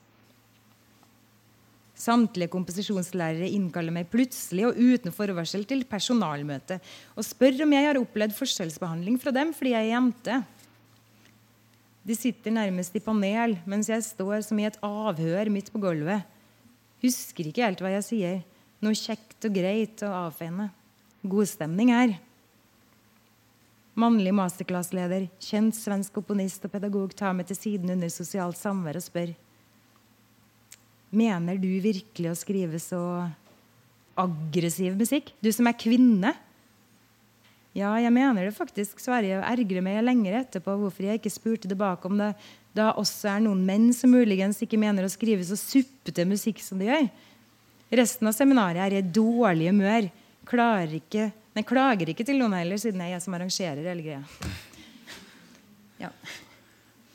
Samtlige 1.94 2.50
komposisjonslærere 2.50 3.48
innkaller 3.54 3.94
meg 3.94 4.10
plutselig 4.12 4.66
og 4.68 4.78
uten 4.78 5.14
forvarsel 5.14 5.62
til 5.68 5.86
personalmøte 5.88 6.80
og 7.14 7.24
spør 7.24 7.62
om 7.64 7.74
jeg 7.76 7.86
har 7.86 8.00
opplevd 8.00 8.34
forskjellsbehandling 8.36 9.16
fra 9.22 9.32
dem 9.32 9.54
fordi 9.56 9.72
jeg 9.72 9.86
er 9.86 9.94
jente. 9.94 10.40
De 12.04 12.16
sitter 12.18 12.52
nærmest 12.52 12.98
i 12.98 13.02
panel 13.04 13.56
mens 13.64 13.88
jeg 13.88 14.04
står 14.04 14.42
som 14.44 14.58
i 14.60 14.66
et 14.68 14.80
avhør 14.84 15.48
midt 15.54 15.70
på 15.72 15.80
gulvet. 15.80 16.26
Husker 17.04 17.48
ikke 17.48 17.64
helt 17.64 17.80
hva 17.80 17.94
jeg 17.94 18.04
sier. 18.10 18.42
Noe 18.82 18.96
kjekt 18.98 19.46
og 19.46 19.54
greit 19.54 20.02
å 20.02 20.10
avfeine. 20.26 20.70
God 21.22 21.44
Godstemning 21.44 21.92
her. 21.94 22.16
Mannlig 23.94 24.32
masterclassleder, 24.34 25.28
kjent 25.38 25.76
svensk 25.78 26.16
komponist 26.16 26.64
og 26.66 26.72
pedagog 26.74 27.12
tar 27.14 27.36
meg 27.36 27.46
til 27.46 27.56
siden 27.56 27.92
under 27.94 28.10
sosialt 28.10 28.58
samvær 28.58 28.98
og 28.98 29.04
spør 29.04 29.30
Mener 31.14 31.60
du 31.62 31.68
virkelig 31.78 32.32
å 32.32 32.34
skrive 32.34 32.80
så 32.82 32.98
aggressiv 34.18 34.96
musikk? 34.98 35.30
Du 35.38 35.52
som 35.54 35.68
er 35.70 35.78
kvinne? 35.78 36.32
Ja, 37.74 37.92
jeg 38.02 38.10
mener 38.14 38.46
det 38.46 38.54
faktisk, 38.54 38.98
svarer 39.02 39.28
jeg 39.28 39.38
og 39.38 39.46
ergrer 39.46 39.82
meg 39.82 40.02
lenger 40.02 40.40
etterpå 40.40 40.74
hvorfor 40.78 41.06
jeg 41.06 41.18
ikke 41.18 41.32
spurte 41.32 41.70
tilbake 41.70 42.10
om 42.10 42.18
det 42.18 42.32
da 42.74 42.92
også 42.98 43.30
er 43.30 43.44
noen 43.46 43.62
menn 43.66 43.88
som 43.94 44.10
muligens 44.14 44.60
ikke 44.62 44.78
mener 44.78 45.06
å 45.06 45.10
skrive 45.10 45.46
så 45.46 45.58
suppete 45.58 46.26
musikk 46.26 46.62
som 46.62 46.82
de 46.82 46.90
gjør. 46.90 47.08
Resten 47.94 48.28
av 48.28 48.34
seminaret 48.34 48.82
er 48.82 48.98
i 48.98 49.02
dårlig 49.04 49.68
humør. 49.70 50.08
Klarer 50.48 50.96
ikke, 50.98 51.28
nei, 51.56 51.64
klager 51.66 52.10
ikke 52.10 52.26
til 52.26 52.40
noen 52.40 52.56
heller, 52.58 52.80
siden 52.80 53.00
jeg 53.00 53.12
er 53.12 53.16
jeg 53.16 53.24
som 53.24 53.36
arrangerer 53.36 53.86
hele 53.86 54.04
greia. 54.04 54.54
Ja. 56.00 56.10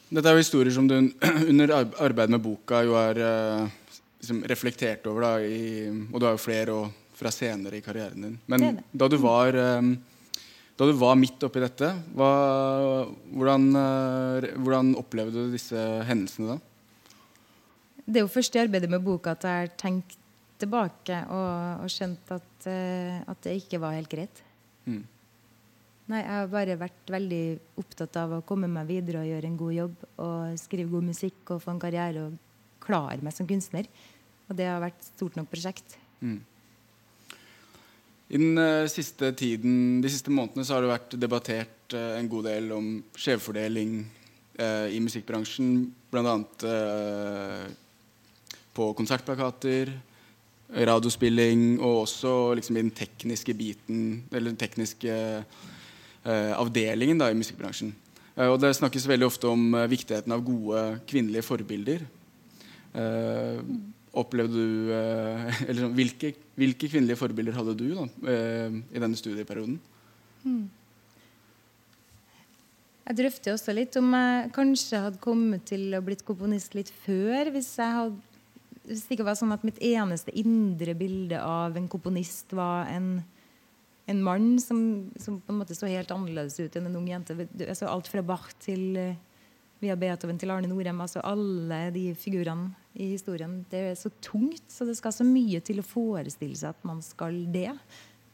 Dette 0.10 0.32
er 0.32 0.38
jo 0.38 0.42
historier 0.42 0.74
som 0.74 0.88
du 0.90 0.96
under 1.52 1.76
arbeidet 1.78 2.34
med 2.34 2.42
boka 2.42 2.82
jo 2.88 2.96
har 2.98 3.20
uh, 3.20 3.98
liksom 4.22 4.42
reflektert 4.50 5.06
over. 5.10 5.28
Da, 5.28 5.34
i, 5.44 5.90
og 6.10 6.18
du 6.18 6.26
har 6.26 6.38
jo 6.38 6.42
flere 6.42 6.78
og 6.78 6.96
fra 7.20 7.32
senere 7.36 7.78
i 7.78 7.84
karrieren 7.84 8.24
din. 8.24 8.40
Men 8.48 8.64
det 8.64 8.72
det. 8.80 8.86
Da, 9.02 9.10
du 9.12 9.18
var, 9.22 9.58
um, 9.80 9.92
da 10.80 10.88
du 10.88 10.96
var 10.98 11.20
midt 11.20 11.44
oppi 11.44 11.62
dette, 11.62 11.92
hva, 12.16 12.32
hvordan, 13.36 13.68
uh, 13.76 14.50
hvordan 14.64 14.96
opplevde 15.02 15.46
du 15.46 15.54
disse 15.54 15.84
hendelsene 16.08 16.56
da? 16.56 16.60
Det 18.10 18.22
er 18.22 18.26
jo 18.26 18.32
først 18.32 18.56
i 18.56 18.64
arbeidet 18.64 18.90
med 18.90 19.04
boka 19.06 19.36
at 19.36 19.46
jeg 19.46 19.66
har 19.68 19.76
tenkt 19.78 20.19
tilbake 20.60 21.22
og, 21.32 21.86
og 21.86 21.94
skjønt 21.94 22.36
at, 22.36 22.52
uh, 22.68 23.16
at, 23.24 23.40
det 23.46 23.56
ikke 23.62 23.80
var 23.82 23.98
helt 23.98 24.12
greit. 24.12 24.44
Mm. 24.86 25.02
Nei, 26.10 26.20
jeg 26.24 26.34
har 26.34 26.48
bare 26.50 26.78
vært 26.82 27.12
veldig 27.14 27.44
opptatt 27.78 28.16
av 28.18 28.40
å 28.40 28.44
komme 28.46 28.70
meg 28.72 28.88
videre 28.90 29.22
og 29.22 29.30
gjøre 29.30 29.50
en 29.50 29.58
god 29.60 29.74
jobb. 29.76 30.06
Og 30.26 30.62
skrive 30.62 30.90
god 30.90 31.10
musikk 31.12 31.54
og 31.54 31.62
få 31.62 31.76
en 31.76 31.82
karriere 31.82 32.24
og 32.26 32.38
klare 32.82 33.22
meg 33.22 33.36
som 33.36 33.50
kunstner. 33.50 33.90
Og 34.50 34.58
det 34.58 34.66
har 34.66 34.82
vært 34.82 35.04
stort 35.12 35.38
nok 35.38 35.52
prosjekt. 35.52 36.00
Mm. 36.26 36.40
I 38.30 38.38
den 38.38 38.62
uh, 38.62 38.90
siste 38.90 39.32
tiden, 39.38 40.02
De 40.02 40.10
siste 40.12 40.34
månedene 40.34 40.66
så 40.66 40.76
har 40.76 40.86
det 40.86 40.92
vært 40.92 41.16
debattert 41.22 41.96
uh, 41.98 42.18
en 42.18 42.30
god 42.30 42.50
del 42.50 42.74
om 42.74 42.90
skjevfordeling 43.18 44.02
uh, 44.60 44.88
i 44.90 45.00
musikkbransjen. 45.02 45.90
Bl.a. 46.10 46.36
Uh, 46.66 47.70
på 48.74 48.92
konsertplakater, 48.98 49.94
radiospilling 50.70 51.80
og 51.80 52.04
også 52.06 52.54
liksom 52.60 52.78
i 52.78 52.84
den 52.84 52.94
tekniske 52.94 53.54
biten, 53.58 54.02
eller 54.32 54.52
den 54.52 54.60
tekniske 54.60 55.14
eh, 55.14 56.54
avdelingen 56.54 57.22
da, 57.22 57.30
i 57.32 57.38
musikkbransjen. 57.38 57.94
Eh, 58.36 58.48
og 58.48 58.60
det 58.62 58.76
snakkes 58.78 59.08
veldig 59.10 59.30
ofte 59.30 59.50
om 59.50 59.74
eh, 59.74 59.90
viktigheten 59.90 60.36
av 60.36 60.44
gode 60.46 60.84
kvinnelige 61.10 61.48
forbilder. 61.48 62.06
Opplevde 64.20 64.58
du 64.58 64.90
eller, 65.68 65.80
sånn, 65.84 65.94
hvilke, 65.98 66.34
hvilke, 66.58 66.90
kvinnelige 66.90 67.20
forbilder 67.20 67.58
hadde 67.58 67.76
du 67.78 67.88
da, 67.94 68.08
i 68.26 69.02
denne 69.02 69.18
studieperioden? 69.18 69.78
Mm. 70.42 70.64
Jeg 73.10 73.18
drøfter 73.18 73.56
også 73.56 73.74
litt 73.74 73.96
om 73.98 74.10
jeg 74.14 74.50
kanskje 74.54 75.02
hadde 75.02 75.22
kommet 75.22 75.64
til 75.70 75.94
å 75.98 76.02
blitt 76.06 76.26
komponist 76.26 76.76
litt 76.78 76.92
før. 77.06 77.50
Hvis, 77.54 77.72
jeg 77.78 77.94
hadde, 77.96 78.29
hvis 78.90 79.06
det 79.06 79.18
ikke 79.18 79.28
var 79.28 79.38
sånn 79.38 79.54
at 79.54 79.66
mitt 79.68 79.78
eneste 79.86 80.34
indre 80.38 80.96
bilde 80.98 81.38
av 81.38 81.78
en 81.78 81.88
komponist 81.92 82.56
var 82.58 82.90
en, 82.90 83.20
en 84.10 84.22
mann 84.26 84.56
som, 84.64 84.80
som, 85.22 85.38
på 85.46 85.54
en 85.54 85.60
måte 85.62 85.78
så 85.78 85.90
helt 85.92 86.10
annerledes 86.14 86.58
ut 86.58 86.78
enn 86.78 86.90
en 86.90 86.98
ung 86.98 87.10
jente. 87.12 87.38
Altså 87.68 87.90
alt 87.90 88.10
fra 88.10 88.24
Bach 88.26 88.50
til 88.66 88.98
uh, 88.98 89.14
via 89.84 89.96
Beethoven 90.00 90.42
til 90.42 90.52
Arne 90.54 90.70
Norheim. 90.72 91.02
altså 91.06 91.22
Alle 91.22 91.86
de 91.96 92.10
figurene 92.18 92.74
i 92.98 93.12
historien. 93.14 93.60
Det 93.70 93.84
er 93.92 93.96
så 94.00 94.12
tungt, 94.26 94.66
så 94.68 94.90
det 94.90 94.98
skal 94.98 95.14
så 95.16 95.28
mye 95.28 95.62
til 95.62 95.84
å 95.84 95.86
forestille 95.86 96.58
seg 96.58 96.74
at 96.74 96.88
man 96.88 97.04
skal 97.06 97.44
det. 97.54 97.70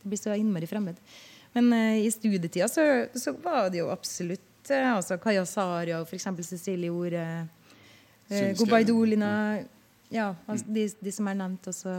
Det 0.02 0.08
blir 0.08 0.22
så 0.22 0.40
innmari 0.40 0.72
fremmed. 0.72 1.04
Men 1.58 1.72
uh, 1.76 2.00
i 2.00 2.10
studietida 2.12 2.72
så, 2.72 2.88
så, 3.12 3.36
var 3.44 3.70
det 3.74 3.84
jo 3.84 3.92
absolutt 3.92 4.72
uh, 4.72 4.96
altså 4.96 5.20
Kaja 5.20 5.44
Saria 5.48 6.00
og 6.00 6.08
f.eks. 6.08 6.32
Cecilie 6.48 6.92
Ore, 6.92 7.28
uh, 8.32 8.52
Gobaidolina 8.56 9.36
ja, 10.14 10.34
altså 10.46 10.70
de, 10.70 10.86
de, 11.02 11.14
som 11.14 11.28
er 11.30 11.38
nevnt 11.40 11.68
også 11.72 11.94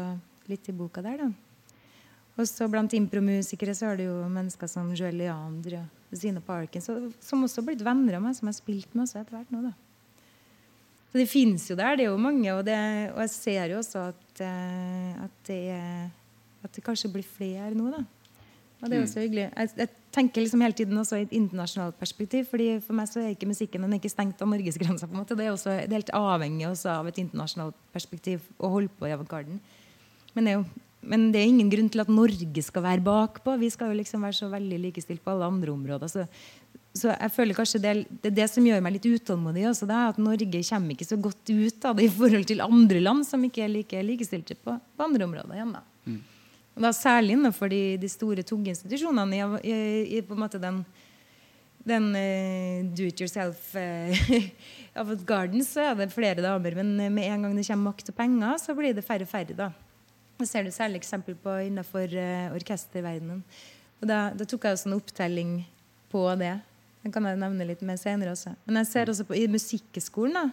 litt 0.50 0.68
i 0.70 0.74
boka 0.76 1.02
der. 1.04 1.24
da. 1.24 1.30
Og 2.36 2.48
så 2.48 2.68
Blant 2.68 2.92
impromusikere 2.96 3.74
så 3.74 3.90
er 3.90 4.00
det 4.00 4.10
jo 4.10 4.16
mennesker 4.28 4.68
som 4.70 4.92
Joel 4.94 5.16
Leander 5.22 5.80
og 5.80 6.18
Zine 6.20 6.42
Parkin, 6.44 6.84
som 6.84 7.44
også 7.46 7.62
har 7.62 7.68
blitt 7.70 7.84
venner 7.84 8.18
av 8.18 8.26
meg, 8.26 8.36
som 8.36 8.46
jeg 8.46 8.54
har 8.54 8.60
spilt 8.60 8.94
med 8.94 9.06
også 9.06 9.22
etter 9.22 9.38
hvert 9.38 9.54
nå. 9.54 9.62
da. 9.64 9.72
Så 11.10 11.22
Det 11.22 11.30
finnes 11.30 11.64
jo 11.70 11.78
der, 11.78 11.96
det 11.96 12.04
er 12.04 12.12
jo 12.12 12.20
mange, 12.20 12.50
og, 12.52 12.64
det, 12.66 12.76
og 13.14 13.22
jeg 13.24 13.32
ser 13.32 13.72
jo 13.72 13.80
også 13.80 14.10
at, 14.10 14.42
at, 14.44 15.38
det, 15.48 15.62
at 16.66 16.76
det 16.76 16.84
kanskje 16.84 17.12
blir 17.14 17.24
flere 17.24 17.72
nå. 17.74 17.88
da. 17.94 18.04
Og 18.82 18.90
det 18.90 18.96
er 18.96 19.04
også 19.04 19.16
så 19.16 19.24
hyggelig. 19.24 19.46
Jeg, 19.48 19.70
jeg, 19.80 19.92
tenker 20.16 20.40
liksom 20.40 20.62
hele 20.64 20.76
tiden 20.76 20.96
også 20.96 21.18
i 21.18 21.24
et 21.26 21.32
internasjonalt 21.36 21.96
perspektiv. 22.00 22.46
fordi 22.50 22.68
For 22.84 22.96
meg 22.96 23.08
så 23.10 23.20
er 23.20 23.34
ikke 23.34 23.48
musikken 23.48 23.84
den 23.84 23.92
er 23.92 24.00
ikke 24.00 24.12
stengt 24.12 24.42
av 24.42 24.48
norgesgrensa. 24.48 25.08
Det 25.08 25.44
er 25.44 25.52
også 25.52 25.74
det 25.74 25.90
er 25.90 25.98
helt 25.98 26.12
avhengig 26.16 26.68
også 26.68 26.92
av 26.94 27.08
et 27.10 27.20
internasjonalt 27.20 27.76
perspektiv 27.92 28.44
å 28.56 28.72
holde 28.72 28.92
på 28.96 29.08
i 29.08 29.14
avantgarden. 29.16 29.60
Men 30.36 30.44
det, 30.44 30.52
er 30.52 30.58
jo, 30.60 30.64
men 31.08 31.26
det 31.32 31.40
er 31.40 31.50
ingen 31.50 31.72
grunn 31.72 31.90
til 31.92 32.04
at 32.04 32.12
Norge 32.12 32.62
skal 32.64 32.84
være 32.84 33.04
bakpå. 33.04 33.56
Vi 33.60 33.72
skal 33.72 33.92
jo 33.92 33.98
liksom 34.00 34.24
være 34.24 34.38
så 34.40 34.48
veldig 34.52 34.78
likestilt 34.88 35.24
på 35.24 35.32
alle 35.32 35.48
andre 35.48 35.72
områder. 35.72 36.12
Så, 36.12 36.26
så 36.96 37.12
jeg 37.14 37.32
føler 37.32 37.56
kanskje 37.56 37.80
det, 37.80 37.94
det, 38.10 38.30
er 38.32 38.38
det 38.42 38.48
som 38.52 38.68
gjør 38.68 38.84
meg 38.84 38.98
litt 38.98 39.08
utålmodig. 39.08 39.66
Også, 39.72 39.88
det 39.88 39.96
er 39.96 40.12
At 40.12 40.20
Norge 40.20 40.62
kommer 40.68 40.96
ikke 40.96 41.08
så 41.08 41.20
godt 41.20 41.52
ut 41.52 41.88
av 41.88 41.96
det 41.96 42.08
i 42.08 42.14
forhold 42.20 42.48
til 42.52 42.64
andre 42.64 43.04
land 43.04 43.24
som 43.28 43.44
ikke 43.48 43.64
er 43.64 43.72
like 43.72 44.04
likestilte 44.04 44.56
på, 44.60 44.76
på 44.76 45.08
andre 45.08 45.28
områder. 45.28 45.56
igjen 45.56 45.76
da. 45.76 45.84
Mm. 46.76 46.82
Og 46.82 46.84
da 46.84 46.92
Særlig 46.92 47.36
innenfor 47.36 47.72
de, 47.72 47.96
de 47.96 48.08
store, 48.08 48.44
tunge 48.44 48.70
institusjonene. 48.74 49.60
I, 49.64 49.72
i, 50.18 50.20
på 50.20 50.36
en 50.36 50.42
måte 50.42 50.60
den, 50.60 50.82
den 51.88 52.10
uh, 52.12 52.84
do 52.92 53.08
it 53.08 53.20
yourself 53.20 53.72
uh, 53.76 55.14
garden 55.24 55.64
så 55.64 55.90
er 55.90 55.96
det 55.96 56.12
flere 56.12 56.44
damer. 56.44 56.76
Men 56.76 57.14
med 57.14 57.24
en 57.24 57.48
gang 57.48 57.56
det 57.56 57.66
kommer 57.66 57.92
makt 57.92 58.12
og 58.12 58.18
penger, 58.18 58.60
så 58.60 58.76
blir 58.76 58.92
det 58.92 59.04
færre 59.04 59.24
og 59.24 59.32
færre. 59.32 59.56
da. 59.56 59.70
Det 60.36 60.48
ser 60.48 60.64
du 60.64 60.70
særlig 60.70 61.00
eksempel 61.00 61.34
på 61.40 61.56
innenfor 61.64 62.12
uh, 62.12 62.52
orkesterverdenen. 62.58 63.42
Og 64.02 64.08
da, 64.10 64.30
da, 64.36 64.44
tok 64.44 64.68
jeg 64.68 64.76
også 64.76 64.90
en 64.90 64.98
opptelling 64.98 65.52
på 66.12 66.28
det. 66.36 66.58
Den 67.06 67.14
kan 67.14 67.24
jeg 67.24 67.40
nevne 67.40 67.64
litt 67.64 67.80
mer 67.86 67.96
senere 67.96 68.34
også. 68.34 68.52
Men 68.66 68.82
jeg 68.82 68.90
ser 68.90 69.08
også 69.08 69.24
på 69.24 69.38
i 69.38 69.46
musikkskolen 69.48 70.36
da, 70.36 70.50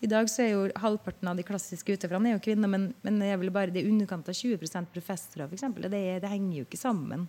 i 0.00 0.06
dag 0.06 0.28
så 0.30 0.44
er 0.44 0.50
jo 0.52 0.66
halvparten 0.78 1.30
av 1.30 1.38
de 1.38 1.44
klassiske 1.46 1.96
utøverne 1.96 2.30
er 2.30 2.36
jo 2.36 2.42
kvinner, 2.44 2.70
men, 2.70 2.90
men 3.02 3.16
det 3.18 3.32
er 3.32 3.40
vel 3.40 3.50
bare 3.54 3.74
det 3.74 3.86
underkant 3.88 4.28
av 4.30 4.36
20% 4.36 4.92
professorer, 4.94 5.48
f.eks. 5.48 5.64
Det, 5.82 6.02
det 6.22 6.30
henger 6.30 6.60
jo 6.60 6.66
ikke 6.68 6.78
sammen. 6.78 7.24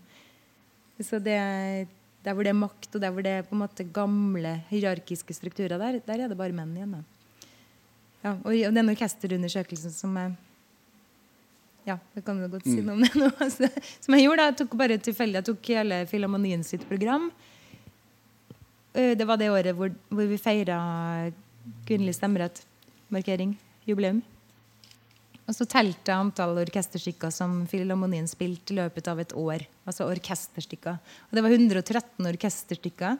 Så 1.01 1.17
det, 1.23 1.39
der 2.25 2.35
hvor 2.35 2.45
det 2.45 2.51
er 2.51 2.59
makt, 2.59 2.91
og 2.93 3.01
der 3.01 3.15
hvor 3.15 3.25
det 3.25 3.33
er 3.39 3.47
på 3.47 3.57
en 3.57 3.63
måte 3.63 3.87
gamle 3.95 4.59
hierarkiske 4.69 5.33
strukturer, 5.33 5.81
der, 5.81 5.97
der 6.05 6.25
er 6.25 6.29
det 6.29 6.37
bare 6.37 6.53
menn 6.53 6.75
igjen. 6.77 6.93
Ja, 8.21 8.35
og, 8.35 8.53
og 8.53 8.77
den 8.77 8.93
orkesterundersøkelsen 8.93 9.95
som 9.95 10.21
jeg 10.21 10.37
ja, 11.87 11.95
det 12.13 12.21
kan 12.21 12.37
du 12.37 12.45
godt 12.51 12.67
si 12.67 12.83
mm. 12.83 12.85
noe 12.85 12.99
om 12.99 13.01
det 13.01 13.15
nå. 13.17 13.31
Altså, 13.41 13.65
som 14.03 14.13
jeg 14.13 14.27
gjorde, 14.27 14.43
da, 14.43 14.49
jeg 14.51 14.57
tok 14.59 14.73
bare 14.77 14.97
tilfeldig, 15.01 15.39
jeg 15.39 15.47
tok 15.47 15.69
hele 15.73 16.03
Filharmonien 16.11 16.65
sitt 16.67 16.83
program. 16.85 17.31
Det 18.93 19.25
var 19.25 19.39
det 19.39 19.47
året 19.49 19.77
hvor, 19.77 19.89
hvor 20.11 20.27
vi 20.29 20.37
feira 20.41 20.77
kvinnelig 21.87 22.17
stemmerett, 22.17 22.61
markering, 23.13 23.55
jubileum. 23.87 24.21
Og 25.49 25.55
så 25.57 25.65
telte 25.65 26.11
jeg 26.11 26.21
antall 26.21 26.59
orkesterstykker 26.61 27.31
som 27.33 27.63
Filharmonien 27.69 28.27
spilte 28.29 28.75
i 28.75 28.77
løpet 28.77 29.07
av 29.09 29.21
et 29.23 29.33
år. 29.33 29.63
Altså 29.89 30.05
orkesterstykker. 30.05 30.99
Og 31.25 31.33
det 31.33 31.41
var 31.41 31.55
113 31.55 32.29
orkesterstykker. 32.29 33.17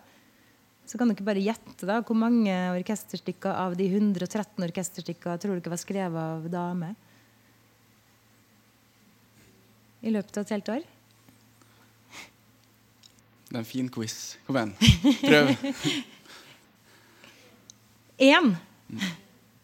Så 0.90 0.98
kan 0.98 1.10
dere 1.10 1.26
bare 1.26 1.42
gjette 1.42 1.90
da, 1.90 2.00
hvor 2.06 2.18
mange 2.18 2.54
orkesterstykker 2.76 3.50
av 3.50 3.74
de 3.78 3.90
113 3.90 4.68
orkesterstykker 4.68 5.42
tror 5.42 5.58
dere 5.58 5.74
var 5.74 5.82
skrevet 5.82 6.22
av 6.22 6.46
damer? 6.54 6.94
I 10.06 10.14
løpet 10.14 10.38
av 10.38 10.46
et 10.46 10.54
helt 10.56 10.72
år? 10.78 10.88
Det 13.50 13.58
er 13.58 13.64
en 13.64 13.66
fin 13.66 13.90
quiz. 13.90 14.38
Kom 14.46 14.62
igjen. 14.62 14.78
Prøv. 15.26 15.54
én. 18.20 18.54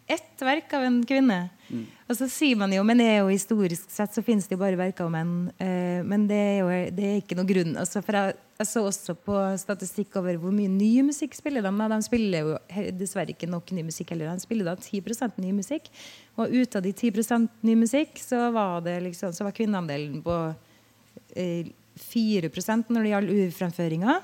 Ett 0.08 0.42
verk 0.42 0.74
av 0.78 0.84
en 0.86 1.00
kvinne. 1.08 1.48
Mm. 1.66 1.86
Og 2.06 2.18
så 2.20 2.28
sier 2.30 2.58
man 2.60 2.74
jo, 2.74 2.84
men 2.86 3.00
det 3.02 3.06
er 3.10 3.16
jo 3.24 3.32
historisk 3.32 3.90
sett 3.90 4.14
så 4.14 4.22
finnes 4.26 4.46
det 4.46 4.54
jo 4.54 4.62
bare 4.62 4.78
verk 4.78 5.00
av 5.02 5.10
menn. 5.14 5.32
Eh, 5.58 6.04
men 6.06 6.28
det 6.30 6.38
er 6.38 6.58
jo 6.60 6.68
det 6.94 7.08
er 7.08 7.22
ikke 7.22 7.38
noe 7.40 7.50
grunn. 7.50 7.74
Altså, 7.82 8.04
for 8.06 8.18
jeg, 8.20 8.36
jeg, 8.60 8.68
så 8.70 8.84
også 8.86 9.16
på 9.18 9.40
statistikk 9.62 10.20
over 10.22 10.38
hvor 10.42 10.54
mye 10.54 10.70
ny 10.70 10.92
musikk 11.08 11.34
spiller 11.38 11.66
de. 11.66 11.72
De 11.96 12.00
spiller 12.06 12.46
jo 12.46 12.60
dessverre 13.00 13.34
ikke 13.34 13.50
nok 13.50 13.74
ny 13.74 13.88
musikk 13.88 14.14
heller. 14.14 14.30
De 14.38 14.46
spiller 14.46 14.70
da 14.70 14.78
10% 14.78 15.42
ny 15.42 15.56
musikk. 15.58 15.90
Og 16.38 16.54
ut 16.54 16.78
av 16.78 16.86
de 16.86 16.94
10% 16.94 17.66
ny 17.66 17.80
musikk 17.82 18.22
så 18.22 18.46
var, 18.54 18.86
det 18.86 19.00
liksom, 19.08 19.34
så 19.34 19.48
var 19.48 19.58
kvinneandelen 19.58 20.22
på 20.26 20.38
eh, 21.34 21.74
4% 22.06 22.94
når 22.94 23.02
det 23.02 23.16
gjaldt 23.16 23.36
urfremføringer. 23.40 24.24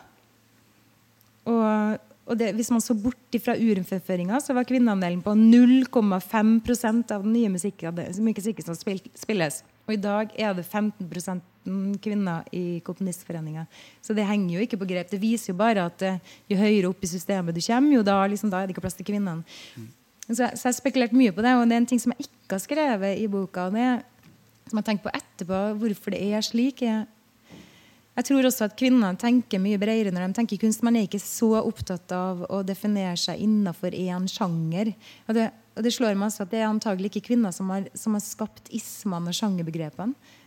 Og 1.49 2.10
og 2.31 2.37
det, 2.39 2.53
hvis 2.55 2.71
man 2.71 2.79
så 2.83 2.95
bort 2.95 3.37
fra 3.43 3.57
urfremføringa, 3.59 4.39
så 4.39 4.55
var 4.55 4.67
kvinneandelen 4.67 5.19
på 5.25 5.33
0,5 5.35 7.11
av 7.11 7.25
den 7.25 7.33
nye 7.33 7.51
musikken 7.51 8.63
som 8.63 8.77
spilles. 8.79 9.61
Og 9.87 9.95
i 9.97 9.99
dag 9.99 10.31
er 10.39 10.53
det 10.55 10.63
15% 10.63 11.41
kvinner 12.01 12.47
i 12.55 12.79
Komponistforeninga. 12.85 13.65
Så 14.01 14.15
det 14.15 14.25
henger 14.29 14.55
jo 14.55 14.63
ikke 14.63 14.79
på 14.79 14.87
grep. 14.87 15.11
Det 15.11 15.19
viser 15.21 15.51
jo 15.51 15.57
bare 15.59 15.89
at 15.91 16.05
uh, 16.07 16.37
jo 16.49 16.57
høyere 16.57 16.87
opp 16.89 17.03
i 17.03 17.11
systemet 17.11 17.57
du 17.57 17.61
kommer, 17.65 17.97
jo 17.97 18.05
da, 18.07 18.21
liksom, 18.31 18.53
da 18.53 18.61
er 18.61 18.69
det 18.69 18.77
ikke 18.77 18.85
plass 18.87 18.95
til 18.95 19.09
kvinnene. 19.11 19.43
Mm. 19.75 19.89
Så, 20.29 20.37
så, 20.37 20.47
jeg 20.47 20.69
har 20.69 20.77
spekulert 20.77 21.17
mye 21.17 21.35
på 21.35 21.43
det, 21.43 21.57
og 21.57 21.67
det 21.67 21.75
er 21.75 21.83
en 21.83 21.89
ting 21.91 21.99
som 21.99 22.15
jeg 22.15 22.29
ikke 22.29 22.55
har 22.55 22.63
skrevet 22.63 23.19
i 23.19 23.27
boka. 23.27 23.67
og 23.67 23.75
det 23.75 23.89
som 24.71 24.79
jeg 24.79 24.87
tenker 24.87 25.09
på 25.09 25.15
etterpå, 25.17 25.59
hvorfor 25.81 26.15
det 26.15 26.21
er 26.31 26.45
slik, 26.45 26.85
er 26.87 27.03
jeg 28.17 28.27
tror 28.27 28.47
også 28.47 28.67
at 28.67 28.75
kvinner 28.75 29.15
tenker 29.19 29.61
mye 29.63 29.79
bredere 29.79 30.11
når 30.11 30.27
de 30.27 30.37
tenker 30.41 30.59
kunst. 30.59 30.83
Man 30.83 30.97
er 30.99 31.07
ikke 31.07 31.21
så 31.23 31.53
opptatt 31.61 32.11
av 32.11 32.43
å 32.51 32.59
definere 32.67 33.15
seg 33.19 33.39
innenfor 33.39 33.95
én 33.95 34.27
sjanger. 34.27 34.91
Og 35.29 35.37
det, 35.37 35.47
og 35.77 35.85
det, 35.85 35.93
slår 35.95 36.17
meg 36.19 36.27
også 36.27 36.43
at 36.43 36.51
det 36.51 36.59
er 36.59 36.67
antagelig 36.67 37.13
ikke 37.13 37.29
kvinner 37.29 37.55
som 37.55 37.71
har, 37.71 37.87
som 37.95 38.17
har 38.17 38.23
skapt 38.25 38.67
ismene 38.75 39.31
og 39.31 39.37
sjangerbegrepene. 39.37 40.37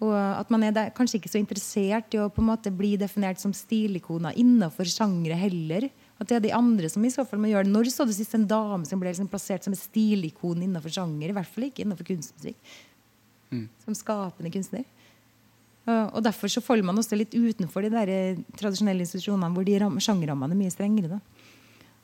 Og 0.00 0.14
at 0.16 0.48
man 0.48 0.62
er 0.64 0.72
der, 0.72 0.92
kanskje 0.96 1.18
ikke 1.18 1.28
så 1.28 1.40
interessert 1.42 2.14
i 2.16 2.20
å 2.22 2.30
på 2.32 2.40
en 2.40 2.48
måte 2.48 2.72
bli 2.72 2.94
definert 2.96 3.42
som 3.42 3.52
stilikoner 3.52 4.38
innenfor 4.40 4.88
sjangre 4.88 5.36
heller. 5.36 5.90
At 6.16 6.30
det 6.30 6.38
er 6.38 6.46
de 6.46 6.54
andre 6.56 6.88
som 6.88 7.04
i 7.04 7.10
så 7.12 7.26
fall 7.28 7.42
må 7.42 7.50
gjøre 7.50 7.68
det. 7.68 7.74
Når 7.74 7.90
så 7.92 8.06
du 8.08 8.14
sist 8.16 8.32
en 8.38 8.48
dame 8.48 8.88
som 8.88 9.02
ble 9.02 9.12
liksom 9.12 9.28
plassert 9.28 9.68
som 9.68 9.76
et 9.76 9.82
stilikon 9.82 10.64
innenfor 10.64 10.96
sjanger? 10.96 11.28
I 11.28 11.36
hvert 11.36 11.52
fall 11.52 11.68
ikke 11.68 11.84
innenfor 11.84 12.08
kunstmusikk. 12.08 12.72
Mm. 13.52 13.66
Som 13.84 13.98
skapende 13.98 14.54
kunstner. 14.54 14.88
Og 16.14 16.22
Derfor 16.24 16.52
så 16.52 16.62
faller 16.64 16.86
man 16.86 16.98
også 17.00 17.18
litt 17.18 17.34
utenfor 17.34 17.84
de 17.86 17.92
der 17.92 18.12
eh, 18.12 18.40
tradisjonelle 18.58 19.04
institusjonene 19.06 19.50
hvor 19.54 19.66
de 19.66 19.78
sjangerrammene 20.04 20.56
er 20.56 20.60
mye 20.60 20.74
strengere. 20.74 21.18
Da. 21.18 21.48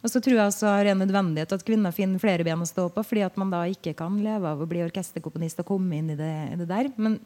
Og 0.05 0.13
så 0.13 0.21
tror 0.23 0.37
jeg 0.37 0.51
også 0.51 0.69
er 0.71 0.93
en 0.93 1.01
nødvendighet 1.03 1.55
at 1.57 1.65
kvinner 1.67 1.95
finner 1.95 2.23
flere 2.23 2.45
ben 2.47 2.61
å 2.63 2.69
stå 2.69 2.87
på, 2.95 3.03
fordi 3.03 3.25
at 3.27 3.39
man 3.41 3.51
da 3.51 3.65
ikke 3.67 3.97
kan 3.99 4.19
leve 4.23 4.53
av 4.53 4.61
å 4.63 4.69
bli 4.69 4.85
orkesterkomponist 4.85 5.65
og 5.65 5.71
komme 5.73 5.99
inn 5.99 6.13
i 6.15 6.19
det, 6.19 6.35
det, 6.61 6.69
der. 6.71 6.93
Men 6.95 7.19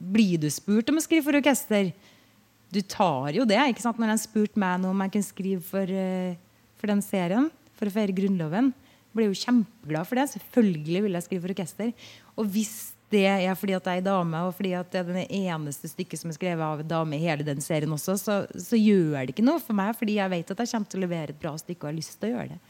blir 0.00 0.40
du 0.42 0.48
spurt 0.50 0.90
om 0.90 0.98
å 0.98 1.04
skrive 1.04 1.26
for 1.26 1.38
orkester, 1.38 1.92
du 2.74 2.80
tar 2.90 3.36
jo 3.36 3.44
det. 3.46 3.60
ikke 3.70 3.84
sant? 3.84 4.00
Når 4.02 4.14
de 4.14 4.24
spurte 4.24 4.58
meg 4.58 4.80
nå 4.82 4.90
om 4.90 5.04
jeg 5.04 5.14
kunne 5.14 5.28
skrive 5.28 5.62
for, 5.62 5.86
eh, 5.86 6.34
for 6.80 6.90
den 6.90 7.04
serien, 7.06 7.52
for 7.78 7.86
å 7.86 7.94
feire 7.94 8.16
Grunnloven, 8.16 8.72
ble 9.14 9.28
jo 9.28 9.38
kjempeglad 9.38 10.08
for 10.08 10.18
det. 10.18 10.26
Selvfølgelig 10.32 11.04
vil 11.04 11.14
jeg 11.14 11.26
skrive 11.28 11.44
for 11.44 11.54
orkester. 11.54 11.92
Og 12.34 12.50
hvis 12.50 12.93
det 13.14 13.24
er 13.30 13.56
fordi 13.58 13.76
at 13.78 13.88
jeg 13.88 14.02
er 14.02 14.06
dame, 14.06 14.42
og 14.48 14.54
fordi 14.58 14.74
at 14.76 14.90
det 14.92 15.00
er 15.00 15.10
det 15.14 15.24
eneste 15.30 15.90
stykket 15.90 16.20
som 16.20 16.32
er 16.32 16.36
skrevet 16.36 16.66
av 16.66 16.82
en 16.82 16.90
dame 16.90 17.16
i 17.16 17.22
hele 17.22 17.46
den 17.46 17.62
serien 17.64 17.94
også, 17.94 18.16
så, 18.20 18.38
så 18.50 18.78
gjør 18.78 19.20
det 19.22 19.36
ikke 19.36 19.46
noe 19.46 19.62
for 19.62 19.78
meg, 19.78 19.94
fordi 19.98 20.18
jeg 20.18 20.32
vet 20.34 20.54
at 20.54 20.64
jeg 20.64 20.72
kommer 20.74 20.92
til 20.92 21.00
å 21.00 21.04
levere 21.06 21.34
et 21.34 21.42
bra 21.42 21.54
stykke 21.60 21.86
og 21.86 21.92
har 21.92 21.98
lyst 21.98 22.18
til 22.18 22.30
å 22.30 22.34
gjøre 22.34 22.54
det. 22.54 22.62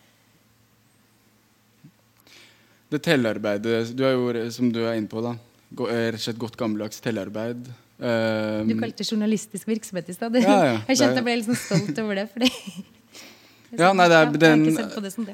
Det 2.95 3.01
tellearbeidet 3.03 3.95
du 3.97 4.05
har 4.07 4.15
gjort, 4.15 4.43
som 4.55 4.71
du 4.71 4.85
er 4.85 4.99
inne 5.01 5.11
på, 5.11 5.23
da, 5.25 5.35
er 5.89 6.13
rett 6.13 6.21
og 6.21 6.27
slett 6.29 6.43
godt 6.43 6.59
gammeldags 6.61 7.01
tellearbeid. 7.03 7.73
Um, 7.99 8.69
Du 8.69 8.75
kalte 8.79 9.03
det 9.03 9.09
journalistisk 9.09 9.69
virksomhet 9.71 10.11
i 10.11 10.15
stad. 10.17 10.37
Ja, 10.43 10.59
ja, 10.67 10.77
Jeg 10.91 11.01
kjente 11.01 11.21
jeg 11.23 11.27
ble 11.27 11.39
litt 11.41 11.49
sånn 11.49 11.61
stolt 11.61 12.01
over 12.03 12.21
det. 12.21 12.27
Fordi 12.33 12.51
ja, 13.79 13.91
nei, 13.97 14.07
det, 14.11 14.19
er, 14.19 14.33
den, 14.41 14.65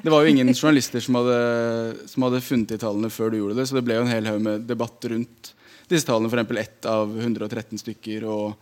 det 0.01 0.11
var 0.11 0.25
jo 0.25 0.31
ingen 0.31 0.51
journalister 0.57 1.03
som 1.03 1.17
hadde, 1.19 1.39
som 2.11 2.27
hadde 2.27 2.43
funnet 2.45 2.73
de 2.73 2.79
tallene 2.81 3.11
før 3.13 3.33
du 3.33 3.39
gjorde 3.39 3.57
det, 3.59 3.67
så 3.69 3.77
det 3.77 3.85
ble 3.87 3.99
jo 3.99 4.05
en 4.05 4.11
hel 4.11 4.29
haug 4.29 4.43
med 4.45 4.67
debatt 4.69 5.09
rundt 5.11 5.53
disse 5.91 6.07
tallene. 6.07 6.31
F.eks. 6.31 6.59
ett 6.61 6.89
av 6.89 7.13
113 7.17 7.81
stykker 7.81 8.27
og 8.29 8.53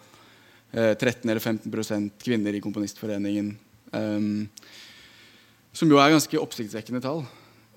eh, 0.73 0.93
13 0.93 1.29
eller 1.29 1.43
15% 1.43 2.23
kvinner 2.23 2.57
i 2.57 2.63
Komponistforeningen. 2.63 3.53
Um, 3.93 4.47
som 5.73 5.89
jo 5.89 5.99
er 6.01 6.13
ganske 6.13 6.41
oppsiktsvekkende 6.41 7.01
tall. 7.03 7.23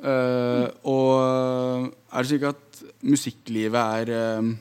Eh, 0.03 0.67
og 0.91 1.88
er 2.11 2.25
det 2.25 2.31
slik 2.31 2.47
at 2.49 2.81
musikklivet 3.07 3.79
er 4.03 4.38
um, 4.41 4.55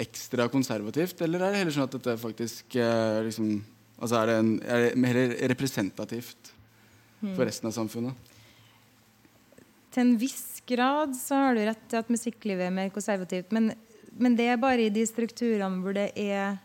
ekstra 0.00 0.48
konservativt, 0.52 1.22
eller 1.24 1.40
er 1.40 1.54
det 1.54 1.62
heller 1.62 1.76
sånn 1.76 1.86
at 1.86 1.94
dette 1.96 2.16
faktisk 2.20 2.76
uh, 2.76 3.22
liksom, 3.24 3.56
altså 4.04 4.20
er, 4.20 4.30
det 4.30 4.36
en, 4.42 4.52
er 4.62 4.84
det 4.84 5.00
mer 5.00 5.18
representativt 5.50 6.52
for 7.24 7.44
resten 7.46 7.70
av 7.70 7.74
samfunnet? 7.76 8.30
Til 9.94 10.02
en 10.02 10.14
viss 10.20 10.60
grad 10.68 11.14
så 11.16 11.38
har 11.46 11.56
du 11.56 11.62
rett 11.64 11.84
til 11.88 12.02
at 12.02 12.12
musikklivet 12.12 12.66
er 12.66 12.74
mer 12.74 12.90
konservativt. 12.92 13.52
Men, 13.54 13.72
men 14.12 14.36
det 14.36 14.50
er 14.50 14.60
bare 14.60 14.86
i 14.86 14.92
de 14.92 15.04
strukturene 15.08 15.80
hvor 15.84 15.96
det 15.96 16.10
er 16.20 16.56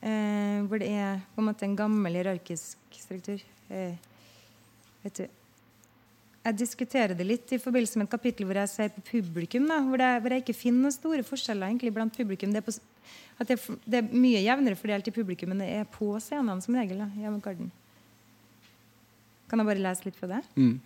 eh, 0.00 0.60
Hvor 0.68 0.80
det 0.80 0.88
er 0.88 1.20
på 1.34 1.42
en 1.42 1.48
måte 1.50 1.66
en 1.66 1.76
gammel 1.76 2.20
hierarkisk 2.20 3.00
struktur. 3.02 3.42
Eh, 3.68 3.98
vet 5.02 5.20
du 5.20 5.26
jeg 6.48 6.56
diskuterer 6.62 7.16
det 7.16 7.26
litt 7.26 7.52
i 7.52 7.60
forbindelse 7.60 8.00
med 8.00 8.08
et 8.08 8.14
kapittel 8.14 8.46
hvor 8.48 8.58
jeg 8.60 8.70
ser 8.72 8.92
på 8.94 9.02
publikum. 9.10 9.66
Da, 9.68 9.80
hvor, 9.84 10.00
det, 10.00 10.10
hvor 10.22 10.32
jeg 10.32 10.44
ikke 10.44 10.56
finner 10.56 10.86
noen 10.86 10.94
store 10.94 11.24
forskjeller 11.26 11.68
egentlig 11.68 11.92
blant 11.96 12.14
publikum. 12.14 12.54
Det 12.54 12.62
er, 12.62 12.66
på, 12.66 12.74
at 13.38 13.50
det, 13.50 13.58
det 13.86 14.00
er 14.00 14.10
mye 14.10 14.42
jevnere 14.42 14.78
fordelt 14.78 15.08
i 15.08 15.14
publikum, 15.14 15.52
men 15.52 15.62
det 15.62 15.70
er 15.80 15.88
på 15.90 16.10
scenene 16.22 16.62
som 16.64 16.74
regel. 16.74 17.04
Kan 19.48 19.62
jeg 19.62 19.68
bare 19.70 19.84
lese 19.84 20.08
litt 20.08 20.18
fra 20.18 20.30
det? 20.32 20.42
Mm. 20.58 20.76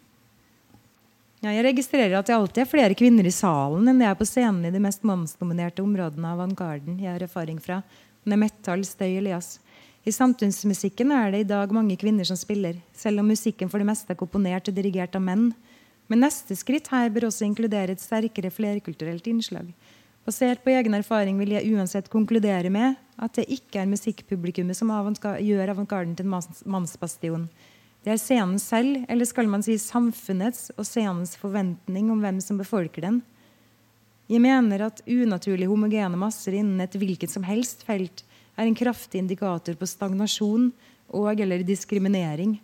Ja, 1.43 1.51
jeg 1.57 1.65
registrerer 1.67 2.21
at 2.21 2.29
det 2.29 2.37
alltid 2.37 2.63
er 2.63 2.71
flere 2.71 2.95
kvinner 2.95 3.27
i 3.27 3.35
salen 3.35 3.89
enn 3.91 3.99
det 3.99 4.07
er 4.07 4.19
på 4.19 4.27
scenen 4.29 4.69
i 4.69 4.71
de 4.71 4.79
mest 4.83 5.03
mannsdominerte 5.03 5.83
områdene 5.83 6.29
av 6.29 6.39
avantgarden 6.39 7.01
jeg 7.03 7.11
har 7.11 7.25
erfaring 7.25 7.59
fra. 7.59 7.81
Det 8.23 8.37
er 8.37 8.39
metall, 8.39 8.85
støy 8.87 9.17
og 9.17 9.27
jazz. 9.33 9.57
I 10.07 10.15
samfunnsmusikken 10.15 11.11
er 11.15 11.33
det 11.35 11.41
i 11.43 11.49
dag 11.51 11.73
mange 11.75 11.97
kvinner 11.99 12.27
som 12.27 12.39
spiller, 12.39 12.79
selv 12.95 13.23
om 13.23 13.29
musikken 13.31 13.71
for 13.71 13.83
det 13.83 13.89
meste 13.89 14.15
er 14.15 14.19
komponert 14.19 14.71
og 14.71 14.77
dirigert 14.77 15.19
av 15.19 15.23
menn. 15.23 15.49
Men 16.11 16.23
neste 16.23 16.55
skritt 16.59 16.91
her 16.95 17.11
bør 17.11 17.29
også 17.29 17.47
inkludere 17.47 17.95
et 17.95 18.03
sterkere 18.03 18.51
flerkulturelt 18.51 19.27
innslag. 19.31 19.73
Basert 20.23 20.63
på 20.63 20.71
egen 20.71 20.95
erfaring 20.95 21.39
vil 21.41 21.57
jeg 21.57 21.73
uansett 21.75 22.11
konkludere 22.11 22.71
med 22.71 22.95
at 23.19 23.35
det 23.35 23.49
ikke 23.51 23.81
er 23.83 23.91
musikkpublikummet 23.91 24.79
som 24.79 24.93
gjør 24.93 25.73
avantgarden 25.75 26.15
til 26.15 26.29
en 26.29 26.37
mannsbastion. 26.71 27.49
Det 28.03 28.15
er 28.15 28.19
scenen 28.23 28.59
selv, 28.63 29.03
eller 29.11 29.27
skal 29.27 29.51
man 29.51 29.63
si 29.67 29.75
samfunnets 29.79 30.71
og 30.77 30.87
scenens 30.87 31.35
forventning 31.39 32.11
om 32.11 32.23
hvem 32.23 32.41
som 32.43 32.59
befolker 32.59 33.07
den. 33.07 33.21
Jeg 34.31 34.43
mener 34.43 34.87
at 34.87 35.03
unaturlig 35.11 35.67
homogene 35.71 36.19
masser 36.19 36.55
innen 36.59 36.81
et 36.83 36.95
hvilket 36.99 37.31
som 37.31 37.43
helst 37.47 37.83
felt 37.87 38.23
er 38.55 38.67
en 38.67 38.79
kraftig 38.79 39.23
indikator 39.23 39.75
på 39.79 39.91
stagnasjon 39.91 40.71
og 41.13 41.41
eller 41.43 41.67
diskriminering. 41.67 42.57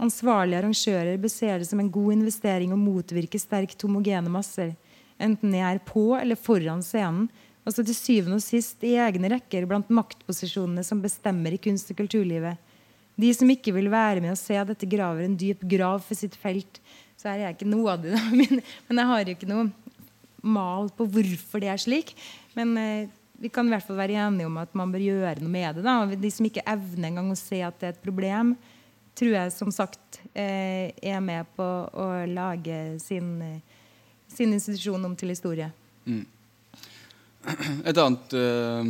Ansvarlige 0.00 0.62
arrangører 0.62 1.20
bør 1.20 1.32
se 1.32 1.52
det 1.60 1.68
som 1.68 1.80
en 1.82 1.92
god 1.92 2.16
investering 2.16 2.72
å 2.72 2.80
motvirke 2.80 3.40
sterkt 3.40 3.82
homogene 3.84 4.32
masser, 4.32 4.72
enten 5.18 5.54
de 5.54 5.60
er 5.64 5.80
på 5.84 6.10
eller 6.18 6.38
foran 6.38 6.82
scenen, 6.84 7.28
og 7.66 7.74
så 7.74 7.84
til 7.84 7.96
syvende 7.96 8.38
og 8.38 8.44
sist 8.44 8.84
i 8.86 8.94
egne 8.96 9.28
rekker 9.34 9.66
blant 9.68 9.90
maktposisjonene 9.92 10.84
som 10.86 11.02
bestemmer 11.04 11.52
i 11.52 11.60
kunst- 11.60 11.90
og 11.92 11.98
kulturlivet. 11.98 12.56
De 13.18 13.32
som 13.34 13.50
ikke 13.50 13.74
vil 13.74 13.90
være 13.92 14.22
med 14.24 14.32
og 14.32 14.40
se 14.40 14.56
dette 14.70 14.88
graver 14.88 15.26
en 15.26 15.36
dyp 15.36 15.66
grav 15.68 16.00
for 16.06 16.16
sitt 16.16 16.38
felt. 16.38 16.80
Så 17.18 17.28
er 17.32 17.42
jeg 17.42 17.56
ikke 17.56 17.68
noe 17.68 17.92
av 17.96 18.04
det. 18.06 18.14
Men, 18.38 18.62
men 18.86 19.00
jeg 19.02 19.10
har 19.10 19.22
jo 19.24 19.34
ikke 19.34 19.50
noe 19.50 19.68
mal 20.46 20.88
på 20.94 21.06
hvorfor 21.10 21.60
det 21.60 21.72
er 21.72 21.82
slik. 21.82 22.14
Men 22.56 22.76
eh, 22.78 23.10
vi 23.38 23.50
kan 23.52 23.66
i 23.66 23.74
hvert 23.74 23.86
fall 23.86 23.98
være 23.98 24.18
enige 24.22 24.48
om 24.48 24.58
at 24.62 24.74
man 24.78 24.94
bør 24.94 25.02
gjøre 25.02 25.42
noe 25.42 25.52
med 25.52 25.78
det. 25.78 25.84
Da. 25.86 25.96
De 26.14 26.30
som 26.34 26.46
ikke 26.46 26.64
evner 26.66 27.10
engang 27.10 27.32
å 27.34 27.38
se 27.38 27.60
at 27.66 27.78
det 27.80 27.90
er 27.90 27.96
et 27.96 28.06
problem, 28.06 28.54
tror 29.18 29.34
jeg 29.34 29.54
som 29.54 29.70
sagt 29.74 30.20
eh, 30.32 30.94
er 31.02 31.20
med 31.22 31.46
på 31.58 31.66
å 31.66 32.08
lage 32.30 32.98
sin, 33.02 33.34
eh, 33.42 33.77
sin 34.32 34.52
institusjon 34.54 35.04
om 35.04 35.16
til 35.18 35.32
historie. 35.32 35.70
Et 37.88 38.00
annet 38.00 38.34
uh, 38.36 38.86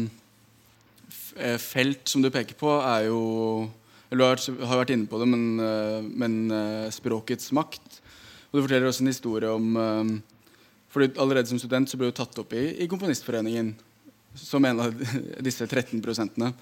felt 1.62 2.10
som 2.10 2.24
du 2.24 2.30
peker 2.34 2.58
på, 2.58 2.72
er 2.82 3.08
jo 3.08 3.20
Du 4.08 4.24
har, 4.24 4.40
har 4.40 4.80
vært 4.80 4.94
inne 4.94 5.06
på 5.06 5.18
det, 5.20 5.28
men, 5.28 5.60
uh, 5.60 6.00
men 6.02 6.38
uh, 6.50 6.88
språkets 6.92 7.52
makt. 7.52 8.00
Og 8.50 8.58
Du 8.58 8.64
forteller 8.64 8.88
også 8.88 9.04
en 9.04 9.12
historie 9.12 9.50
om 9.52 10.22
for 10.88 11.04
Allerede 11.04 11.50
som 11.50 11.58
student 11.60 11.90
så 11.90 11.98
ble 12.00 12.08
du 12.08 12.16
tatt 12.16 12.38
opp 12.40 12.54
i, 12.56 12.70
i 12.80 12.88
Komponistforeningen 12.88 13.74
som 14.34 14.64
en 14.64 14.80
av 14.80 14.94
disse 15.46 15.66
13 15.66 16.00
prosentene. 16.04 16.52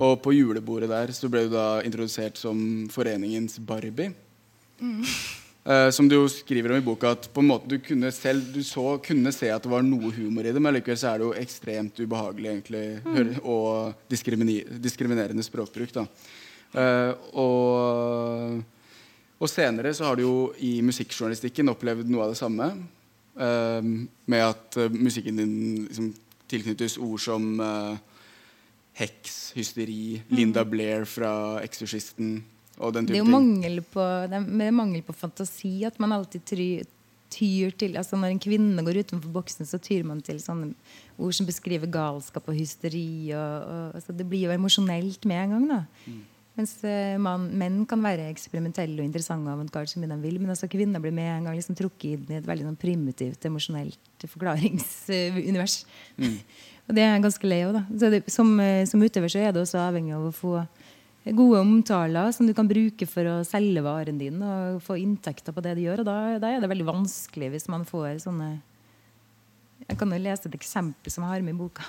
Og 0.00 0.18
på 0.24 0.34
julebordet 0.36 0.90
der 0.90 1.12
så 1.16 1.30
ble 1.32 1.46
du 1.46 1.54
da 1.54 1.80
introdusert 1.86 2.40
som 2.40 2.88
foreningens 2.92 3.58
Barbie. 3.64 4.12
Eh, 5.64 5.90
som 5.90 6.08
du 6.08 6.14
jo 6.16 6.28
skriver 6.28 6.72
om 6.72 6.78
i 6.78 6.84
boka, 6.84 7.10
at 7.12 7.26
på 7.34 7.42
en 7.42 7.50
måte 7.50 7.68
du 7.68 7.76
kunne 7.84 8.08
selv 8.16 8.46
du 8.54 8.62
så, 8.64 8.94
kunne 9.04 9.32
se 9.34 9.50
at 9.52 9.64
det 9.64 9.72
var 9.72 9.84
noe 9.84 10.12
humor 10.16 10.46
i 10.46 10.54
det, 10.56 10.60
men 10.62 10.72
likevel 10.78 10.96
så 10.98 11.10
er 11.10 11.20
det 11.20 11.26
jo 11.26 11.34
ekstremt 11.36 12.00
ubehagelig 12.00 12.50
egentlig, 12.50 12.84
høre- 13.04 13.42
og 13.44 14.06
diskriminerende 14.08 15.44
språkbruk. 15.44 15.92
da. 15.98 16.06
Uh, 16.70 17.12
og, 17.42 18.62
og 19.42 19.50
senere 19.50 19.92
så 19.92 20.06
har 20.06 20.16
du 20.16 20.22
jo 20.22 20.34
i 20.62 20.78
musikkjournalistikken 20.86 21.72
opplevd 21.72 22.08
noe 22.08 22.24
av 22.24 22.32
det 22.32 22.38
samme. 22.40 22.70
Uh, 23.36 23.82
med 24.30 24.46
at 24.46 24.78
musikken 24.94 25.42
din 25.42 25.58
liksom, 25.88 26.14
tilknyttes 26.50 26.96
ord 26.98 27.20
som 27.20 27.52
heks, 28.98 29.52
hysteri, 29.54 30.22
Linda 30.34 30.64
Blair 30.66 31.04
fra 31.06 31.60
Eksorsisten 31.62 32.40
Det 32.80 33.18
er 33.18 33.20
jo 33.20 33.28
mangel 33.28 33.82
på, 33.84 34.06
det 34.30 34.38
er 34.38 34.48
det 34.48 34.72
mangel 34.72 35.04
på 35.04 35.16
fantasi 35.16 35.82
at 35.84 35.98
man 36.00 36.14
alltid 36.16 36.46
try, 36.48 36.68
tyr 37.30 37.76
til 37.78 37.96
altså 38.00 38.18
Når 38.18 38.34
en 38.34 38.42
kvinne 38.42 38.84
går 38.86 39.02
utenfor 39.04 39.32
boksen, 39.34 39.68
så 39.68 39.78
tyr 39.78 40.06
man 40.08 40.22
til 40.24 40.40
sånne 40.42 40.72
ord 41.20 41.36
som 41.36 41.46
beskriver 41.46 41.90
galskap 41.92 42.48
og 42.48 42.56
hysteri. 42.56 43.30
Og, 43.36 43.68
og, 43.68 43.94
altså 44.00 44.16
det 44.16 44.26
blir 44.28 44.48
jo 44.48 44.56
emosjonelt 44.56 45.28
med 45.28 45.44
en 45.44 45.56
gang. 45.56 45.68
da 45.70 45.80
Mens 46.58 46.74
eh, 46.84 47.14
man, 47.22 47.46
menn 47.56 47.84
kan 47.88 48.02
være 48.02 48.26
eksperimentelle 48.28 48.98
og 48.98 49.06
interessante 49.06 49.48
og 49.48 49.54
avantgarde 49.54 49.92
så 49.92 50.00
mye 50.02 50.10
de 50.10 50.18
vil. 50.24 50.40
Men 50.42 50.52
altså 50.52 50.68
kvinner 50.70 51.02
blir 51.02 51.14
med 51.14 51.30
en 51.30 51.48
gang 51.48 51.56
liksom 51.56 51.78
trukket 51.78 52.16
inn 52.16 52.34
i 52.34 52.40
et 52.40 52.48
veldig 52.48 52.66
sånn 52.66 52.80
primitivt, 52.80 53.46
emosjonelt 53.48 54.26
forklaringsunivers. 54.26 55.78
og 56.86 56.96
det 56.96 57.04
er 57.04 57.14
jeg 57.14 57.24
ganske 57.28 57.52
lei 57.52 57.62
av. 57.68 57.78
da 57.78 57.84
så 57.94 58.10
det, 58.12 58.24
som, 58.32 58.52
eh, 58.60 58.82
som 58.90 59.02
utøver 59.02 59.32
så 59.32 59.44
er 59.44 59.54
det 59.54 59.62
også 59.62 59.80
avhengig 59.86 60.16
av 60.16 60.26
å 60.28 60.34
få 60.34 60.56
gode 61.28 61.60
omtaler 61.60 62.32
som 62.32 62.48
du 62.48 62.54
kan 62.56 62.68
bruke 62.68 63.06
for 63.08 63.28
å 63.28 63.36
selge 63.44 63.82
varen 63.84 64.18
din 64.20 64.40
og 64.40 64.80
få 64.84 64.96
inntekter 65.00 65.52
på 65.52 65.62
det 65.64 65.76
du 65.76 65.82
gjør. 65.84 66.02
Og 66.02 66.08
da, 66.08 66.16
da 66.40 66.50
er 66.50 66.62
det 66.62 66.70
veldig 66.72 66.88
vanskelig 66.88 67.50
hvis 67.54 67.68
man 67.72 67.84
får 67.88 68.22
sånne 68.24 68.50
Jeg 69.86 69.98
kan 70.00 70.12
jo 70.12 70.20
lese 70.20 70.48
et 70.48 70.56
eksempel 70.56 71.12
som 71.12 71.24
jeg 71.24 71.32
har 71.34 71.44
med 71.44 71.54
i 71.56 71.60
boka. 71.60 71.84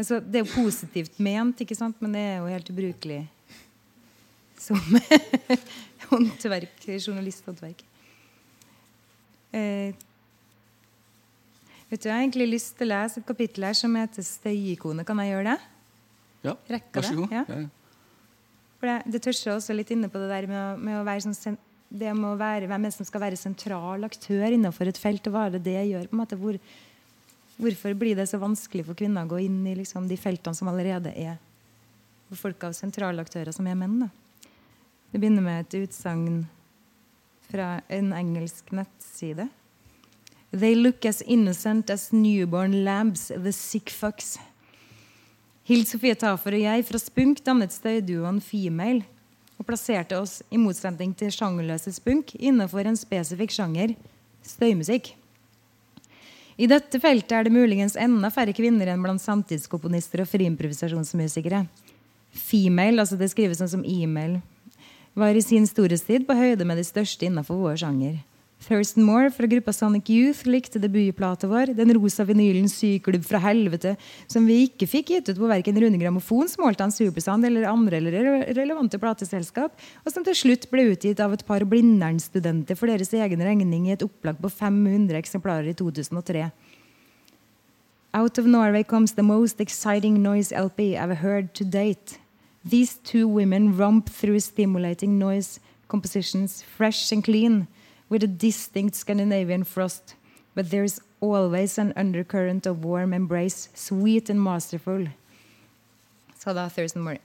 Altså, 0.00 0.20
det 0.20 0.40
er 0.40 0.46
jo 0.46 0.54
positivt 0.54 1.18
ment, 1.20 1.60
ikke 1.60 1.76
sant? 1.76 1.98
men 2.00 2.14
det 2.16 2.20
er 2.24 2.36
jo 2.40 2.48
helt 2.48 2.70
ubrukelig 2.72 3.20
som 4.60 4.78
håndverk, 6.10 6.86
journalisthåndverk. 6.96 7.82
Eh, 9.52 9.92
vet 11.90 12.00
du, 12.00 12.08
Jeg 12.08 12.14
har 12.14 12.22
egentlig 12.22 12.48
lyst 12.54 12.76
til 12.78 12.88
å 12.88 12.94
lese 12.94 13.20
et 13.20 13.28
kapittel 13.28 13.66
her 13.66 13.76
som 13.76 13.94
heter 13.98 14.22
'Støyikonet'. 14.22 15.06
Kan 15.06 15.20
jeg 15.20 15.34
gjøre 15.34 15.52
det? 15.52 15.58
Ja, 16.44 16.54
så 17.02 17.14
det? 17.28 17.30
Ja. 17.36 17.44
For 18.80 18.88
det, 18.88 19.12
det 19.12 19.20
tørster 19.26 19.52
også 19.54 19.76
litt 19.76 19.90
inne 19.92 20.08
på 20.08 20.20
det 20.22 20.30
der 20.30 20.46
med 20.48 20.60
å, 20.60 20.78
med 20.80 21.00
å 21.00 21.04
være 21.04 21.26
sånn 21.26 21.36
sen- 21.36 21.58
det 21.90 22.12
med 22.14 22.28
å 22.30 22.38
være, 22.38 22.68
Hvem 22.70 22.84
er 22.84 22.90
det 22.92 22.94
som 22.94 23.06
skal 23.08 23.20
være 23.24 23.36
sentral 23.36 24.04
aktør 24.06 24.54
innenfor 24.54 24.86
et 24.88 24.98
felt, 25.00 25.26
og 25.26 25.34
hva 25.34 25.46
er 25.48 25.56
det 25.56 25.64
det 25.66 25.80
gjør? 25.90 26.06
på 26.06 26.14
en 26.16 26.22
måte, 26.22 26.38
hvor, 26.38 26.58
Hvorfor 27.60 27.92
blir 27.98 28.16
det 28.16 28.28
så 28.30 28.38
vanskelig 28.40 28.86
for 28.86 28.96
kvinner 28.96 29.26
å 29.26 29.28
gå 29.34 29.40
inn 29.44 29.66
i 29.68 29.74
liksom, 29.76 30.06
de 30.08 30.16
feltene 30.16 30.56
som 30.56 30.70
allerede 30.70 31.10
er 31.12 31.36
folk 32.32 32.62
av 32.64 32.72
sentrale 32.72 33.20
aktører, 33.20 33.52
som 33.52 33.66
er 33.66 33.74
menn? 33.76 33.98
Da? 34.06 34.08
Det 35.12 35.20
begynner 35.20 35.44
med 35.44 35.66
et 35.66 35.76
utsagn 35.82 36.46
fra 37.50 37.82
en 37.90 38.12
engelsk 38.16 38.70
nettside. 38.72 39.48
They 40.54 40.74
look 40.74 41.04
as 41.04 41.20
innocent 41.22 41.90
as 41.90 42.12
newborn 42.12 42.84
lambs, 42.84 43.28
the 43.28 43.52
sick 43.52 43.90
fucks. 43.90 44.38
Hild 45.68 45.88
Sofie 45.88 46.16
Tafer 46.16 46.56
og 46.56 46.62
jeg 46.62 46.84
fra 46.88 46.98
Spunk 47.00 47.42
dannet 47.44 47.74
støyduoen 47.74 48.40
Female 48.40 49.04
og 49.60 49.66
plasserte 49.68 50.16
oss, 50.16 50.38
i 50.48 50.56
motsetning 50.56 51.12
til 51.12 51.28
sjangerløse 51.34 51.92
Spunk, 51.92 52.32
innenfor 52.40 52.88
en 52.88 52.96
spesifikk 52.96 53.52
sjanger 53.52 53.92
støymusikk. 54.46 55.12
I 56.60 56.68
dette 56.68 57.00
feltet 57.00 57.34
er 57.36 57.44
det 57.44 57.52
muligens 57.52 57.96
enda 58.00 58.30
færre 58.32 58.54
kvinner 58.56 58.88
enn 58.92 59.04
blant 59.04 59.20
samtidskomponister 59.20 60.24
og 60.24 60.30
friimprovisasjonsmusikere. 60.32 61.66
Female, 62.32 63.00
altså 63.00 63.20
det 63.20 63.30
skrives 63.32 63.60
sånn 63.60 63.74
som 63.76 63.84
e-mail, 63.84 64.38
var 65.12 65.36
i 65.36 65.44
sin 65.44 65.68
storhetstid 65.68 66.24
på 66.28 66.36
høyde 66.36 66.64
med 66.64 66.80
de 66.80 66.86
største 66.86 67.28
innenfor 67.28 67.60
vår 67.60 67.80
sjanger. 67.84 68.20
Thurston 68.60 69.04
Moore 69.04 69.30
fra 69.30 69.46
gruppa 69.46 69.72
Sonic 69.72 70.10
Youth 70.10 70.44
likte 70.46 70.78
debutplata 70.78 71.48
vår, 71.48 71.72
den 71.74 71.94
rosa 71.96 72.26
vinylen 72.28 72.68
Syklubb 72.68 73.24
fra 73.24 73.40
helvete, 73.40 73.94
som 74.28 74.44
vi 74.44 74.66
ikke 74.66 74.88
fikk 74.90 75.12
gitt 75.14 75.30
ut 75.30 75.40
på 75.40 75.48
verken 75.48 75.80
Rune 75.80 76.00
Grammofon, 76.00 76.48
Smalltown 76.48 76.92
Supersand 76.92 77.48
eller 77.48 77.64
andre 77.70 77.96
eller 77.96 78.44
relevante 78.58 79.00
plateselskap, 79.00 79.72
og 80.04 80.12
som 80.12 80.26
til 80.26 80.36
slutt 80.36 80.68
ble 80.70 80.90
utgitt 80.92 81.24
av 81.24 81.32
et 81.32 81.46
par 81.48 81.64
Blindern-studenter 81.64 82.76
for 82.76 82.92
deres 82.92 83.14
egen 83.16 83.40
regning 83.40 83.88
i 83.88 83.96
et 83.96 84.04
opplag 84.04 84.36
på 84.42 84.52
500 84.52 85.16
eksemplarer 85.16 85.72
i 85.72 85.76
2003. 85.80 86.50
Out 88.12 88.38
of 88.38 88.44
Norway 88.44 88.84
comes 88.84 89.14
the 89.14 89.24
most 89.24 89.60
exciting 89.60 90.20
noise 90.20 90.52
LP 90.52 90.98
I've 90.98 91.22
heard 91.24 91.54
to 91.54 91.64
date. 91.64 92.18
These 92.62 92.98
two 93.04 93.26
women 93.26 93.72
romp 93.78 94.10
through 94.10 94.40
stimulating 94.40 95.18
noise 95.18 95.60
compositions, 95.88 96.62
fresh 96.62 97.10
and 97.10 97.24
clean 97.24 97.68
with 98.10 98.24
a 98.24 98.26
distinct 98.26 98.96
Scandinavian 98.96 99.64
frost, 99.64 100.16
but 100.54 100.70
there 100.70 100.84
is 100.84 101.00
always 101.20 101.78
an 101.78 101.92
undercurrent 101.96 102.66
of 102.66 102.84
warm 102.84 103.14
embrace, 103.14 103.68
sweet 103.74 104.30
and 104.30 104.42
masterful. 104.42 105.08
Sa 106.38 106.52
da 106.52 106.68
Thurston 106.68 107.02
Moore. 107.02 107.18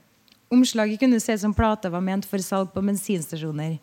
Omslaget 0.48 1.00
kunne 1.00 1.20
se 1.20 1.38
som 1.38 1.54
plata 1.54 1.90
var 1.90 2.00
ment 2.00 2.26
for 2.26 2.38
salg 2.38 2.72
på 2.72 2.82
bensinstasjoner. 2.82 3.78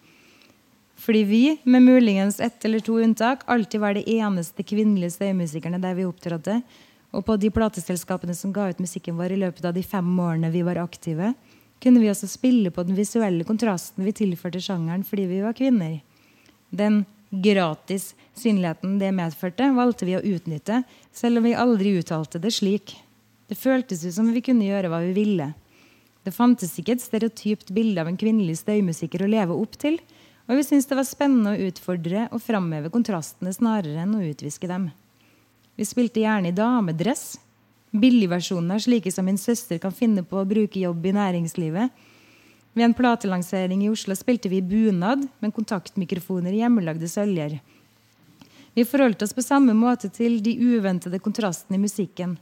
Fordi 0.95 1.24
vi, 1.24 1.58
med 1.64 1.84
muligens 1.84 2.39
ett 2.39 2.66
eller 2.66 2.80
to 2.80 2.99
unntak, 2.99 3.41
alltid 3.45 3.82
var 3.82 3.93
de 3.93 4.04
eneste 4.10 4.64
kvinnelige 4.64 5.12
støymusikerne 5.12 5.82
der 5.82 5.97
vi 5.97 6.06
opptrådte. 6.06 6.62
Og 7.12 7.26
på 7.26 7.36
de 7.38 7.51
plateselskapene 7.51 8.36
som 8.36 8.54
ga 8.54 8.70
ut 8.70 8.80
musikken 8.80 9.18
vår 9.18 9.36
i 9.36 9.41
løpet 9.41 9.66
av 9.66 9.74
de 9.76 9.84
fem 9.84 10.08
årene 10.20 10.54
vi 10.54 10.64
var 10.64 10.80
aktive, 10.80 11.34
kunne 11.84 11.99
vi 11.99 12.10
også 12.10 12.30
spille 12.32 12.72
på 12.72 12.86
den 12.88 12.95
visuelle 12.95 13.43
kontrasten 13.43 14.06
vi 14.06 14.16
tilførte 14.16 14.62
sjangeren 14.64 15.04
fordi 15.04 15.28
vi 15.28 15.41
var 15.43 15.58
kvinner. 15.58 15.99
Den 16.74 17.03
gratis 17.30 18.15
synligheten 18.34 18.97
det 18.99 19.11
medførte, 19.13 19.69
valgte 19.78 20.07
vi 20.09 20.17
å 20.17 20.24
utnytte, 20.26 20.82
selv 21.13 21.39
om 21.39 21.47
vi 21.47 21.53
aldri 21.57 21.95
uttalte 21.99 22.41
det 22.41 22.53
slik. 22.53 22.95
Det 23.49 23.57
føltes 23.59 24.01
ut 24.05 24.15
som 24.15 24.32
vi 24.34 24.41
kunne 24.41 24.65
gjøre 24.65 24.89
hva 24.89 25.03
vi 25.03 25.13
ville. 25.17 25.51
Det 26.24 26.34
fantes 26.34 26.74
ikke 26.80 26.95
et 26.95 27.03
stereotypt 27.03 27.74
bilde 27.76 28.01
av 28.01 28.09
en 28.09 28.17
kvinnelig 28.17 28.61
støymusiker 28.61 29.26
å 29.26 29.30
leve 29.30 29.57
opp 29.59 29.78
til, 29.78 29.99
og 30.47 30.57
vi 30.57 30.65
syntes 30.65 30.89
det 30.89 30.97
var 30.99 31.07
spennende 31.07 31.53
å 31.53 31.67
utfordre 31.69 32.28
og 32.32 32.41
framheve 32.43 32.91
kontrastene 32.93 33.53
snarere 33.55 34.03
enn 34.03 34.15
å 34.17 34.24
utviske 34.26 34.67
dem. 34.67 34.89
Vi 35.78 35.86
spilte 35.88 36.24
gjerne 36.24 36.51
i 36.51 36.55
damedress, 36.55 37.38
billigversjoner 37.93 38.82
slike 38.82 39.11
som 39.13 39.28
min 39.30 39.38
søster 39.38 39.80
kan 39.82 39.93
finne 39.95 40.24
på 40.26 40.39
å 40.41 40.47
bruke 40.47 40.82
jobb 40.82 41.05
i 41.05 41.15
næringslivet, 41.15 41.93
ved 42.74 42.88
en 42.88 42.95
platelansering 42.97 43.84
i 43.86 43.89
Oslo 43.93 44.15
spilte 44.17 44.49
vi 44.49 44.61
bunad 44.65 45.28
med 45.39 45.53
kontaktmikrofoner 45.53 46.53
i 46.53 46.63
hjemmelagde 46.63 47.09
søljer. 47.09 47.59
Vi 48.74 48.86
forholdt 48.89 49.21
oss 49.21 49.36
på 49.38 49.45
samme 49.45 49.76
måte 49.78 50.09
til 50.09 50.39
de 50.41 50.55
uventede 50.57 51.19
kontrastene 51.21 51.78
i 51.78 51.84
musikken. 51.84 52.38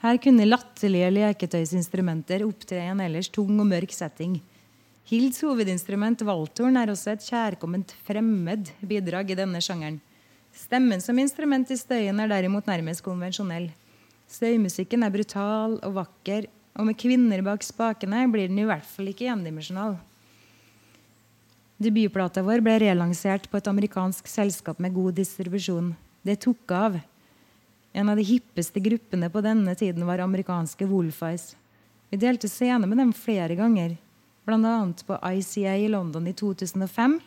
Her 0.00 0.16
kunne 0.20 0.48
latterlige 0.48 1.12
leketøysinstrumenter 1.12 2.44
opptre 2.46 2.80
i 2.80 2.90
en 2.92 3.02
ellers 3.04 3.28
tung 3.32 3.52
og 3.60 3.68
mørk 3.68 3.92
setting. 3.92 4.38
Hilds 5.06 5.42
hovedinstrument, 5.44 6.24
valtoren, 6.26 6.76
er 6.80 6.90
også 6.90 7.12
et 7.12 7.26
kjærkomment 7.28 7.92
fremmed 8.08 8.72
bidrag 8.80 9.30
i 9.30 9.38
denne 9.38 9.60
sjangeren. 9.62 10.00
Stemmen 10.56 11.02
som 11.04 11.18
instrument 11.20 11.70
i 11.70 11.76
støyen 11.76 12.18
er 12.24 12.32
derimot 12.32 12.66
nærmest 12.66 13.04
konvensjonell. 13.04 13.68
Støymusikken 14.26 15.04
er 15.04 15.12
brutal 15.14 15.76
og 15.84 15.94
vakker, 16.00 16.48
og 16.76 16.86
med 16.88 16.98
kvinner 17.00 17.42
bak 17.44 17.64
spakene 17.64 18.26
blir 18.32 18.50
den 18.50 18.60
i 18.60 18.68
hvert 18.68 18.86
fall 18.86 19.08
ikke 19.10 19.30
endimensjonal. 19.32 19.96
Debutplata 21.80 22.40
vår 22.44 22.62
ble 22.64 22.78
relansert 22.80 23.50
på 23.52 23.58
et 23.58 23.68
amerikansk 23.68 24.28
selskap 24.28 24.78
med 24.80 24.94
god 24.96 25.16
distribusjon. 25.18 25.92
Det 26.24 26.38
tok 26.44 26.72
av. 26.72 26.98
En 27.96 28.08
av 28.12 28.16
de 28.16 28.24
hippeste 28.28 28.80
gruppene 28.80 29.28
på 29.32 29.42
denne 29.44 29.74
tiden 29.76 30.04
var 30.08 30.20
amerikanske 30.24 30.88
Wolfies. 30.88 31.54
Vi 32.08 32.20
delte 32.20 32.48
scene 32.48 32.88
med 32.88 33.00
dem 33.00 33.12
flere 33.16 33.56
ganger, 33.58 33.96
bl.a. 34.46 34.76
på 35.06 35.18
ICA 35.32 35.76
i 35.76 35.88
London 35.88 36.28
i 36.28 36.34
2005, 36.36 37.18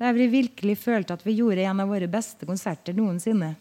der 0.00 0.16
vi 0.16 0.26
virkelig 0.32 0.78
følte 0.82 1.14
at 1.14 1.24
vi 1.26 1.36
gjorde 1.38 1.64
en 1.64 1.80
av 1.84 1.92
våre 1.92 2.08
beste 2.10 2.48
konserter 2.48 2.96
noensinne. 2.96 3.54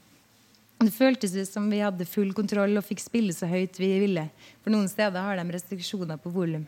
Det 0.83 0.91
føltes 0.91 1.31
ut 1.37 1.47
som 1.47 1.69
vi 1.71 1.79
hadde 1.79 2.07
full 2.09 2.33
kontroll 2.35 2.75
og 2.75 2.83
fikk 2.83 2.99
spille 2.99 3.33
så 3.35 3.47
høyt 3.47 3.77
vi 3.79 3.91
ville. 4.01 4.25
For 4.63 4.73
noen 4.73 4.89
steder 4.91 5.23
har 5.23 5.39
de 5.39 5.45
restriksjoner 5.53 6.19
på 6.19 6.31
volum. 6.33 6.65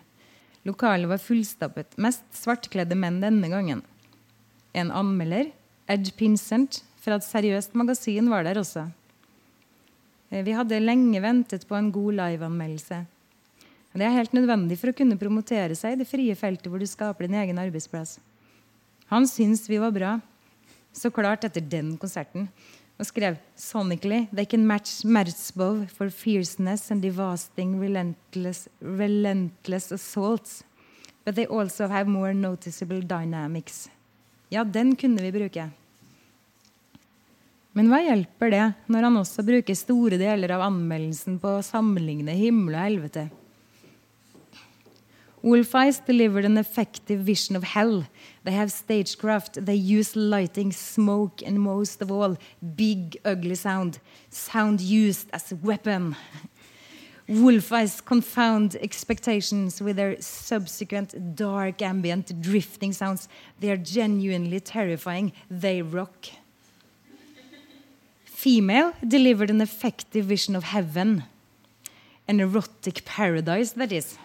Lokalet 0.66 1.10
var 1.10 1.20
fullstappet. 1.22 1.98
Mest 2.02 2.24
svartkledde 2.34 2.96
menn 2.98 3.20
denne 3.22 3.50
gangen. 3.52 3.82
En 4.76 4.92
anmelder, 4.96 5.52
Ed 5.92 6.08
Pincent, 6.18 6.80
fra 7.04 7.20
et 7.20 7.28
seriøst 7.28 7.76
magasin, 7.78 8.30
var 8.32 8.48
der 8.48 8.62
også. 8.62 8.88
Eh, 10.32 10.46
vi 10.48 10.56
hadde 10.56 10.82
lenge 10.82 11.22
ventet 11.22 11.68
på 11.68 11.78
en 11.78 11.92
god 11.94 12.18
liveanmeldelse. 12.22 13.04
Det 13.96 14.04
er 14.04 14.16
helt 14.18 14.34
nødvendig 14.36 14.76
for 14.80 14.92
å 14.92 14.96
kunne 14.96 15.20
promotere 15.20 15.76
seg 15.78 15.96
i 15.96 16.00
det 16.02 16.10
frie 16.10 16.34
feltet 16.36 16.68
hvor 16.68 16.82
du 16.82 16.88
skaper 16.90 17.28
din 17.28 17.38
egen 17.40 17.60
arbeidsplass. 17.62 18.18
Han 19.12 19.28
syntes 19.30 19.70
vi 19.72 19.80
var 19.80 19.94
bra. 19.96 20.16
Så 20.96 21.12
klart 21.12 21.44
etter 21.48 21.64
den 21.64 21.94
konserten 22.00 22.50
og 22.96 23.08
skrev 23.10 23.38
sonically 23.60 24.26
they 24.32 24.46
can 24.46 24.66
match 24.68 25.04
Merzbov 25.06 25.88
for 25.92 26.10
fierceness 26.10 26.92
and 26.92 27.02
devastating 27.02 27.80
relentless, 27.80 28.68
relentless 28.82 29.92
assaults. 29.92 30.64
But 31.26 31.36
they 31.36 31.46
also 31.46 31.88
have 31.88 32.08
more 32.08 32.34
noticeable 32.34 33.02
dynamics. 33.02 33.90
Ja, 34.50 34.64
den 34.64 34.96
kunne 34.96 35.22
vi 35.22 35.32
bruke. 35.32 35.70
Men 37.76 37.90
hva 37.92 38.00
hjelper 38.06 38.54
det 38.54 38.66
når 38.88 39.08
han 39.10 39.18
også 39.20 39.44
bruker 39.44 39.76
store 39.76 40.20
deler 40.22 40.54
av 40.56 40.64
anmeldelsen 40.70 41.42
på 41.42 41.58
å 41.58 41.66
sammenligne 41.66 42.38
himmel 42.38 42.78
og 42.78 42.86
helvete? 42.86 43.26
Wolfies 45.46 46.04
delivered 46.04 46.44
an 46.44 46.58
effective 46.58 47.20
vision 47.20 47.56
of 47.56 47.64
hell. 47.64 48.08
They 48.44 48.54
have 48.54 48.72
stagecraft, 48.72 49.64
they 49.64 49.76
use 49.76 50.16
lighting, 50.16 50.72
smoke, 50.72 51.44
and 51.46 51.62
most 51.62 52.02
of 52.02 52.12
all, 52.12 52.36
big, 52.76 53.18
ugly 53.24 53.54
sound. 53.54 54.00
Sound 54.32 54.82
used 54.82 55.30
as 55.32 55.52
a 55.52 55.56
weapon. 55.58 56.16
Wolfeis 57.30 58.04
confound 58.04 58.76
expectations 58.78 59.82
with 59.82 59.98
their 59.98 60.20
subsequent 60.20 61.36
dark, 61.36 61.80
ambient, 61.84 62.42
drifting 62.42 62.92
sounds. 62.92 63.30
They 63.60 63.70
are 63.70 63.78
genuinely 63.78 64.60
terrifying. 64.60 65.32
They 65.50 65.84
rock. 65.84 66.26
Female 68.26 68.94
delivered 69.08 69.52
an 69.52 69.62
effective 69.62 70.26
vision 70.26 70.56
of 70.56 70.64
heaven. 70.64 71.24
An 72.28 72.40
erotic 72.40 73.06
paradise, 73.06 73.74
that 73.74 73.92
is. 73.92 74.18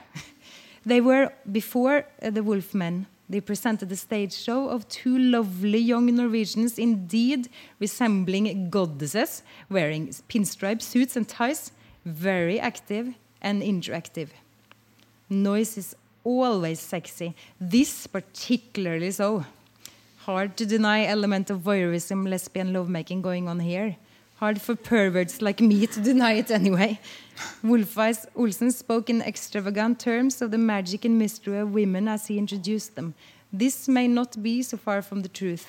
They 0.84 1.00
were, 1.00 1.32
before 1.50 2.06
uh, 2.22 2.30
the 2.30 2.40
Wolfmen, 2.40 3.06
they 3.28 3.40
presented 3.40 3.92
a 3.92 3.96
stage 3.96 4.32
show 4.32 4.68
of 4.68 4.88
two 4.88 5.16
lovely 5.16 5.78
young 5.78 6.06
Norwegians, 6.14 6.78
indeed 6.78 7.48
resembling 7.78 8.70
goddesses, 8.70 9.42
wearing 9.68 10.08
pinstripe 10.28 10.82
suits 10.82 11.16
and 11.16 11.28
ties, 11.28 11.70
very 12.04 12.58
active 12.58 13.14
and 13.40 13.62
interactive. 13.62 14.30
Noise 15.28 15.78
is 15.78 15.96
always 16.24 16.80
sexy, 16.80 17.34
this 17.60 18.06
particularly 18.06 19.12
so. 19.12 19.44
Hard 20.18 20.56
to 20.56 20.66
deny 20.66 21.04
element 21.04 21.50
of 21.50 21.60
voyeurism, 21.60 22.28
lesbian 22.28 22.72
lovemaking 22.72 23.22
going 23.22 23.48
on 23.48 23.60
here. 23.60 23.96
Hard 24.40 24.58
for 24.58 24.74
perverts 24.74 25.42
like 25.42 25.60
me 25.60 25.86
to 25.86 26.00
deny 26.00 26.32
it 26.32 26.50
anyway. 26.50 26.98
Wolfeis 27.62 28.24
Olsen 28.34 28.72
spoke 28.72 29.10
in 29.10 29.20
extravagant 29.20 30.00
terms 30.00 30.40
of 30.40 30.50
the 30.50 30.56
magic 30.56 31.04
and 31.04 31.18
mystery 31.18 31.58
of 31.58 31.74
women 31.74 32.08
as 32.08 32.26
he 32.26 32.38
introduced 32.38 32.94
them. 32.94 33.12
This 33.52 33.86
may 33.86 34.08
not 34.08 34.42
be 34.42 34.62
so 34.62 34.78
far 34.78 35.02
from 35.02 35.20
the 35.20 35.28
truth. 35.28 35.66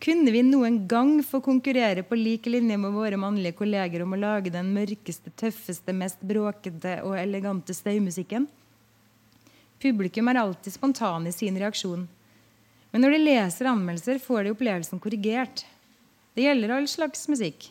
Kunne 0.00 0.32
vi 0.32 0.42
noen 0.42 0.88
gang 0.88 1.22
få 1.22 1.42
konkurrere 1.44 2.02
på 2.02 2.16
lik 2.16 2.46
linje 2.46 2.80
med 2.80 2.96
våre 2.96 3.20
mannlige 3.20 3.58
kolleger 3.60 4.06
om 4.06 4.16
å 4.16 4.22
lage 4.24 4.54
den 4.56 4.72
mørkeste, 4.72 5.36
tøffeste, 5.36 5.92
mest 5.92 6.24
bråkete 6.24 7.02
og 7.04 7.18
elegante 7.20 7.76
støymusikken? 7.76 8.48
Publikum 9.84 10.32
er 10.32 10.40
alltid 10.46 10.72
spontan 10.80 11.28
i 11.28 11.36
sin 11.36 11.60
reaksjon. 11.60 12.08
Men 12.88 13.04
når 13.04 13.18
de 13.18 13.24
leser 13.26 13.68
anmeldelser, 13.68 14.24
får 14.24 14.46
de 14.46 14.56
opplevelsen 14.56 15.00
korrigert. 15.04 15.66
Det 16.36 16.44
gjelder 16.44 16.74
all 16.76 16.86
slags 16.90 17.24
musikk. 17.32 17.70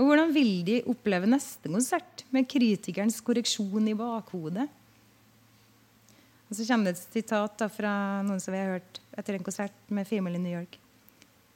Og 0.00 0.06
hvordan 0.08 0.30
vil 0.32 0.62
de 0.64 0.78
oppleve 0.88 1.28
neste 1.28 1.68
konsert 1.68 2.24
med 2.32 2.48
kritikerens 2.48 3.18
korreksjon 3.20 3.90
i 3.90 3.96
bakhodet? 3.96 4.64
Og 6.48 6.56
Så 6.56 6.64
kommer 6.66 6.88
det 6.88 6.96
et 6.96 7.18
sitat 7.20 7.62
fra 7.76 7.92
noen 8.24 8.40
som 8.40 8.54
vi 8.54 8.58
har 8.58 8.78
hørt 8.78 9.00
etter 9.20 9.36
en 9.36 9.44
konsert 9.44 9.76
med 9.92 10.08
Female 10.08 10.40
in 10.40 10.42
New 10.42 10.56
York. 10.56 10.78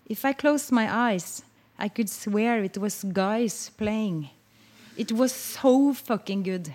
If 0.06 0.24
I 0.24 0.32
close 0.32 0.70
my 0.70 0.84
eyes, 0.84 1.42
I 1.80 1.88
could 1.88 2.10
swear 2.10 2.62
it 2.62 2.76
was 2.76 3.02
guys 3.02 3.70
playing. 3.78 4.28
It 4.96 5.10
was 5.12 5.32
so 5.32 5.94
fucking 5.94 6.44
good. 6.44 6.70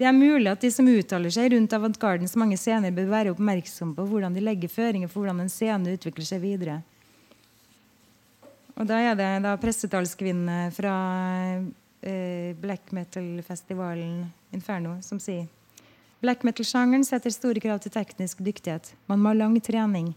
Det 0.00 0.06
er 0.08 0.16
mulig 0.16 0.48
at 0.48 0.62
de 0.64 0.70
som 0.72 0.86
uttaler 0.88 1.32
seg 1.34 1.50
rundt 1.52 1.74
avantgardens 1.76 2.32
mange 2.40 2.56
scener, 2.56 2.94
bør 2.96 3.10
være 3.10 3.34
oppmerksomme 3.34 3.92
på 3.98 4.06
hvordan 4.08 4.32
de 4.32 4.40
legger 4.40 4.72
føringer 4.72 5.10
for 5.12 5.20
hvordan 5.20 5.42
en 5.44 5.52
scene 5.52 5.92
utvikler 5.92 6.24
seg 6.24 6.40
videre. 6.40 6.78
Og 8.80 8.88
da 8.88 8.96
er 9.04 9.18
det 9.18 9.28
da 9.44 9.52
pressetalskvinne 9.60 10.70
fra 10.72 10.94
eh, 12.00 12.56
black 12.56 12.94
metal-festivalen 12.96 14.24
Inferno 14.56 14.96
som 15.04 15.20
sier 15.20 15.44
Black 16.20 16.42
metal-sjangeren 16.48 17.04
setter 17.04 17.32
store 17.32 17.60
krav 17.60 17.78
til 17.80 17.92
teknisk 17.92 18.40
dyktighet. 18.44 18.90
Man 19.08 19.20
må 19.20 19.30
ha 19.34 19.38
lang 19.38 19.54
trening. 19.64 20.10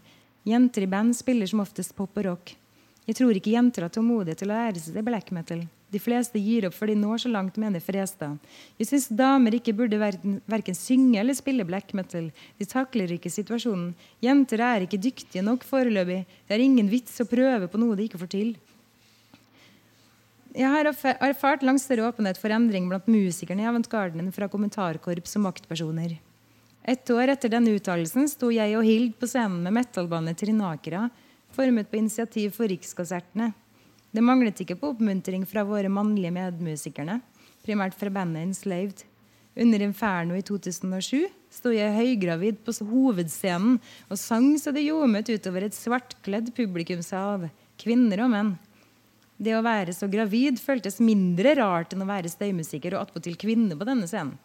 Jenter 0.44 0.84
i 0.84 0.88
band 0.92 1.16
spiller 1.16 1.48
som 1.48 1.62
oftest 1.64 1.94
pop 1.96 2.20
og 2.20 2.26
rock. 2.26 2.56
Jeg 3.04 3.16
tror 3.20 3.36
ikke 3.36 3.52
jenter 3.52 3.84
har 3.86 3.92
tålmodighet 3.92 4.40
til 4.40 4.50
å 4.50 4.56
lære 4.56 4.80
seg 4.80 5.04
black 5.04 5.32
metal. 5.32 5.62
De 5.94 6.00
fleste 6.02 6.40
gir 6.42 6.66
opp, 6.66 6.74
for 6.74 6.90
de 6.90 6.96
når 6.98 7.20
så 7.22 7.30
langt, 7.30 7.58
mener 7.60 7.82
Frestad. 7.82 8.40
Jeg 8.80 8.88
syns 8.88 9.06
damer 9.14 9.54
ikke 9.54 9.76
burde 9.78 10.00
verken 10.00 10.74
synge 10.74 11.20
eller 11.20 11.36
spille 11.38 11.66
black 11.68 11.94
metal. 11.94 12.32
De 12.58 12.66
takler 12.66 13.14
ikke 13.14 13.30
situasjonen. 13.30 13.92
Jenter 14.24 14.64
er 14.66 14.88
ikke 14.88 14.98
dyktige 14.98 15.44
nok 15.46 15.62
foreløpig. 15.68 16.24
Det 16.48 16.56
er 16.56 16.64
ingen 16.66 16.90
vits 16.90 17.22
å 17.22 17.28
prøve 17.30 17.70
på 17.70 17.78
noe 17.78 17.94
de 17.94 18.08
ikke 18.08 18.18
får 18.24 18.32
til. 18.34 18.54
Jeg 20.54 20.70
har 20.70 20.86
erfart 20.90 21.64
langt 21.66 21.82
større 21.82 22.10
åpenhet 22.10 22.38
for 22.38 22.54
endring 22.54 22.90
blant 22.90 23.06
musikerne 23.10 23.62
i 23.62 23.70
avantgarden 23.70 24.34
fra 24.34 24.50
kommentarkorps 24.50 25.38
og 25.38 25.46
maktpersoner. 25.48 26.18
Et 26.84 27.10
år 27.14 27.32
etter 27.32 27.50
denne 27.54 27.72
uttalelsen 27.74 28.26
sto 28.30 28.50
jeg 28.54 28.74
og 28.78 28.84
Hild 28.86 29.14
på 29.18 29.30
scenen 29.30 29.62
med 29.64 29.78
metallbandet 29.78 30.42
Trinakera 30.42 31.08
formet 31.54 31.90
på 31.90 31.98
initiativ 32.02 32.54
for 32.58 32.70
Rikskonsertene. 32.70 33.52
Det 34.14 34.22
manglet 34.22 34.60
ikke 34.62 34.76
på 34.78 34.92
oppmuntring 34.92 35.42
fra 35.50 35.64
våre 35.66 35.90
mannlige 35.90 36.30
medmusikerne, 36.36 37.18
primært 37.66 37.96
fra 37.98 38.12
bandet 38.14 38.44
Enslaved. 38.46 39.02
Under 39.58 39.82
Inferno 39.82 40.36
i 40.38 40.42
2007 40.46 41.26
sto 41.54 41.72
jeg 41.74 41.94
høygravid 41.94 42.60
på 42.66 42.74
hovedscenen 42.86 43.80
og 44.06 44.18
sang 44.18 44.52
så 44.58 44.70
det 44.74 44.84
ljomet 44.86 45.30
utover 45.30 45.66
et 45.66 45.74
svartkledd 45.74 46.52
publikumshav, 46.54 47.48
kvinner 47.78 48.22
og 48.22 48.30
menn. 48.34 48.52
Det 49.34 49.54
å 49.58 49.64
være 49.66 49.94
så 49.94 50.06
gravid 50.10 50.62
føltes 50.62 51.00
mindre 51.02 51.56
rart 51.58 51.94
enn 51.94 52.06
å 52.06 52.10
være 52.10 52.30
støymusiker 52.30 52.94
og 52.94 53.08
attpåtil 53.08 53.34
kvinne 53.38 53.74
på 53.78 53.86
denne 53.86 54.06
scenen. 54.10 54.38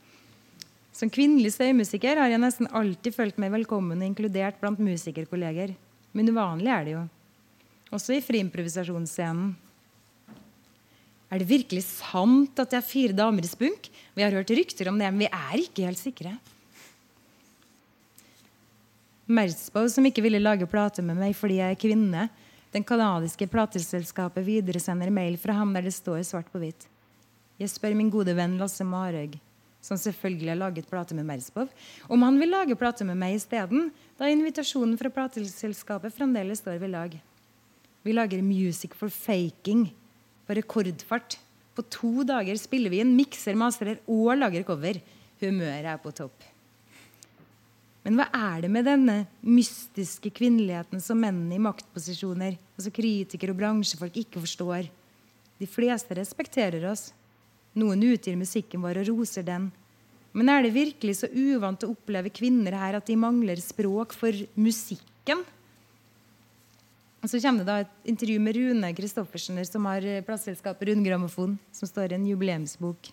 Som 0.94 1.14
kvinnelig 1.14 1.54
støymusiker 1.56 2.18
har 2.18 2.34
jeg 2.34 2.42
nesten 2.42 2.70
alltid 2.76 3.16
følt 3.16 3.38
meg 3.42 3.54
velkommen 3.54 4.02
og 4.02 4.10
inkludert 4.10 4.58
blant 4.62 4.82
musikerkolleger. 4.82 5.78
Men 6.18 6.34
uvanlig 6.34 6.74
er 6.74 6.86
det 6.86 6.96
jo. 6.98 7.06
Også 7.94 8.16
i 8.16 8.22
friimprovisasjonsscenen. 8.24 9.56
Er 11.30 11.42
det 11.42 11.50
virkelig 11.50 11.84
sant 11.86 12.58
at 12.58 12.72
det 12.72 12.80
er 12.80 12.86
fire 12.86 13.14
damer 13.14 13.46
i 13.46 13.50
spunk? 13.50 13.90
Vi 14.18 14.24
har 14.26 14.34
hørt 14.34 14.50
rykter 14.50 14.90
om 14.90 14.98
det, 14.98 15.10
men 15.14 15.26
vi 15.26 15.30
er 15.30 15.62
ikke 15.62 15.86
helt 15.86 16.02
sikre. 16.02 16.36
Merzbow, 19.30 19.86
som 19.94 20.08
ikke 20.10 20.24
ville 20.26 20.42
lage 20.42 20.66
plate 20.70 21.06
med 21.06 21.20
meg 21.20 21.36
fordi 21.38 21.60
jeg 21.60 21.76
er 21.76 21.82
kvinne. 21.82 22.30
Den 22.74 22.86
canadiske 22.86 23.46
plateselskapet 23.50 24.46
videresender 24.46 25.14
mail 25.14 25.38
fra 25.42 25.54
ham 25.58 25.74
der 25.74 25.86
det 25.86 25.94
står 25.94 26.24
svart 26.26 26.50
på 26.50 26.62
hvitt. 26.62 26.90
Jeg 27.62 27.70
spør 27.70 27.94
min 27.98 28.10
gode 28.14 28.34
venn 28.38 28.58
Lasse 28.58 28.86
Marhaug 28.86 29.38
som 29.82 29.98
selvfølgelig 29.98 30.52
har 30.52 30.60
laget 30.60 30.90
plate 30.90 31.16
med 31.16 31.26
Merzbow, 31.28 31.68
om 32.08 32.22
han 32.22 32.40
vil 32.40 32.52
lage 32.52 32.76
plate 32.76 33.06
med 33.08 33.18
meg 33.20 33.38
isteden, 33.38 33.90
da 34.20 34.28
invitasjonen 34.28 34.98
fra 35.00 35.12
plateselskapet 35.14 36.16
fremdeles 36.16 36.60
står 36.64 36.82
ved 36.82 36.92
lag. 36.96 37.16
Vi 38.04 38.16
lager 38.16 38.42
music 38.46 38.96
for 38.96 39.12
faking 39.12 39.90
på 40.48 40.56
rekordfart. 40.58 41.38
På 41.76 41.84
to 41.88 42.24
dager 42.28 42.58
spiller 42.60 42.92
vi 42.92 43.02
inn, 43.04 43.16
mikser, 43.16 43.58
masterer 43.60 44.00
og 44.08 44.34
lager 44.40 44.66
cover. 44.68 45.02
Humøret 45.40 45.88
er 45.88 46.00
på 46.04 46.12
topp. 46.16 46.46
Men 48.04 48.16
hva 48.16 48.26
er 48.34 48.64
det 48.64 48.72
med 48.72 48.88
denne 48.88 49.18
mystiske 49.44 50.32
kvinneligheten 50.36 51.04
som 51.04 51.20
mennene 51.20 51.58
i 51.58 51.62
maktposisjoner, 51.62 52.56
altså 52.80 52.92
kritikere 52.96 53.54
og 53.54 53.60
bransjefolk, 53.60 54.16
ikke 54.18 54.42
forstår? 54.44 54.88
De 55.60 55.68
fleste 55.68 56.16
respekterer 56.16 56.88
oss. 56.90 57.10
Noen 57.78 58.02
utgir 58.08 58.40
musikken 58.40 58.82
vår 58.82 59.02
og 59.04 59.12
roser 59.12 59.46
den. 59.46 59.68
Men 60.34 60.52
er 60.52 60.64
det 60.64 60.76
virkelig 60.76 61.20
så 61.20 61.30
uvant 61.30 61.84
å 61.84 61.92
oppleve 61.92 62.32
kvinner 62.34 62.76
her 62.80 62.98
at 62.98 63.08
de 63.10 63.18
mangler 63.20 63.60
språk 63.62 64.16
for 64.16 64.36
musikken? 64.56 65.44
Og 67.22 67.30
Så 67.30 67.42
kommer 67.42 67.64
det 67.64 67.68
da 67.68 67.80
et 67.84 67.88
intervju 68.06 68.40
med 68.40 68.56
Rune 68.56 68.96
Christoffersen, 68.96 69.66
som 69.66 69.86
har 69.86 70.02
plateselskapet 70.24 70.88
Rundgrammofon, 70.88 71.58
som 71.72 71.88
står 71.88 72.12
i 72.12 72.16
en 72.16 72.28
jubileumsbok 72.28 73.12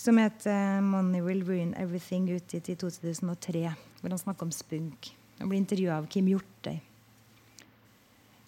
som 0.00 0.16
heter 0.16 0.80
'Money 0.80 1.20
Will 1.20 1.44
Ruin 1.44 1.74
Everything', 1.74 2.30
utgitt 2.30 2.68
i 2.68 2.74
2003, 2.74 3.74
hvor 4.00 4.08
han 4.08 4.18
snakker 4.18 4.42
om 4.42 4.52
spunk. 4.52 5.16
Han 5.38 5.48
blir 5.48 5.58
intervjua 5.58 5.96
av 5.98 6.06
Kim 6.06 6.26
Hjortøy. 6.26 6.80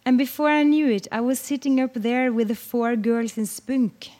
And 0.06 0.18
before 0.18 0.60
I 0.60 0.64
knew 0.64 0.88
it, 0.96 1.08
I 1.12 1.20
was 1.20 1.38
sitting 1.38 1.84
up 1.84 1.94
there 1.94 2.30
with 2.30 2.48
the 2.48 2.54
four 2.54 2.96
girls 2.96 3.38
in 3.38 3.46
spunk. 3.46 4.10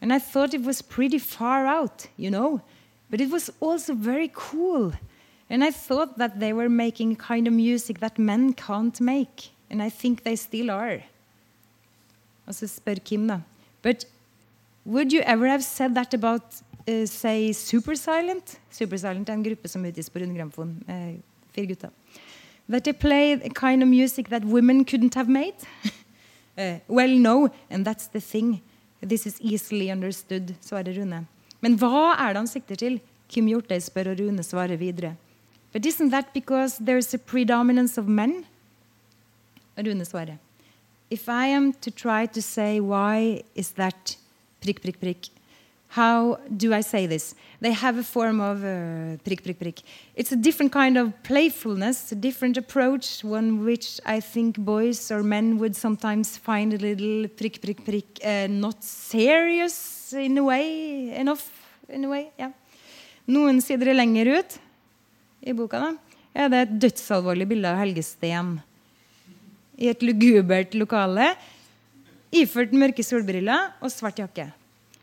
And 0.00 0.12
I 0.12 0.18
thought 0.18 0.54
it 0.54 0.64
was 0.64 0.82
pretty 0.82 1.18
far 1.18 1.66
out, 1.66 2.08
you 2.16 2.30
know. 2.30 2.60
But 3.10 3.20
it 3.20 3.30
was 3.30 3.50
also 3.60 3.94
very 3.94 4.30
cool. 4.34 4.92
And 5.50 5.64
I 5.64 5.72
thought 5.72 6.16
that 6.18 6.38
they 6.38 6.52
were 6.52 6.68
making 6.68 7.16
kind 7.16 7.48
of 7.48 7.52
music 7.52 7.98
that 7.98 8.18
men 8.18 8.52
can't 8.52 9.00
make. 9.00 9.50
And 9.68 9.82
I 9.82 9.90
think 9.90 10.22
they 10.22 10.36
still 10.36 10.70
are. 10.70 11.02
Og 12.46 12.54
så 12.54 12.66
spør 12.66 12.94
Kim, 13.04 13.26
da. 13.28 13.40
But 13.82 14.04
would 14.86 15.12
you 15.12 15.22
ever 15.22 15.48
have 15.48 15.62
said 15.62 15.94
that 15.94 16.14
about, 16.14 16.42
uh, 16.88 17.06
say, 17.06 17.52
Super 17.52 17.94
Silent? 17.94 18.60
Super 18.70 18.96
Silent 18.96 19.28
er 19.28 19.32
en 19.32 19.44
gruppe 19.44 19.68
som 19.68 19.84
utgis 19.84 20.10
på 20.10 20.18
Rundgrammofon. 20.18 20.82
Eh, 20.88 21.14
fire 21.54 21.66
gutter. 21.66 21.90
That 22.68 22.84
they 22.84 22.92
play 22.92 23.32
a 23.32 23.48
kind 23.48 23.82
of 23.82 23.88
music 23.88 24.28
that 24.28 24.44
women 24.44 24.84
couldn't 24.84 25.14
have 25.14 25.28
made? 25.28 25.54
uh, 26.58 26.78
well, 26.88 27.18
no, 27.18 27.48
and 27.70 27.84
that's 27.84 28.06
the 28.06 28.20
thing. 28.20 28.62
This 29.02 29.26
is 29.26 29.40
easily 29.40 29.90
understood, 29.90 30.54
svarer 30.60 30.96
Rune. 30.96 31.26
Men 31.60 31.78
hva 31.78 32.14
er 32.18 32.32
det 32.32 32.36
han 32.36 32.46
sikter 32.46 32.76
til? 32.76 33.00
Kim 33.28 33.46
Hjortøy 33.46 33.78
spør, 33.78 34.12
og 34.12 34.20
Rune 34.20 34.42
svarer 34.42 34.76
videre. 34.76 35.16
But 35.72 35.86
isn't 35.86 36.10
that 36.10 36.32
because 36.34 36.78
there's 36.78 37.14
a 37.14 37.18
predominance 37.18 37.96
of 37.96 38.08
men? 38.08 38.44
Rune 39.76 40.00
svarer. 40.00 40.38
If 41.10 41.28
I 41.28 41.46
am 41.46 41.72
to 41.74 41.90
try 41.90 42.26
to 42.26 42.42
say 42.42 42.80
why 42.80 43.42
is 43.54 43.70
that 43.72 44.16
prikk, 44.60 44.80
prikk, 44.80 44.98
prikk, 44.98 45.30
how 45.88 46.38
do 46.56 46.72
I 46.72 46.82
say 46.82 47.06
this? 47.06 47.34
They 47.60 47.72
have 47.72 47.98
a 47.98 48.04
form 48.04 48.40
of 48.40 48.64
uh, 48.64 49.16
prick, 49.24 49.42
prick, 49.42 49.58
prick. 49.58 49.80
It's 50.14 50.30
a 50.30 50.36
different 50.36 50.70
kind 50.70 50.96
of 50.96 51.20
playfulness, 51.24 52.12
a 52.12 52.14
different 52.14 52.56
approach, 52.56 53.24
one 53.24 53.64
which 53.64 54.00
I 54.06 54.20
think 54.20 54.56
boys 54.56 55.10
or 55.10 55.24
men 55.24 55.58
would 55.58 55.74
sometimes 55.74 56.36
find 56.36 56.72
a 56.72 56.78
little 56.78 57.26
prick, 57.28 57.60
prick, 57.60 57.84
prick, 57.84 58.24
uh, 58.24 58.46
not 58.48 58.84
serious 58.84 60.12
in 60.12 60.38
a 60.38 60.44
way, 60.44 61.12
enough 61.16 61.50
in 61.88 62.04
a 62.04 62.08
way. 62.08 62.30
Yeah. 62.38 62.52
Noen 63.26 63.60
sider 63.60 63.92
lenger 63.92 64.38
ut 64.38 64.58
i 65.40 65.54
boka 65.56 65.80
da, 65.80 65.92
er 66.34 66.50
det 66.52 66.60
et 66.64 66.74
dødsalvorlig 66.86 67.48
bilde 67.50 67.70
av 67.70 67.80
Helge 67.80 68.04
Steen 68.06 68.58
i 69.80 69.88
et 69.88 70.02
lugubert 70.04 70.74
lokale, 70.76 71.32
iført 72.36 72.74
mørke 72.76 73.04
solbriller 73.04 73.72
og 73.80 73.92
svart 73.92 74.20
jakke. 74.20 74.50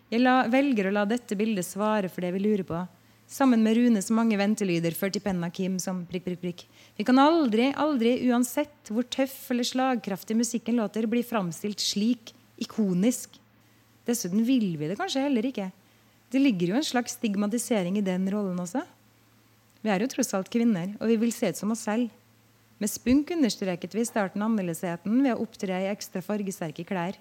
Jeg 0.08 0.22
la, 0.22 0.44
velger 0.48 0.88
å 0.88 0.94
la 0.94 1.04
dette 1.10 1.36
bildet 1.36 1.66
svare 1.68 2.12
for 2.12 2.24
det 2.24 2.32
vi 2.36 2.44
lurer 2.46 2.64
på. 2.68 2.84
Sammen 3.28 3.60
med 3.66 3.76
Runes 3.76 4.08
mange 4.16 4.38
ventelyder 4.40 4.96
ført 4.96 5.18
i 5.20 5.22
penna 5.24 5.50
Kim 5.52 5.76
som 5.84 6.06
prikk, 6.08 6.24
prikk, 6.30 6.40
prikk. 6.46 6.62
Vi 6.96 7.04
kan 7.04 7.20
aldri, 7.20 7.74
aldri, 7.76 8.14
uansett 8.30 8.94
hvor 8.94 9.04
tøff 9.12 9.50
eller 9.52 9.68
slagkraftig 9.68 10.38
musikken 10.40 10.80
låter, 10.80 11.10
bli 11.12 11.26
framstilt 11.28 11.84
slik 11.84 12.32
ikonisk. 12.64 13.36
Dessuten 14.08 14.46
vil 14.48 14.78
vi 14.80 14.88
det 14.88 14.96
kanskje 15.00 15.26
heller 15.26 15.50
ikke. 15.50 15.68
Det 16.32 16.40
ligger 16.40 16.72
jo 16.72 16.80
en 16.80 16.88
slags 16.88 17.18
stigmatisering 17.18 18.00
i 18.00 18.06
den 18.06 18.30
rollen 18.32 18.64
også. 18.64 18.86
Vi 19.84 19.92
er 19.94 20.02
jo 20.02 20.10
tross 20.12 20.34
alt 20.38 20.50
kvinner, 20.52 20.96
og 21.00 21.12
vi 21.12 21.20
vil 21.22 21.34
se 21.36 21.52
ut 21.52 21.60
som 21.60 21.72
oss 21.74 21.86
selv. 21.88 22.10
Med 22.78 22.92
spunk 22.92 23.32
understreket 23.34 23.96
vi 23.98 24.06
starten 24.06 24.44
annerledesheten 24.46 25.24
ved 25.24 25.34
å 25.34 25.46
opptre 25.46 25.80
i 25.82 25.90
ekstra 25.90 26.22
fargesterke 26.26 26.86
klær. 26.86 27.18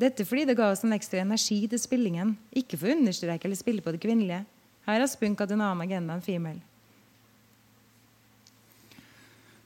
Dette 0.00 0.24
fordi 0.26 0.46
det 0.48 0.56
ga 0.58 0.70
oss 0.72 0.82
en 0.86 0.96
ekstra 0.96 1.20
energi 1.22 1.60
til 1.70 1.78
spillingen, 1.82 2.34
ikke 2.56 2.78
for 2.80 2.90
å 2.90 2.96
understreke 2.96 3.46
eller 3.46 3.58
spille 3.58 3.84
på 3.84 3.94
det 3.94 4.02
kvinnelige. 4.02 4.42
Her 4.88 5.02
har 5.02 5.10
Spunk 5.10 5.42
hatt 5.42 5.52
en 5.54 5.60
annen 5.60 5.84
agenda 5.84 6.16
enn 6.16 6.24
female. 6.24 6.62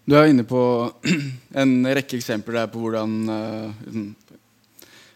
Du 0.05 0.17
er 0.19 0.29
inne 0.29 0.45
på 0.45 0.61
en 1.63 1.77
rekke 1.97 2.19
eksempler 2.19 2.59
der 2.61 2.73
på 2.73 2.83
hvordan 2.83 3.15
uh, 3.31 3.85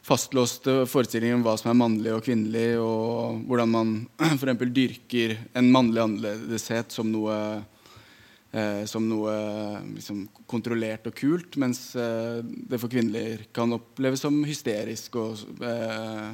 fastlåste 0.09 0.83
forestillinger 0.89 1.37
om 1.37 1.45
hva 1.45 1.55
som 1.61 1.71
er 1.73 1.79
mannlig 1.79 2.13
og 2.15 2.25
kvinnelig, 2.25 2.79
og 2.81 3.43
hvordan 3.49 3.73
man 3.73 3.95
f.eks. 4.39 4.63
dyrker 4.75 5.37
en 5.59 5.71
mannlig 5.75 6.05
annerledeshet 6.05 6.95
som 6.95 7.11
noe, 7.13 7.37
eh, 8.53 8.83
som 8.89 9.09
noe 9.09 9.35
liksom, 9.95 10.25
kontrollert 10.51 11.11
og 11.11 11.17
kult, 11.19 11.59
mens 11.61 11.91
eh, 11.99 12.41
det 12.43 12.81
for 12.81 12.93
kvinner 12.93 13.45
kan 13.55 13.77
oppleves 13.77 14.25
som 14.25 14.41
hysterisk 14.49 15.21
og, 15.21 15.45
eh, 15.61 16.31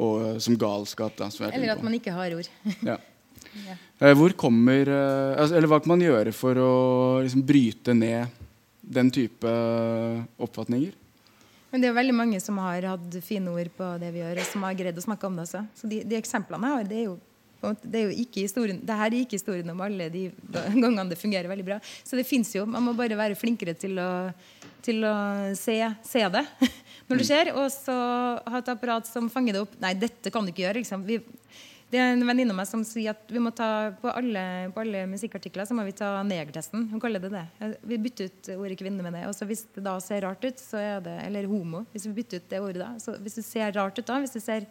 og 0.00 0.40
som 0.44 0.58
galskap. 0.58 1.18
Da, 1.20 1.30
som 1.32 1.50
eller 1.50 1.76
at 1.76 1.84
man 1.84 1.98
ikke 2.00 2.14
har 2.14 2.38
ord. 2.38 2.52
ja. 2.80 3.00
Ja. 3.54 3.76
Eh, 4.08 4.30
kommer, 4.34 4.88
eh, 4.88 5.40
altså, 5.40 5.54
eller 5.54 5.68
Hva 5.70 5.78
kan 5.78 5.92
man 5.92 6.02
gjøre 6.02 6.32
for 6.34 6.58
å 6.58 6.72
liksom, 7.22 7.44
bryte 7.46 7.94
ned 7.94 8.26
den 8.82 9.10
type 9.14 9.50
oppfatninger? 10.42 10.90
Men 11.74 11.82
det 11.82 11.88
er 11.88 11.90
jo 11.90 11.96
veldig 11.96 12.14
mange 12.14 12.38
som 12.38 12.58
har 12.62 12.84
hatt 12.86 13.14
fine 13.26 13.50
ord 13.50 13.66
på 13.74 13.86
det 13.98 14.12
vi 14.14 14.20
gjør, 14.20 14.38
og 14.38 14.46
som 14.46 14.62
har 14.62 14.76
greid 14.78 14.98
å 15.00 15.02
snakke 15.02 15.26
om 15.26 15.34
det 15.34 15.42
også. 15.48 15.64
Så 15.74 15.88
de, 15.90 16.04
de 16.06 16.14
eksemplene 16.14 16.68
jeg 16.70 16.78
har, 16.78 16.84
det 16.86 17.00
er 17.00 17.08
jo 17.08 17.16
det, 17.82 17.96
er 17.98 18.04
jo 18.04 18.12
ikke 18.22 18.44
historien, 18.44 18.78
det 18.78 18.98
her 19.00 19.08
er 19.08 19.24
ikke 19.24 19.38
historien 19.40 19.72
om 19.72 19.82
alle 19.82 20.06
de 20.12 20.28
gangene 20.54 21.08
det 21.10 21.18
fungerer 21.18 21.50
veldig 21.50 21.66
bra. 21.66 21.80
Så 22.06 22.14
det 22.14 22.26
fins 22.28 22.52
jo. 22.54 22.62
Man 22.70 22.84
må 22.86 22.94
bare 22.94 23.18
være 23.18 23.38
flinkere 23.40 23.74
til 23.74 23.98
å, 23.98 24.08
til 24.86 25.02
å 25.08 25.14
se, 25.58 25.80
se, 26.06 26.22
det 26.36 26.44
når 27.08 27.22
det 27.24 27.28
skjer. 27.32 27.50
Og 27.58 27.66
så 27.74 27.96
ha 28.38 28.60
et 28.60 28.70
apparat 28.70 29.10
som 29.10 29.26
fanger 29.32 29.58
det 29.58 29.64
opp. 29.64 29.74
Nei, 29.82 29.96
dette 29.98 30.30
kan 30.30 30.46
du 30.46 30.54
ikke 30.54 30.68
gjøre. 30.68 30.84
Liksom. 30.84 31.02
Vi, 31.08 31.18
det 31.92 32.00
er 32.00 32.14
en 32.14 32.26
venninne 32.26 32.54
av 32.54 32.58
meg 32.58 32.66
som 32.66 32.82
sier 32.86 33.12
at 33.12 33.30
vi 33.30 33.40
må 33.42 33.52
ta 33.54 33.92
på 34.00 34.10
alle, 34.10 34.40
på 34.74 34.82
alle 34.82 35.04
musikkartikler 35.10 35.68
så 35.68 35.76
må 35.76 35.84
vi 35.86 35.92
ta 35.96 36.08
negertesten. 36.26 36.88
Hun 36.90 37.02
kaller 37.02 37.22
det 37.22 37.30
det. 37.34 37.44
Vi 37.86 37.98
bytter 38.06 38.30
ut 38.30 38.50
ordet 38.56 38.78
kvinne 38.80 39.04
med 39.04 39.14
det. 39.14 39.26
Og 39.28 39.36
så 39.36 39.46
hvis 39.46 39.66
det 39.76 39.84
da 39.86 39.94
ser 40.02 40.24
rart 40.26 40.42
ut, 40.42 40.58
så 40.58 40.80
er 40.80 41.04
det 41.04 41.14
Eller 41.28 41.46
homo. 41.50 41.84
Hvis 41.92 42.08
vi 42.08 42.16
bytter 42.16 42.42
ut 42.42 42.50
det 42.50 42.62
ordet 42.64 42.82
da. 42.82 42.90
Så 43.02 43.14
hvis 43.20 43.38
det 43.38 43.46
ser 43.46 43.76
rart 43.76 44.00
ut 44.00 44.08
da, 44.08 44.18
hvis 44.24 44.34
det 44.34 44.42
ser 44.42 44.66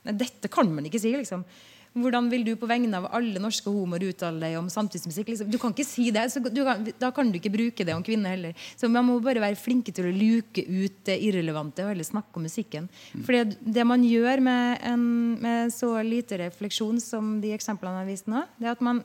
dette 0.00 0.48
kan 0.48 0.70
man 0.72 0.86
ikke 0.88 1.00
si, 1.02 1.10
liksom. 1.12 1.42
Hvordan 1.90 2.28
vil 2.30 2.44
du 2.46 2.52
på 2.54 2.68
vegne 2.70 2.94
av 3.00 3.08
alle 3.16 3.40
norske 3.42 3.66
homoer 3.66 4.04
uttale 4.12 4.38
deg 4.44 4.56
om 4.60 4.68
samtidsmusikk? 4.70 5.32
Liksom? 5.32 5.48
Du 5.50 5.58
kan 5.58 5.72
ikke 5.74 5.86
si 5.88 6.06
det, 6.14 6.22
kan, 6.54 6.84
Da 7.02 7.10
kan 7.14 7.32
du 7.32 7.38
ikke 7.40 7.50
bruke 7.50 7.86
det 7.86 7.96
om 7.96 8.04
kvinner 8.06 8.36
heller. 8.36 8.54
Så 8.78 8.88
Man 8.88 9.08
må 9.08 9.18
bare 9.24 9.42
være 9.42 9.58
flinke 9.58 9.90
til 9.94 10.06
å 10.06 10.14
luke 10.14 10.62
ut 10.62 11.00
det 11.08 11.18
irrelevante 11.26 11.82
og 11.82 11.90
heller 11.90 12.06
snakke 12.06 12.38
om 12.38 12.46
musikken. 12.46 12.86
Mm. 13.14 13.24
For 13.26 13.54
det 13.78 13.86
man 13.86 14.06
gjør 14.06 14.42
med, 14.46 14.78
en, 14.86 15.06
med, 15.42 15.74
så 15.74 15.96
lite 16.06 16.38
refleksjon 16.44 17.02
som 17.02 17.40
de 17.42 17.50
eksemplene 17.56 17.98
jeg 17.98 18.06
har 18.06 18.12
vist 18.12 18.30
nå, 18.30 18.44
det 18.60 18.70
er 18.70 18.76
at 18.76 18.86
man, 18.86 19.02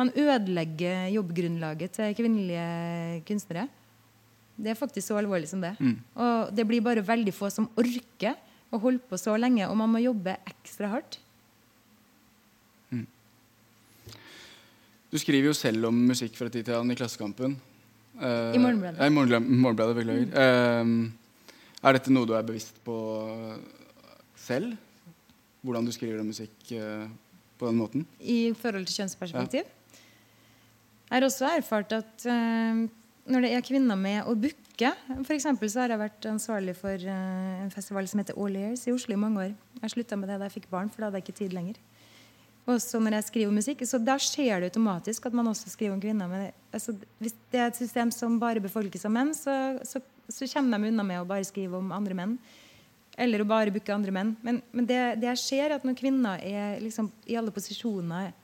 man 0.00 0.10
ødelegger 0.10 1.06
jobbgrunnlaget 1.14 1.94
til 2.00 2.18
kvinnelige 2.18 3.22
kunstnere. 3.30 3.68
Det 4.58 4.74
er 4.74 4.80
faktisk 4.80 5.06
så 5.06 5.20
alvorlig 5.20 5.46
som 5.52 5.62
det. 5.62 5.76
Mm. 5.78 5.94
Og 6.18 6.50
det 6.50 6.66
blir 6.66 6.82
bare 6.82 7.06
veldig 7.06 7.34
få 7.36 7.46
som 7.54 7.70
orker 7.78 8.34
å 8.74 8.82
holde 8.82 9.06
på 9.06 9.16
så 9.20 9.38
lenge, 9.38 9.70
og 9.70 9.78
man 9.78 9.94
må 9.94 10.02
jobbe 10.02 10.34
ekstra 10.50 10.90
hardt. 10.92 11.20
Du 15.08 15.16
skriver 15.16 15.48
jo 15.48 15.56
selv 15.56 15.88
om 15.88 16.02
musikk 16.10 16.34
fra 16.36 16.50
tid 16.52 16.66
til 16.66 16.76
annen 16.76 16.92
i 16.92 16.98
Klassekampen. 16.98 17.54
Uh, 18.18 18.52
I 18.52 18.60
Morgenbladet. 18.60 18.98
Ja, 18.98 19.06
i 19.06 19.14
Morgenbladet, 19.14 19.96
beklager. 19.96 20.28
Mm. 20.28 21.00
Uh, 21.06 21.86
er 21.88 21.96
dette 21.96 22.12
noe 22.12 22.28
du 22.28 22.34
er 22.36 22.44
bevisst 22.44 22.76
på 22.84 22.98
selv? 24.36 24.74
Hvordan 25.64 25.88
du 25.88 25.94
skriver 25.94 26.20
om 26.20 26.28
musikk 26.28 26.74
uh, 26.76 27.08
på 27.58 27.70
den 27.70 27.80
måten? 27.80 28.04
I 28.20 28.52
forhold 28.58 28.84
til 28.90 29.00
kjønnsperspektiv? 29.00 29.64
Ja. 29.64 29.74
Jeg 31.08 31.16
har 31.16 31.24
også 31.24 31.48
erfart 31.56 31.92
at 31.96 32.24
når 32.28 33.44
det 33.44 33.52
er 33.56 33.62
kvinner 33.64 33.96
med 33.96 34.26
å 34.28 34.34
booke 34.36 34.90
F.eks. 35.24 35.46
så 35.48 35.80
har 35.80 35.94
jeg 35.94 36.00
vært 36.02 36.26
ansvarlig 36.28 36.74
for 36.76 37.00
en 37.08 37.72
festival 37.72 38.04
som 38.10 38.20
heter 38.20 38.36
All 38.36 38.58
Years 38.60 38.84
i 38.84 38.92
Oslo 38.92 39.16
i 39.16 39.20
mange 39.20 39.46
år. 39.46 39.54
Jeg 39.80 39.94
slutta 39.94 40.18
med 40.20 40.28
det 40.28 40.36
da 40.36 40.50
jeg 40.50 40.58
fikk 40.58 40.68
barn, 40.70 40.92
for 40.92 41.00
da 41.00 41.08
hadde 41.08 41.22
jeg 41.22 41.30
ikke 41.30 41.38
tid 41.40 41.56
lenger. 41.56 41.80
Også 42.68 43.00
når 43.00 43.16
jeg 43.16 43.26
skriver 43.30 43.54
musikk. 43.54 43.82
Så 43.88 44.00
da 44.02 44.18
skjer 44.20 44.60
det 44.60 44.70
automatisk 44.72 45.26
at 45.28 45.36
man 45.36 45.48
også 45.48 45.72
skriver 45.72 45.96
om 45.96 46.02
kvinner. 46.02 46.28
Men 46.28 46.48
altså, 46.74 46.94
hvis 47.22 47.36
det 47.52 47.60
er 47.62 47.70
et 47.70 47.80
system 47.80 48.12
som 48.14 48.36
bare 48.40 48.62
befolkes 48.64 49.06
av 49.08 49.14
menn, 49.14 49.32
så, 49.36 49.78
så, 49.88 50.02
så 50.28 50.48
kommer 50.52 50.76
de 50.76 50.92
unna 50.92 51.06
med 51.06 51.22
å 51.22 51.28
bare 51.28 51.48
skrive 51.48 51.80
om 51.80 51.94
andre 51.96 52.16
menn. 52.18 52.36
Eller 53.18 53.42
å 53.42 53.48
bare 53.48 53.72
booke 53.74 53.94
andre 53.94 54.12
menn. 54.14 54.34
Men, 54.44 54.60
men 54.76 54.86
det, 54.86 55.00
det 55.22 55.32
skjer 55.40 55.74
at 55.74 55.86
når 55.86 55.96
kvinner 55.98 56.44
er 56.44 56.76
liksom, 56.84 57.08
i 57.26 57.38
alle 57.40 57.54
posisjoner 57.54 58.34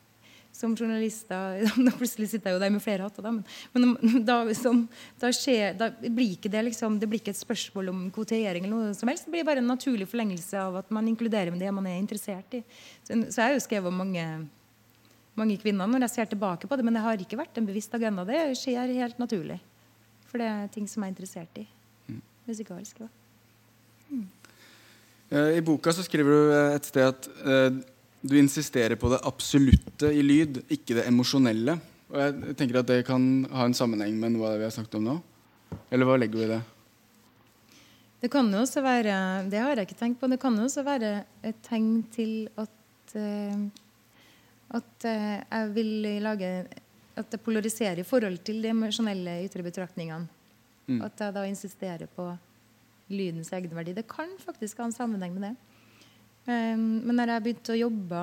som 0.55 0.75
journalister 0.77 1.65
Da 1.67 1.93
plutselig 1.99 2.31
sitter 2.31 2.53
jeg 2.53 2.59
jo 2.59 2.63
der 2.63 2.73
med 2.73 2.83
flere 2.83 3.09
hatter, 3.09 3.27
da. 3.27 3.33
Men, 3.75 3.95
men 3.99 4.25
da, 4.29 4.39
som, 4.57 4.85
da, 5.21 5.33
skjer, 5.35 5.75
da, 5.79 5.91
blir 6.05 6.37
ikke 6.37 6.53
det 6.53 6.63
liksom, 6.71 6.99
det 7.03 7.09
blir 7.11 7.23
ikke 7.23 7.35
et 7.35 7.41
spørsmål 7.41 7.91
om 7.91 8.05
kvotering 8.15 8.67
eller 8.69 8.75
noe 8.75 8.99
som 8.99 9.11
helst. 9.11 9.27
Det 9.27 9.35
blir 9.35 9.47
bare 9.47 9.65
en 9.65 9.73
naturlig 9.73 10.07
forlengelse 10.11 10.61
av 10.61 10.79
at 10.85 10.93
man 10.95 11.11
inkluderer 11.11 11.51
med 11.55 11.65
det 11.65 11.73
man 11.75 11.89
er 11.91 11.99
interessert 11.99 12.61
i. 12.61 12.63
Så, 13.03 13.19
så 13.19 13.41
jeg 13.41 13.49
har 13.49 13.57
jo 13.57 13.65
skrevet 13.67 13.91
om 13.91 13.99
mange, 14.05 14.27
mange 15.39 15.59
kvinner 15.63 15.91
når 15.91 16.07
jeg 16.07 16.15
ser 16.15 16.31
tilbake 16.31 16.71
på 16.71 16.79
det, 16.79 16.87
men 16.87 16.95
det 16.95 17.05
har 17.05 17.27
ikke 17.27 17.41
vært 17.41 17.59
en 17.59 17.69
bevisst 17.69 17.99
agenda. 17.99 18.27
Det 18.29 18.47
skjer 18.61 18.95
helt 19.01 19.19
naturlig. 19.23 19.59
For 20.31 20.43
det 20.43 20.51
er 20.51 20.71
ting 20.75 20.87
som 20.91 21.03
jeg 21.03 21.11
er 21.11 21.17
interessert 21.17 21.61
i. 21.63 21.67
Mm. 22.07 22.23
Musikalsk. 22.47 23.03
Ja. 23.03 23.11
Mm. 24.13 24.25
I 25.35 25.63
boka 25.67 25.91
så 25.91 26.05
skriver 26.07 26.31
du 26.31 26.51
et 26.77 26.87
sted 26.87 27.09
at 27.09 27.27
uh, 27.43 27.75
du 28.25 28.39
insisterer 28.39 28.97
på 28.97 29.11
det 29.13 29.21
absolutte 29.29 30.09
i 30.09 30.23
lyd, 30.25 30.63
ikke 30.73 30.97
det 30.97 31.09
emosjonelle. 31.11 31.77
Og 32.09 32.21
jeg 32.21 32.55
tenker 32.57 32.81
at 32.81 32.89
Det 32.89 33.03
kan 33.07 33.45
ha 33.53 33.67
en 33.69 33.77
sammenheng 33.77 34.17
med 34.21 34.33
noe 34.37 34.55
vi 34.57 34.65
har 34.65 34.73
snakket 34.73 34.97
om 35.01 35.09
nå. 35.11 35.17
Eller 35.93 36.09
hva 36.09 36.17
legger 36.17 36.41
du 36.41 36.45
i 36.47 36.53
det? 36.55 36.61
Det 38.25 38.31
kan 38.33 38.49
jo 38.49 38.63
også 38.63 38.81
være 38.81 39.17
det 39.53 39.61
har 39.61 39.77
jeg 39.77 39.91
ikke 39.91 39.99
tenkt 40.01 40.21
på, 40.21 40.31
det 40.33 40.41
kan 40.41 40.57
jo 40.57 40.65
også 40.65 40.85
være 40.87 41.11
et 41.45 41.59
tegn 41.67 41.99
til 42.15 42.47
at, 42.57 42.73
uh, 43.19 43.67
at 44.79 45.05
uh, 45.05 45.35
jeg 45.45 45.75
vil 45.75 45.93
lage 46.25 46.55
At 47.15 47.31
det 47.31 47.45
polariserer 47.45 48.01
i 48.01 48.07
forhold 48.09 48.41
til 48.43 48.63
de 48.63 48.73
emosjonelle 48.73 49.37
ytre 49.45 49.63
betraktningene. 49.63 50.27
Mm. 50.89 51.03
At 51.03 51.21
jeg 51.21 51.35
da 51.35 51.45
insisterer 51.47 52.09
på 52.11 52.25
lydens 53.09 53.53
egenverdi. 53.53 53.93
Det 53.95 54.09
kan 54.09 54.33
faktisk 54.41 54.79
ha 54.79 54.89
en 54.89 54.97
sammenheng 54.97 55.37
med 55.37 55.43
det. 55.47 55.55
Um, 56.45 57.01
men 57.07 57.17
når 57.17 57.33
jeg 57.33 57.45
begynte 57.47 57.73
å 57.73 57.79
jobbe 57.79 58.23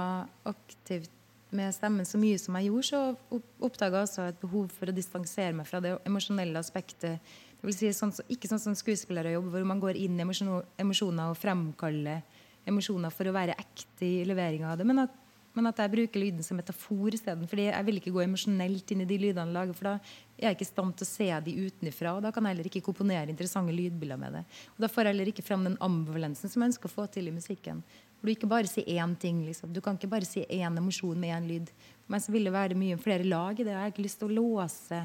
aktivt 0.52 1.18
med 1.52 1.74
stemmen 1.76 2.08
så 2.08 2.20
mye 2.22 2.40
som 2.40 2.56
jeg 2.58 2.70
gjorde, 2.70 2.88
så 2.88 3.42
oppdaga 3.64 4.02
jeg 4.02 4.08
også 4.08 4.28
et 4.30 4.44
behov 4.44 4.70
for 4.76 4.92
å 4.92 4.96
distansere 4.96 5.56
meg 5.56 5.68
fra 5.68 5.82
det 5.84 5.96
emosjonelle 6.08 6.62
aspektet. 6.62 7.34
Det 7.60 7.68
vil 7.68 7.76
si 7.76 7.90
sånn, 7.94 8.14
ikke 8.32 8.50
sånn 8.50 8.62
som 8.62 8.78
skuespillere 8.78 9.34
jobber, 9.36 9.58
hvor 9.58 9.68
man 9.74 9.82
går 9.82 10.00
inn 10.00 10.16
i 10.18 10.24
emosjoner 10.24 11.26
og 11.28 11.38
fremkaller 11.38 12.22
emosjoner 12.68 13.14
for 13.14 13.28
å 13.28 13.36
være 13.36 13.58
ekte 13.60 14.06
i 14.06 14.22
leveringa 14.28 14.72
av 14.72 14.80
det. 14.80 14.88
Men 14.88 15.04
at, 15.04 15.18
men 15.58 15.68
at, 15.68 15.82
jeg 15.82 15.92
bruker 15.94 16.24
lyden 16.24 16.46
som 16.46 16.60
metafor 16.60 17.18
isteden. 17.18 17.48
fordi 17.50 17.68
jeg 17.68 17.88
vil 17.88 18.00
ikke 18.00 18.14
gå 18.16 18.24
emosjonelt 18.24 18.94
inn 18.94 19.04
i 19.04 19.10
de 19.10 19.18
lydene 19.20 19.50
jeg 19.50 19.58
lager, 19.58 19.78
for 19.78 19.90
da 19.90 19.96
er 19.98 20.48
jeg 20.48 20.58
ikke 20.58 20.68
i 20.68 20.72
stand 20.72 20.96
til 20.96 21.08
å 21.08 21.12
se 21.12 21.30
de 21.48 21.58
utenfra. 21.68 22.16
Og 22.16 22.24
da 22.24 22.32
kan 22.32 22.46
jeg 22.46 22.56
heller 22.56 22.70
ikke 22.72 22.86
komponere 22.86 23.34
interessante 23.34 23.76
lydbilder 23.76 24.22
med 24.22 24.40
det. 24.40 24.46
Og 24.76 24.86
da 24.86 24.92
får 24.92 25.04
jeg 25.10 25.16
heller 25.16 25.34
ikke 25.34 25.46
fram 25.46 25.68
den 25.68 25.78
ambivalensen 25.84 26.54
som 26.54 26.64
jeg 26.64 26.74
ønsker 26.74 26.90
å 26.90 26.96
få 26.96 27.10
til 27.12 27.28
i 27.28 27.36
musikken. 27.36 27.84
For 28.22 28.30
du 28.30 28.36
ikke 28.36 28.52
bare 28.52 28.70
sier 28.70 28.86
én 29.02 29.16
ting. 29.18 29.40
Liksom. 29.48 29.72
Du 29.74 29.82
kan 29.82 29.98
ikke 29.98 30.12
bare 30.12 30.28
si 30.30 30.44
én 30.46 30.78
emosjon 30.78 31.18
med 31.18 31.34
én 31.34 31.48
lyd. 31.50 31.72
Men 32.06 32.22
så 32.22 32.30
vil 32.30 32.46
det 32.46 32.54
være 32.54 32.78
mye 32.78 33.00
flere 33.02 33.26
lag 33.26 33.58
i 33.58 33.66
det. 33.66 33.74
Jeg 33.74 33.82
har 33.82 33.90
ikke 33.90 34.06
lyst 34.06 34.22
til 34.22 34.30
å 34.30 34.36
låse 34.38 35.00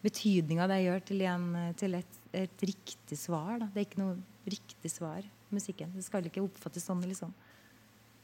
betydninga 0.00 0.68
det 0.70 0.78
jeg 0.78 0.88
gjør, 0.88 1.04
til, 1.10 1.22
en, 1.28 1.46
til 1.76 1.98
et, 1.98 2.18
et, 2.32 2.64
riktig 2.64 3.18
svar. 3.20 3.58
Da. 3.60 3.68
Det 3.74 3.82
er 3.82 3.88
ikke 3.90 4.00
noe 4.00 4.16
riktig 4.48 4.92
svar, 4.94 5.26
musikken. 5.52 5.92
Det 5.92 6.06
skal 6.06 6.24
ikke 6.24 6.46
oppfattes 6.46 6.88
sånn. 6.88 7.04
liksom. 7.04 7.34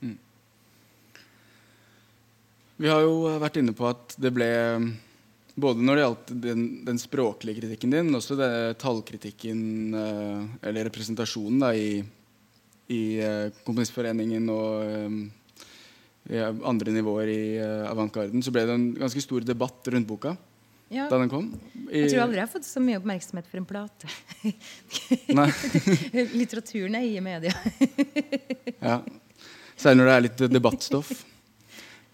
Mm. 0.01 0.17
Vi 2.81 2.89
har 2.89 3.05
jo 3.05 3.35
vært 3.43 3.61
inne 3.61 3.77
på 3.77 3.91
at 3.91 4.17
det 4.17 4.33
ble 4.35 4.49
både 5.55 5.85
når 5.85 5.95
det 5.95 6.03
gjaldt 6.03 6.31
den, 6.43 6.63
den 6.89 6.99
språklige 6.99 7.61
kritikken 7.61 7.93
din, 7.93 8.09
men 8.09 8.19
også 8.19 8.35
det, 8.39 8.51
tallkritikken, 8.83 9.61
eh, 9.95 10.47
eller 10.67 10.89
representasjonen 10.89 11.61
da, 11.63 11.71
i 11.77 12.01
i 12.93 13.03
uh, 13.25 13.49
Komponistforeningen 13.65 14.49
og 14.53 14.85
um, 15.09 15.21
andre 16.65 16.93
nivåer 16.95 17.31
i 17.33 17.45
uh, 17.61 17.87
avantgarden, 17.91 18.43
så 18.45 18.53
ble 18.53 18.65
det 18.69 18.75
en 18.75 18.91
ganske 18.99 19.23
stor 19.25 19.45
debatt 19.47 19.93
rundt 19.93 20.09
boka 20.09 20.35
ja. 20.93 21.07
da 21.11 21.19
den 21.19 21.31
kom. 21.33 21.49
I, 21.89 22.05
jeg 22.05 22.15
tror 22.15 22.27
aldri 22.27 22.41
jeg 22.41 22.47
har 22.47 22.53
fått 22.53 22.69
så 22.69 22.83
mye 22.85 23.01
oppmerksomhet 23.01 23.49
for 23.51 23.61
en 23.61 23.69
plate. 23.69 24.11
Litteraturen 26.39 26.99
er 27.01 27.09
i 27.09 27.23
media. 27.25 27.55
ja. 28.91 29.01
Særlig 29.75 30.01
når 30.01 30.11
det 30.11 30.15
er 30.15 30.27
litt 30.29 30.45
debattstoff. 30.53 31.15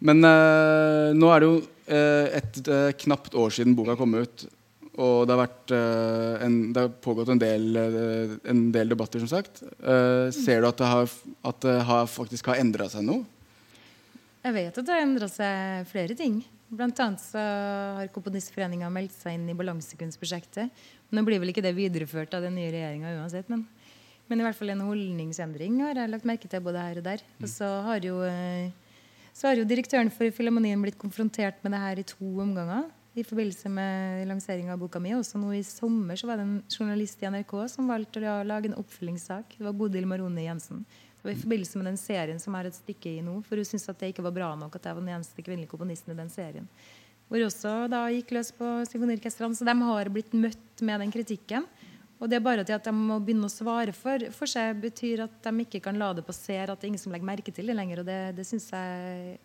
Men 0.01 0.25
uh, 0.25 1.11
nå 1.13 1.35
er 1.35 1.43
det 1.43 1.51
jo 1.51 1.61
et 1.91 2.59
knapt 3.03 3.35
år 3.35 3.51
siden 3.51 3.75
boka 3.75 3.97
kom 3.99 4.13
ut. 4.15 4.45
Og 4.99 5.27
det 5.29 5.35
har, 5.37 5.41
vært, 5.45 5.73
uh, 5.73 6.43
en, 6.43 6.55
det 6.75 6.83
har 6.83 6.95
pågått 7.05 7.31
en 7.31 7.41
del, 7.41 7.69
uh, 7.79 8.33
en 8.51 8.63
del, 8.75 8.91
debatter, 8.91 9.23
som 9.23 9.31
sagt. 9.31 9.63
Uh, 9.79 10.33
ser 10.35 10.63
du 10.63 10.71
at 10.71 10.81
det, 10.81 10.89
har, 10.91 11.13
at 11.47 11.61
det 11.63 11.77
har, 11.87 12.09
faktisk 12.11 12.51
har 12.51 12.59
endra 12.63 12.89
seg 12.91 13.07
noe? 13.07 13.23
Jeg 14.41 14.57
vet 14.57 14.73
at 14.81 14.87
det 14.89 14.97
har 14.97 15.05
endra 15.05 15.29
seg 15.31 15.87
flere 15.91 16.17
ting. 16.19 16.41
Blant 16.71 17.01
annet 17.03 17.23
så 17.23 17.41
har 17.99 18.11
Komponistforeninga 18.15 18.91
meldt 18.95 19.15
seg 19.15 19.37
inn 19.37 19.49
i 19.51 19.57
Balansekunstprosjektet. 19.59 20.83
Nå 21.11 21.25
blir 21.27 21.41
vel 21.43 21.51
ikke 21.53 21.65
det 21.65 21.75
videreført 21.75 22.35
av 22.37 22.47
den 22.47 22.55
nye 22.59 22.71
regjeringa 22.71 23.17
uansett, 23.19 23.51
men, 23.51 23.65
men, 24.31 24.41
i 24.41 24.47
hvert 24.47 24.59
fall 24.59 24.71
en 24.75 24.85
holdningsendring 24.87 25.81
har 25.83 25.99
jeg 25.99 26.13
lagt 26.13 26.29
merke 26.31 26.51
til 26.51 26.63
både 26.63 26.85
her 26.85 27.01
og 27.03 27.07
der. 27.09 27.25
Og 27.43 27.51
så 27.51 27.69
har 27.89 28.07
jo, 28.07 28.21
eh, 28.27 28.71
så 29.35 29.51
har 29.51 29.59
jo 29.59 29.67
direktøren 29.67 30.13
for 30.15 30.31
Filharmonien 30.35 30.83
blitt 30.83 30.99
konfrontert 30.99 31.59
med 31.65 31.75
det 31.75 31.83
her 31.83 32.03
i 32.03 32.07
to 32.07 32.31
omganger 32.47 32.87
i 33.19 33.25
forbindelse 33.27 33.71
med 33.73 34.29
lanseringa 34.31 34.75
av 34.77 34.83
boka 34.83 35.01
mi. 35.03 35.13
Også 35.17 35.39
nå 35.41 35.51
i 35.57 35.65
sommer 35.67 36.19
så 36.19 36.29
var 36.31 36.39
det 36.39 36.47
en 36.47 36.59
journalist 36.71 37.23
i 37.23 37.31
NRK 37.31 37.55
som 37.73 37.91
valgte 37.91 38.23
å 38.23 38.41
lage 38.47 38.71
en 38.71 38.79
oppfølgingssak. 38.79 39.57
Det 39.59 39.67
var 39.67 39.77
Bodil 39.77 40.07
Maroni 40.07 40.47
Jensen. 40.47 40.85
Det 41.21 41.27
var 41.27 41.35
i 41.35 41.41
forbindelse 41.43 41.81
med 41.81 41.91
den 41.91 42.01
serien 42.01 42.39
som 42.41 42.55
er 42.57 42.71
et 42.71 42.79
stykke 42.79 43.17
i 43.17 43.25
nå. 43.27 43.41
For 43.49 43.59
hun 43.59 43.67
syntes 43.67 43.91
at 43.91 43.99
det 44.01 44.13
ikke 44.13 44.25
var 44.29 44.37
bra 44.37 44.53
nok 44.57 44.79
at 44.79 44.87
jeg 44.87 44.97
var 44.97 45.05
den 45.05 45.15
eneste 45.17 45.43
kvinnelige 45.45 45.73
komponisten 45.73 46.15
i 46.15 46.21
den 46.21 46.31
serien. 46.33 46.71
Hvor 47.31 47.43
også 47.47 47.75
da 47.91 48.05
gikk 48.15 48.33
løs 48.35 48.53
på 48.55 48.69
symfoniorkestrene. 48.91 49.59
Så 49.59 49.67
de 49.67 49.75
har 49.91 50.13
blitt 50.15 50.33
møtt 50.35 50.87
med 50.87 51.03
den 51.03 51.13
kritikken. 51.15 51.67
Og 52.21 52.31
det 52.31 52.39
er 52.39 52.47
bare 52.47 52.63
at 52.63 52.87
de 52.87 52.95
må 52.95 53.19
begynne 53.19 53.49
å 53.49 53.53
svare 53.53 53.95
for, 53.97 54.23
for 54.37 54.51
seg, 54.51 54.79
betyr 54.83 55.25
at 55.25 55.37
de 55.45 55.65
ikke 55.65 55.83
kan 55.83 55.99
la 55.99 56.13
det 56.15 56.25
passere 56.27 56.69
at 56.69 56.79
det 56.79 56.87
er 56.87 56.93
ingen 56.93 57.03
som 57.03 57.15
legger 57.15 57.27
merke 57.27 57.55
til 57.55 57.71
det 57.71 57.77
lenger. 57.77 58.03
Og 58.03 58.09
det, 58.09 58.19
det 58.39 58.47
syns 58.47 58.71
jeg 58.71 59.37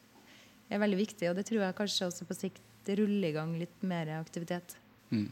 er 0.69 0.81
veldig 0.85 1.01
viktig. 1.01 1.29
Og 1.31 1.37
det 1.39 1.47
tror 1.49 1.65
jeg 1.65 1.77
kanskje 1.81 2.09
også 2.11 2.29
på 2.29 2.37
sikt 2.37 2.63
ruller 2.89 3.29
i 3.29 3.35
gang 3.35 3.55
litt 3.57 3.81
mer 3.87 4.11
aktivitet. 4.19 4.77
Mm. 5.09 5.27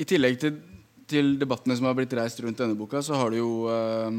I 0.00 0.06
tillegg 0.08 0.38
til 0.40 0.60
til 1.10 1.34
debattene 1.40 1.76
som 1.78 1.88
har 1.88 1.96
blitt 1.98 2.14
reist 2.18 2.40
rundt 2.44 2.60
denne 2.60 2.78
boka, 2.78 3.02
så 3.02 3.18
har 3.18 3.32
du 3.32 3.40
jo 3.40 3.50
uh, 3.70 4.10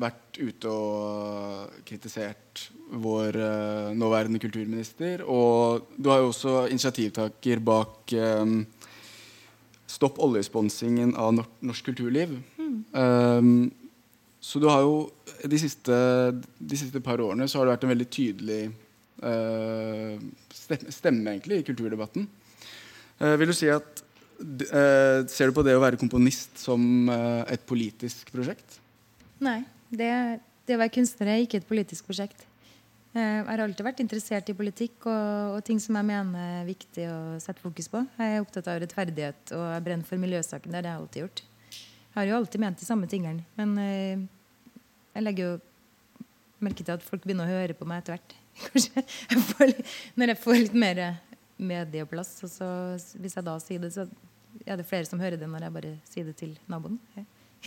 vært 0.00 0.38
ute 0.40 0.70
og 0.70 1.82
kritisert 1.88 2.68
vår 3.02 3.38
uh, 3.38 3.90
nåværende 3.96 4.40
kulturminister. 4.42 5.24
Og 5.28 5.92
du 5.96 6.10
har 6.12 6.22
jo 6.22 6.30
også 6.32 6.66
initiativtaker 6.72 7.64
bak 7.64 8.16
um, 8.16 8.62
Stopp 9.92 10.16
oljesponsingen 10.24 11.10
av 11.20 11.34
norsk 11.36 11.90
kulturliv. 11.90 12.30
Mm. 12.56 12.76
Um, 12.96 13.50
så 14.40 14.56
du 14.62 14.64
har 14.70 14.80
jo 14.86 15.10
de 15.44 15.58
siste, 15.60 15.92
de 16.32 16.78
siste, 16.80 17.02
par 17.04 17.20
årene 17.20 17.44
så 17.44 17.60
har 17.60 17.68
det 17.68 17.74
vært 17.74 17.84
en 17.84 17.92
veldig 17.92 18.06
tydelig 18.08 18.60
stemme 19.22 21.36
egentlig 21.36 21.60
i 21.60 21.66
kulturdebatten. 21.66 22.24
vil 23.38 23.52
du 23.52 23.54
si 23.54 23.68
at 23.70 24.02
Uh, 24.42 25.22
ser 25.30 25.50
du 25.50 25.54
på 25.54 25.62
det 25.62 25.74
å 25.76 25.82
være 25.82 25.98
komponist 26.00 26.58
som 26.58 26.82
uh, 27.10 27.42
et 27.50 27.62
politisk 27.68 28.32
prosjekt? 28.34 28.80
Nei. 29.42 29.62
Det, 29.92 30.08
det, 30.66 30.74
å 30.74 30.80
være 30.80 30.94
kunstner 30.94 31.28
er 31.28 31.42
ikke 31.44 31.60
et 31.60 31.68
politisk 31.68 32.08
prosjekt. 32.08 32.46
Jeg 33.12 33.42
har 33.44 33.60
alltid 33.60 33.84
vært 33.84 33.98
interessert 34.00 34.48
i 34.48 34.54
politikk 34.56 35.04
og, 35.04 35.58
og, 35.58 35.60
ting 35.66 35.76
som 35.84 35.98
jeg 35.98 36.08
mener 36.08 36.62
er 36.62 36.64
viktig 36.64 37.04
å 37.12 37.18
sette 37.44 37.60
fokus 37.60 37.90
på. 37.92 38.00
Jeg 38.16 38.38
er 38.38 38.40
opptatt 38.40 38.70
av 38.72 38.78
rettferdighet 38.80 39.52
og 39.52 39.66
jeg 39.68 39.84
brenner 39.84 40.08
for 40.08 40.22
miljøsaken. 40.22 40.72
Det 40.72 40.80
har 40.80 40.88
jeg 40.88 41.02
alltid 41.02 41.26
gjort. 41.26 41.42
Jeg 41.74 42.16
har 42.16 42.30
jo 42.30 42.38
alltid 42.38 42.64
ment 42.64 42.80
de 42.80 42.88
samme 42.88 43.10
tingene. 43.12 43.44
Men 43.60 43.76
jeg 45.12 45.26
legger 45.26 45.50
jo 45.50 45.52
merke 46.64 46.86
til 46.86 46.96
at 46.96 47.04
folk 47.04 47.26
begynner 47.26 47.44
å 47.44 47.52
høre 47.52 47.76
på 47.76 47.90
meg 47.90 48.00
etter 48.00 48.16
hvert. 48.16 48.34
Kanskje 48.60 49.04
jeg 49.04 49.44
får, 49.50 49.72
når 50.20 50.32
jeg 50.32 50.40
får 50.42 50.58
litt 50.60 50.76
mer 50.76 51.00
medieplass. 51.62 52.34
Og 52.46 52.52
så, 52.52 52.68
hvis 53.20 53.36
jeg 53.38 53.46
da 53.46 53.56
sier 53.62 53.82
det, 53.82 53.92
så 53.94 54.06
er 54.66 54.78
det 54.78 54.88
flere 54.88 55.08
som 55.08 55.22
hører 55.22 55.38
det 55.40 55.48
når 55.50 55.66
jeg 55.66 55.76
bare 55.76 55.94
sier 56.08 56.28
det 56.28 56.36
til 56.40 56.56
naboen. 56.70 56.98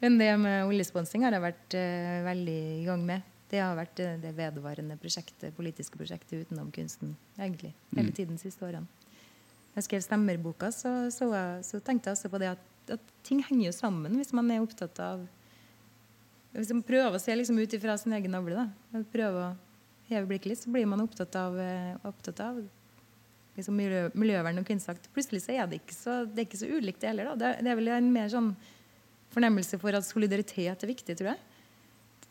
Men 0.00 0.16
det 0.16 0.30
med 0.40 0.70
oljesponsing 0.70 1.26
har 1.26 1.36
jeg 1.36 1.44
vært 1.44 1.76
uh, 1.76 2.22
veldig 2.24 2.60
i 2.78 2.86
gang 2.86 3.02
med. 3.06 3.26
Det 3.50 3.60
har 3.60 3.76
vært 3.76 4.00
uh, 4.00 4.14
det 4.22 4.32
vedvarende 4.38 4.96
prosjektet, 5.00 5.52
politiske 5.56 6.00
prosjektet 6.00 6.46
utenom 6.46 6.70
kunsten 6.72 7.12
egentlig, 7.36 7.74
hele 7.92 8.08
mm. 8.08 8.16
tiden 8.16 8.38
de 8.38 8.44
siste 8.44 8.64
årene. 8.64 8.88
Jeg 9.76 9.86
skrev 9.86 10.02
stemmerboka, 10.02 10.70
så, 10.74 10.92
så, 11.14 11.28
så, 11.66 11.78
tenkte 11.84 12.10
jeg 12.10 12.16
også 12.16 12.30
på 12.32 12.40
det 12.42 12.54
at, 12.54 12.64
at, 12.90 13.12
ting 13.26 13.44
henger 13.46 13.68
jo 13.68 13.74
sammen 13.76 14.16
hvis 14.18 14.32
man 14.34 14.48
er 14.50 14.64
opptatt 14.64 14.98
av 15.04 15.22
Hvis 16.56 16.72
man 16.74 16.82
prøver 16.86 17.14
å 17.14 17.22
se 17.22 17.34
liksom 17.36 17.58
ut 17.60 17.74
ifra 17.76 17.94
sin 18.00 18.14
egen 18.16 18.32
navle, 18.34 18.64
da. 18.64 19.02
prøver 19.12 19.44
å 19.44 19.50
heve 20.10 20.26
blikket 20.32 20.50
litt, 20.50 20.62
så 20.64 20.72
blir 20.74 20.88
man 20.90 21.02
opptatt 21.04 21.36
av, 21.38 21.54
uh, 21.54 22.08
opptatt 22.08 22.42
av 22.42 22.58
liksom 23.56 23.76
miljø, 23.78 24.08
miljøvern 24.18 24.58
og 24.62 24.66
kunstakt. 24.66 25.06
Plutselig 25.14 25.44
så 25.44 25.54
er 25.54 25.70
det 25.70 25.80
ikke 25.82 25.96
så, 25.96 26.16
det 26.26 26.42
er 26.42 26.48
ikke 26.48 26.62
så 26.62 26.70
ulikt, 26.70 27.00
det 27.02 27.12
heller. 27.12 27.32
Det, 27.38 27.52
det, 27.60 27.70
er 27.70 27.78
vel 27.78 27.92
en 27.94 28.10
mer 28.14 28.30
sånn 28.32 28.50
fornemmelse 29.34 29.78
for 29.82 29.94
at 29.94 30.06
solidaritet 30.06 30.82
er 30.82 30.90
viktig, 30.90 31.16
tror 31.18 31.32
jeg. 31.32 31.49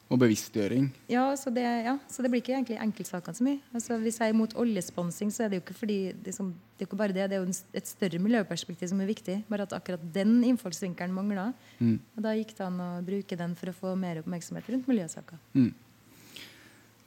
Og 0.09 0.17
bevisstgjøring. 0.17 0.87
Ja, 1.11 1.27
så 1.37 1.51
det, 1.53 1.63
ja, 1.85 1.93
så 2.09 2.23
det 2.25 2.31
blir 2.33 2.41
ikke 2.41 2.55
egentlig 2.55 2.79
enkeltsakene 2.81 3.37
så 3.37 3.45
mye. 3.45 3.59
Altså, 3.77 3.97
hvis 4.01 4.15
jeg 4.17 4.31
er 4.31 4.33
imot 4.33 4.55
oljesponsing, 4.57 5.29
så 5.29 5.43
er 5.45 5.51
det 5.51 5.59
jo 5.59 5.63
ikke 5.63 5.75
fordi 5.77 5.97
liksom, 6.25 6.47
det 6.73 6.85
er 6.85 6.89
ikke 6.89 6.97
bare 6.97 7.13
det, 7.13 7.27
det 7.29 7.37
er 7.37 7.43
jo 7.43 7.53
et 7.77 7.91
større 7.91 8.21
miljøperspektiv 8.23 8.89
som 8.89 9.03
er 9.03 9.11
viktig. 9.11 9.35
Bare 9.51 9.67
at 9.67 9.75
akkurat 9.77 10.07
den 10.15 10.39
innfallsvinkelen 10.49 11.13
mangla. 11.13 11.51
Mm. 11.77 11.99
Og 12.17 12.25
da 12.25 12.33
gikk 12.39 12.55
det 12.57 12.65
an 12.65 12.81
å 12.81 12.89
bruke 13.05 13.37
den 13.37 13.53
for 13.59 13.69
å 13.69 13.75
få 13.83 13.93
mer 14.01 14.23
oppmerksomhet 14.23 14.73
rundt 14.73 14.89
miljøsaker. 14.89 15.37
Mm. 15.53 15.69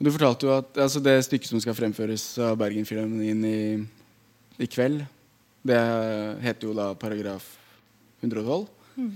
Du 0.03 0.11
fortalte 0.11 0.47
jo 0.47 0.55
at 0.55 0.79
altså 0.85 1.03
det 1.03 1.17
stykket 1.27 1.51
som 1.51 1.61
skal 1.63 1.75
fremføres 1.75 2.23
av 2.43 2.55
Bergenfilharmonien 2.59 3.43
i 3.47 3.59
i 4.61 4.67
kveld. 4.67 5.03
Det 5.63 5.79
heter 6.43 6.67
jo 6.67 6.75
da 6.75 6.91
paragraf 6.99 7.45
112. 8.21 8.67
Mm. 8.99 9.13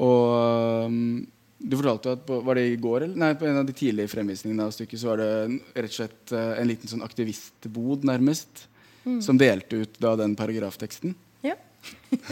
Og 0.00 0.86
um, 0.86 0.96
du 1.60 1.76
fortalte 1.76 2.14
at 2.16 2.22
på, 2.26 2.40
Var 2.46 2.56
det 2.56 2.66
i 2.72 2.76
går? 2.80 3.04
Eller? 3.04 3.20
Nei, 3.20 3.34
på 3.38 3.46
en 3.48 3.60
av 3.60 3.66
de 3.68 3.74
tidlige 3.76 4.08
fremvisningene 4.08 4.64
av 4.64 4.72
stykket 4.74 5.02
så 5.02 5.12
var 5.12 5.20
det 5.20 5.30
rett 5.76 5.90
og 5.90 5.96
slett 5.98 6.32
uh, 6.32 6.54
en 6.56 6.70
liten 6.70 6.90
sånn 6.90 7.04
aktivistbod, 7.04 8.06
nærmest, 8.08 8.64
mm. 9.04 9.20
som 9.24 9.38
delte 9.40 9.82
ut 9.84 10.00
da 10.00 10.14
den 10.20 10.36
paragrafteksten. 10.38 11.14
Ja. 11.44 11.58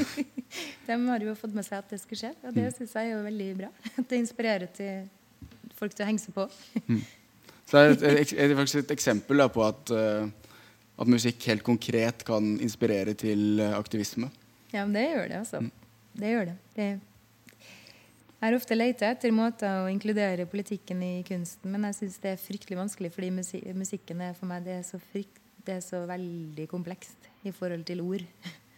De 0.89 0.97
har 0.97 1.29
jo 1.29 1.37
fått 1.37 1.55
med 1.57 1.67
seg 1.67 1.83
at 1.83 1.93
det 1.93 2.01
skulle 2.01 2.21
skje, 2.23 2.33
og 2.41 2.57
det 2.57 2.67
mm. 2.67 2.75
syns 2.79 2.97
jeg 2.97 3.11
er 3.11 3.15
jo 3.15 3.23
veldig 3.27 3.53
bra. 3.61 3.71
At 3.95 4.05
det 4.11 4.21
inspirerer 4.25 4.73
til 4.81 5.09
folk 5.79 5.95
til 5.95 6.07
å 6.07 6.11
henge 6.11 6.25
seg 6.25 6.37
på. 6.37 6.49
mm. 6.89 7.07
Så 7.69 7.83
det 7.85 8.09
er 8.09 8.23
et, 8.23 8.53
faktisk 8.57 8.79
et, 8.81 8.93
eksempel 8.95 9.43
da, 9.43 9.45
på 9.53 9.61
at 9.61 9.91
uh, 9.93 10.25
at 10.99 11.11
musikk 11.11 11.45
helt 11.51 11.63
konkret 11.67 12.25
kan 12.27 12.57
inspirere 12.63 13.15
til 13.19 13.61
eh, 13.63 13.77
aktivisme. 13.79 14.31
Ja, 14.73 14.85
men 14.85 14.97
det 14.97 15.05
gjør 15.07 15.29
det, 15.31 15.37
altså. 15.45 15.61
Mm. 15.63 15.71
Det 16.19 16.33
gjør 16.33 16.49
det. 16.49 16.57
det 16.75 16.89
jeg 18.39 18.47
har 18.47 18.55
ofte 18.55 18.77
leita 18.77 19.09
etter 19.11 19.35
måter 19.35 19.83
å 19.83 19.91
inkludere 19.91 20.47
politikken 20.47 21.03
i 21.03 21.13
kunsten, 21.27 21.73
men 21.75 21.89
jeg 21.89 21.97
syns 21.99 22.21
det 22.23 22.37
er 22.37 22.41
fryktelig 22.43 22.79
vanskelig, 22.79 23.11
fordi 23.15 23.33
musikken 23.75 24.23
er 24.23 24.37
for 24.39 24.47
meg 24.51 24.63
det 24.67 24.77
er, 24.79 24.87
så 24.87 25.01
frykt, 25.03 25.41
det 25.67 25.81
er 25.81 25.83
så 25.83 26.05
veldig 26.07 26.69
komplekst 26.71 27.27
i 27.49 27.53
forhold 27.55 27.83
til 27.89 28.05
ord. 28.05 28.25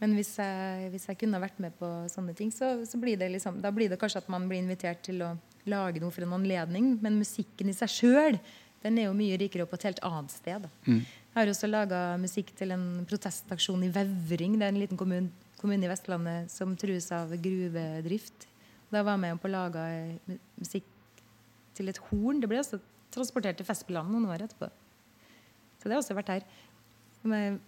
Men 0.00 0.14
hvis 0.16 0.30
jeg, 0.40 0.88
hvis 0.94 1.04
jeg 1.10 1.18
kunne 1.20 1.40
vært 1.42 1.58
med 1.60 1.74
på 1.76 1.88
sånne 2.08 2.32
ting, 2.36 2.48
så, 2.54 2.72
så, 2.88 2.96
blir 2.96 3.18
det 3.20 3.26
liksom, 3.34 3.58
da 3.60 3.68
blir 3.74 3.90
det 3.92 3.98
kanskje 4.00 4.22
at 4.22 4.30
man 4.32 4.46
blir 4.48 4.62
invitert 4.62 5.02
til 5.04 5.20
å 5.26 5.34
lage 5.68 6.00
noe 6.00 6.14
for 6.14 6.24
en 6.24 6.32
anledning. 6.38 6.94
Men 7.04 7.18
musikken 7.20 7.68
i 7.68 7.76
seg 7.76 7.92
sjøl 7.92 8.38
den 8.80 8.96
er 8.96 9.10
jo 9.10 9.16
mye 9.16 9.36
rikere 9.40 9.68
på 9.68 9.76
et 9.76 9.84
helt 9.90 10.00
annet 10.08 10.32
sted. 10.32 10.64
Mm. 10.86 11.02
Jeg 11.04 11.36
har 11.36 11.52
også 11.52 11.68
laga 11.68 12.00
musikk 12.20 12.54
til 12.56 12.72
en 12.72 12.86
protestaksjon 13.08 13.84
i 13.84 13.92
Vevring. 13.92 14.56
Det 14.56 14.70
er 14.70 14.72
en 14.72 14.80
liten 14.80 15.00
kommune, 15.00 15.50
kommune 15.60 15.84
i 15.84 15.92
Vestlandet 15.92 16.48
som 16.52 16.72
trues 16.80 17.10
av 17.12 17.36
gruvedrift. 17.36 18.48
Da 18.90 19.04
var 19.06 19.14
jeg 19.14 19.22
med 19.22 19.40
på 19.40 19.46
å 19.46 19.54
lage 19.54 19.82
musikk 20.58 20.86
til 21.78 21.90
et 21.92 22.00
horn. 22.10 22.40
Det 22.42 22.48
ble 22.50 22.60
også 22.60 22.80
transportert 23.14 23.58
til 23.60 23.66
Festspillene 23.68 24.10
noen 24.10 24.30
år 24.30 24.46
etterpå. 24.46 24.70
Så 25.78 25.86
det 25.86 25.94
har 25.94 26.02
også 26.02 26.16
vært 26.18 26.34
her. 26.34 26.48
Med 27.30 27.60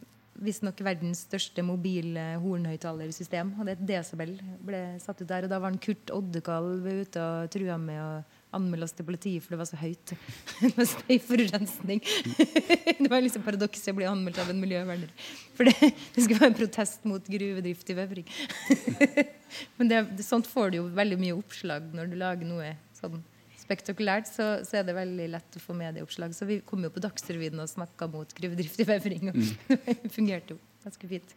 visstnok 0.43 0.81
verdens 0.85 1.23
største 1.27 1.63
mobile 1.65 2.25
hornhøyttalersystem. 2.43 3.55
Og 3.59 3.69
det 3.69 3.77
et 3.77 3.89
desibel 3.93 4.35
ble 4.65 4.83
satt 5.03 5.23
ut 5.23 5.29
der. 5.29 5.47
Og 5.47 5.53
da 5.53 5.61
var 5.63 5.73
en 5.73 5.83
Kurt 5.83 6.13
Oddekalv 6.15 6.87
ute 6.89 7.23
og 7.23 7.53
trua 7.53 7.79
med 7.81 8.01
å 8.03 8.11
anmelde 8.57 8.87
oss 8.87 8.95
til 8.97 9.07
politiet 9.09 9.45
for 9.45 9.55
det 9.55 9.61
var 9.63 9.69
så 9.71 9.79
høyt. 9.81 10.15
det 10.63 10.73
var 10.77 10.89
støyforurensning. 10.91 12.03
det 13.03 13.11
var 13.11 13.25
liksom 13.25 13.45
paradokset 13.47 13.93
å 13.93 13.99
bli 13.99 14.09
anmeldt 14.09 14.41
av 14.43 14.53
en 14.53 14.63
miljøverner. 14.63 15.11
For 15.57 15.69
det, 15.69 15.93
det 16.15 16.25
skulle 16.25 16.41
være 16.41 16.53
en 16.53 16.61
protest 16.61 17.07
mot 17.09 17.33
gruvedrift 17.35 17.93
i 17.93 17.99
Vevring. 17.99 18.33
Men 19.79 19.93
det, 19.93 20.03
sånt 20.27 20.49
får 20.49 20.73
du 20.73 20.81
jo 20.81 20.89
veldig 20.97 21.21
mye 21.21 21.37
oppslag 21.37 21.93
når 21.97 22.13
du 22.13 22.19
lager 22.21 22.49
noe 22.49 22.75
sånn 22.99 23.21
spektakulært. 23.63 24.29
Så, 24.31 24.49
så 24.69 24.81
er 24.81 24.87
det 24.89 24.97
veldig 24.97 25.31
lett 25.37 25.59
å 25.59 25.63
få 25.63 25.77
medieoppslag. 25.79 26.35
Så 26.37 26.49
vi 26.49 26.61
kom 26.67 26.85
jo 26.85 26.93
på 26.93 27.03
Dagsrevyen 27.05 27.63
og 27.63 27.71
snakka 27.71 28.11
mot 28.13 28.37
gruvedrift 28.37 28.81
i 28.83 28.89
Vevring. 28.89 29.33
Og 29.33 29.41
mm. 29.41 29.83
det 30.05 30.13
fungerte 30.13 30.57
jo 30.57 30.63
ganske 30.83 31.13
fint. 31.15 31.37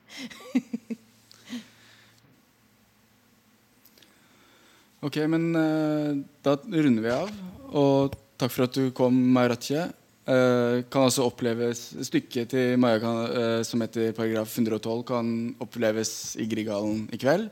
Ok, 5.06 5.20
men 5.30 5.52
uh, 5.54 6.16
da 6.42 6.56
runder 6.58 7.04
vi 7.04 7.14
av. 7.14 7.30
Og 7.78 8.16
takk 8.40 8.54
for 8.54 8.66
at 8.66 8.74
du 8.74 8.90
kom, 8.96 9.14
Maratje. 9.36 9.84
Uh, 10.26 10.82
kan 10.90 11.06
altså 11.06 11.28
oppleves 11.28 11.92
Stykket 12.08 12.50
til 12.56 12.80
Maja 12.82 12.98
kan, 13.04 13.20
uh, 13.30 13.60
som 13.68 13.84
heter 13.86 14.16
paragraf 14.18 14.50
112, 14.50 15.04
kan 15.06 15.28
oppleves 15.62 16.34
i 16.42 16.48
Grieghallen 16.50 17.04
i 17.14 17.20
kveld. 17.22 17.52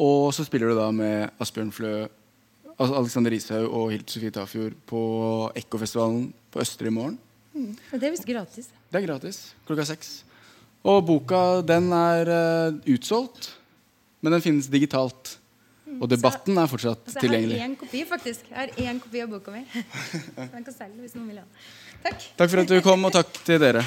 Og 0.00 0.30
så 0.36 0.46
spiller 0.46 0.70
du 0.70 0.78
da 0.78 0.86
med 0.94 1.42
Asbjørn 1.42 1.74
Flø 1.74 1.94
Alexander 2.80 3.34
Rishaug 3.34 3.66
og 3.66 3.90
Hilt 3.92 4.08
Sofie 4.08 4.32
Tafjord 4.32 4.78
på 4.88 5.02
Ekkofestivalen 5.58 6.30
på 6.54 6.62
Østre 6.62 6.88
i 6.88 6.94
morgen. 6.94 7.18
Mm. 7.50 7.74
det 7.98 8.06
er 8.06 8.14
visst 8.14 8.28
gratis. 8.28 8.70
Det 8.88 9.00
er 9.00 9.08
gratis 9.08 9.42
klokka 9.66 9.88
seks. 9.90 10.20
Og 10.86 11.02
boka 11.04 11.60
den 11.66 11.90
er 11.92 12.30
uh, 12.30 12.78
utsolgt, 12.94 13.50
men 14.22 14.38
den 14.38 14.46
finnes 14.46 14.70
digitalt. 14.70 15.39
Og 15.98 16.08
debatten 16.08 16.58
er 16.62 16.68
fortsatt 16.70 17.00
Altså, 17.02 17.18
jeg 17.18 17.30
har 17.30 17.36
tilgjengelig. 17.36 17.60
én 17.66 17.76
kopi, 17.80 18.04
faktisk. 18.08 18.40
Jeg 18.50 18.58
har 18.58 18.68
én 18.86 19.00
kopi 19.02 19.20
av 19.24 19.28
boka 19.32 19.50
mi. 19.50 19.64
Den 20.38 20.64
kan 20.64 20.74
selge 20.76 21.00
hvis 21.02 21.16
noen 21.18 21.28
vil 21.32 21.40
ha 21.40 21.44
den. 21.44 21.54
Takk. 22.04 22.28
Takk 22.38 22.50
for 22.54 22.62
at 22.62 22.68
du 22.70 22.80
kom, 22.84 23.04
og 23.04 23.12
takk 23.12 23.32
til 23.44 23.58
dere. 23.60 23.82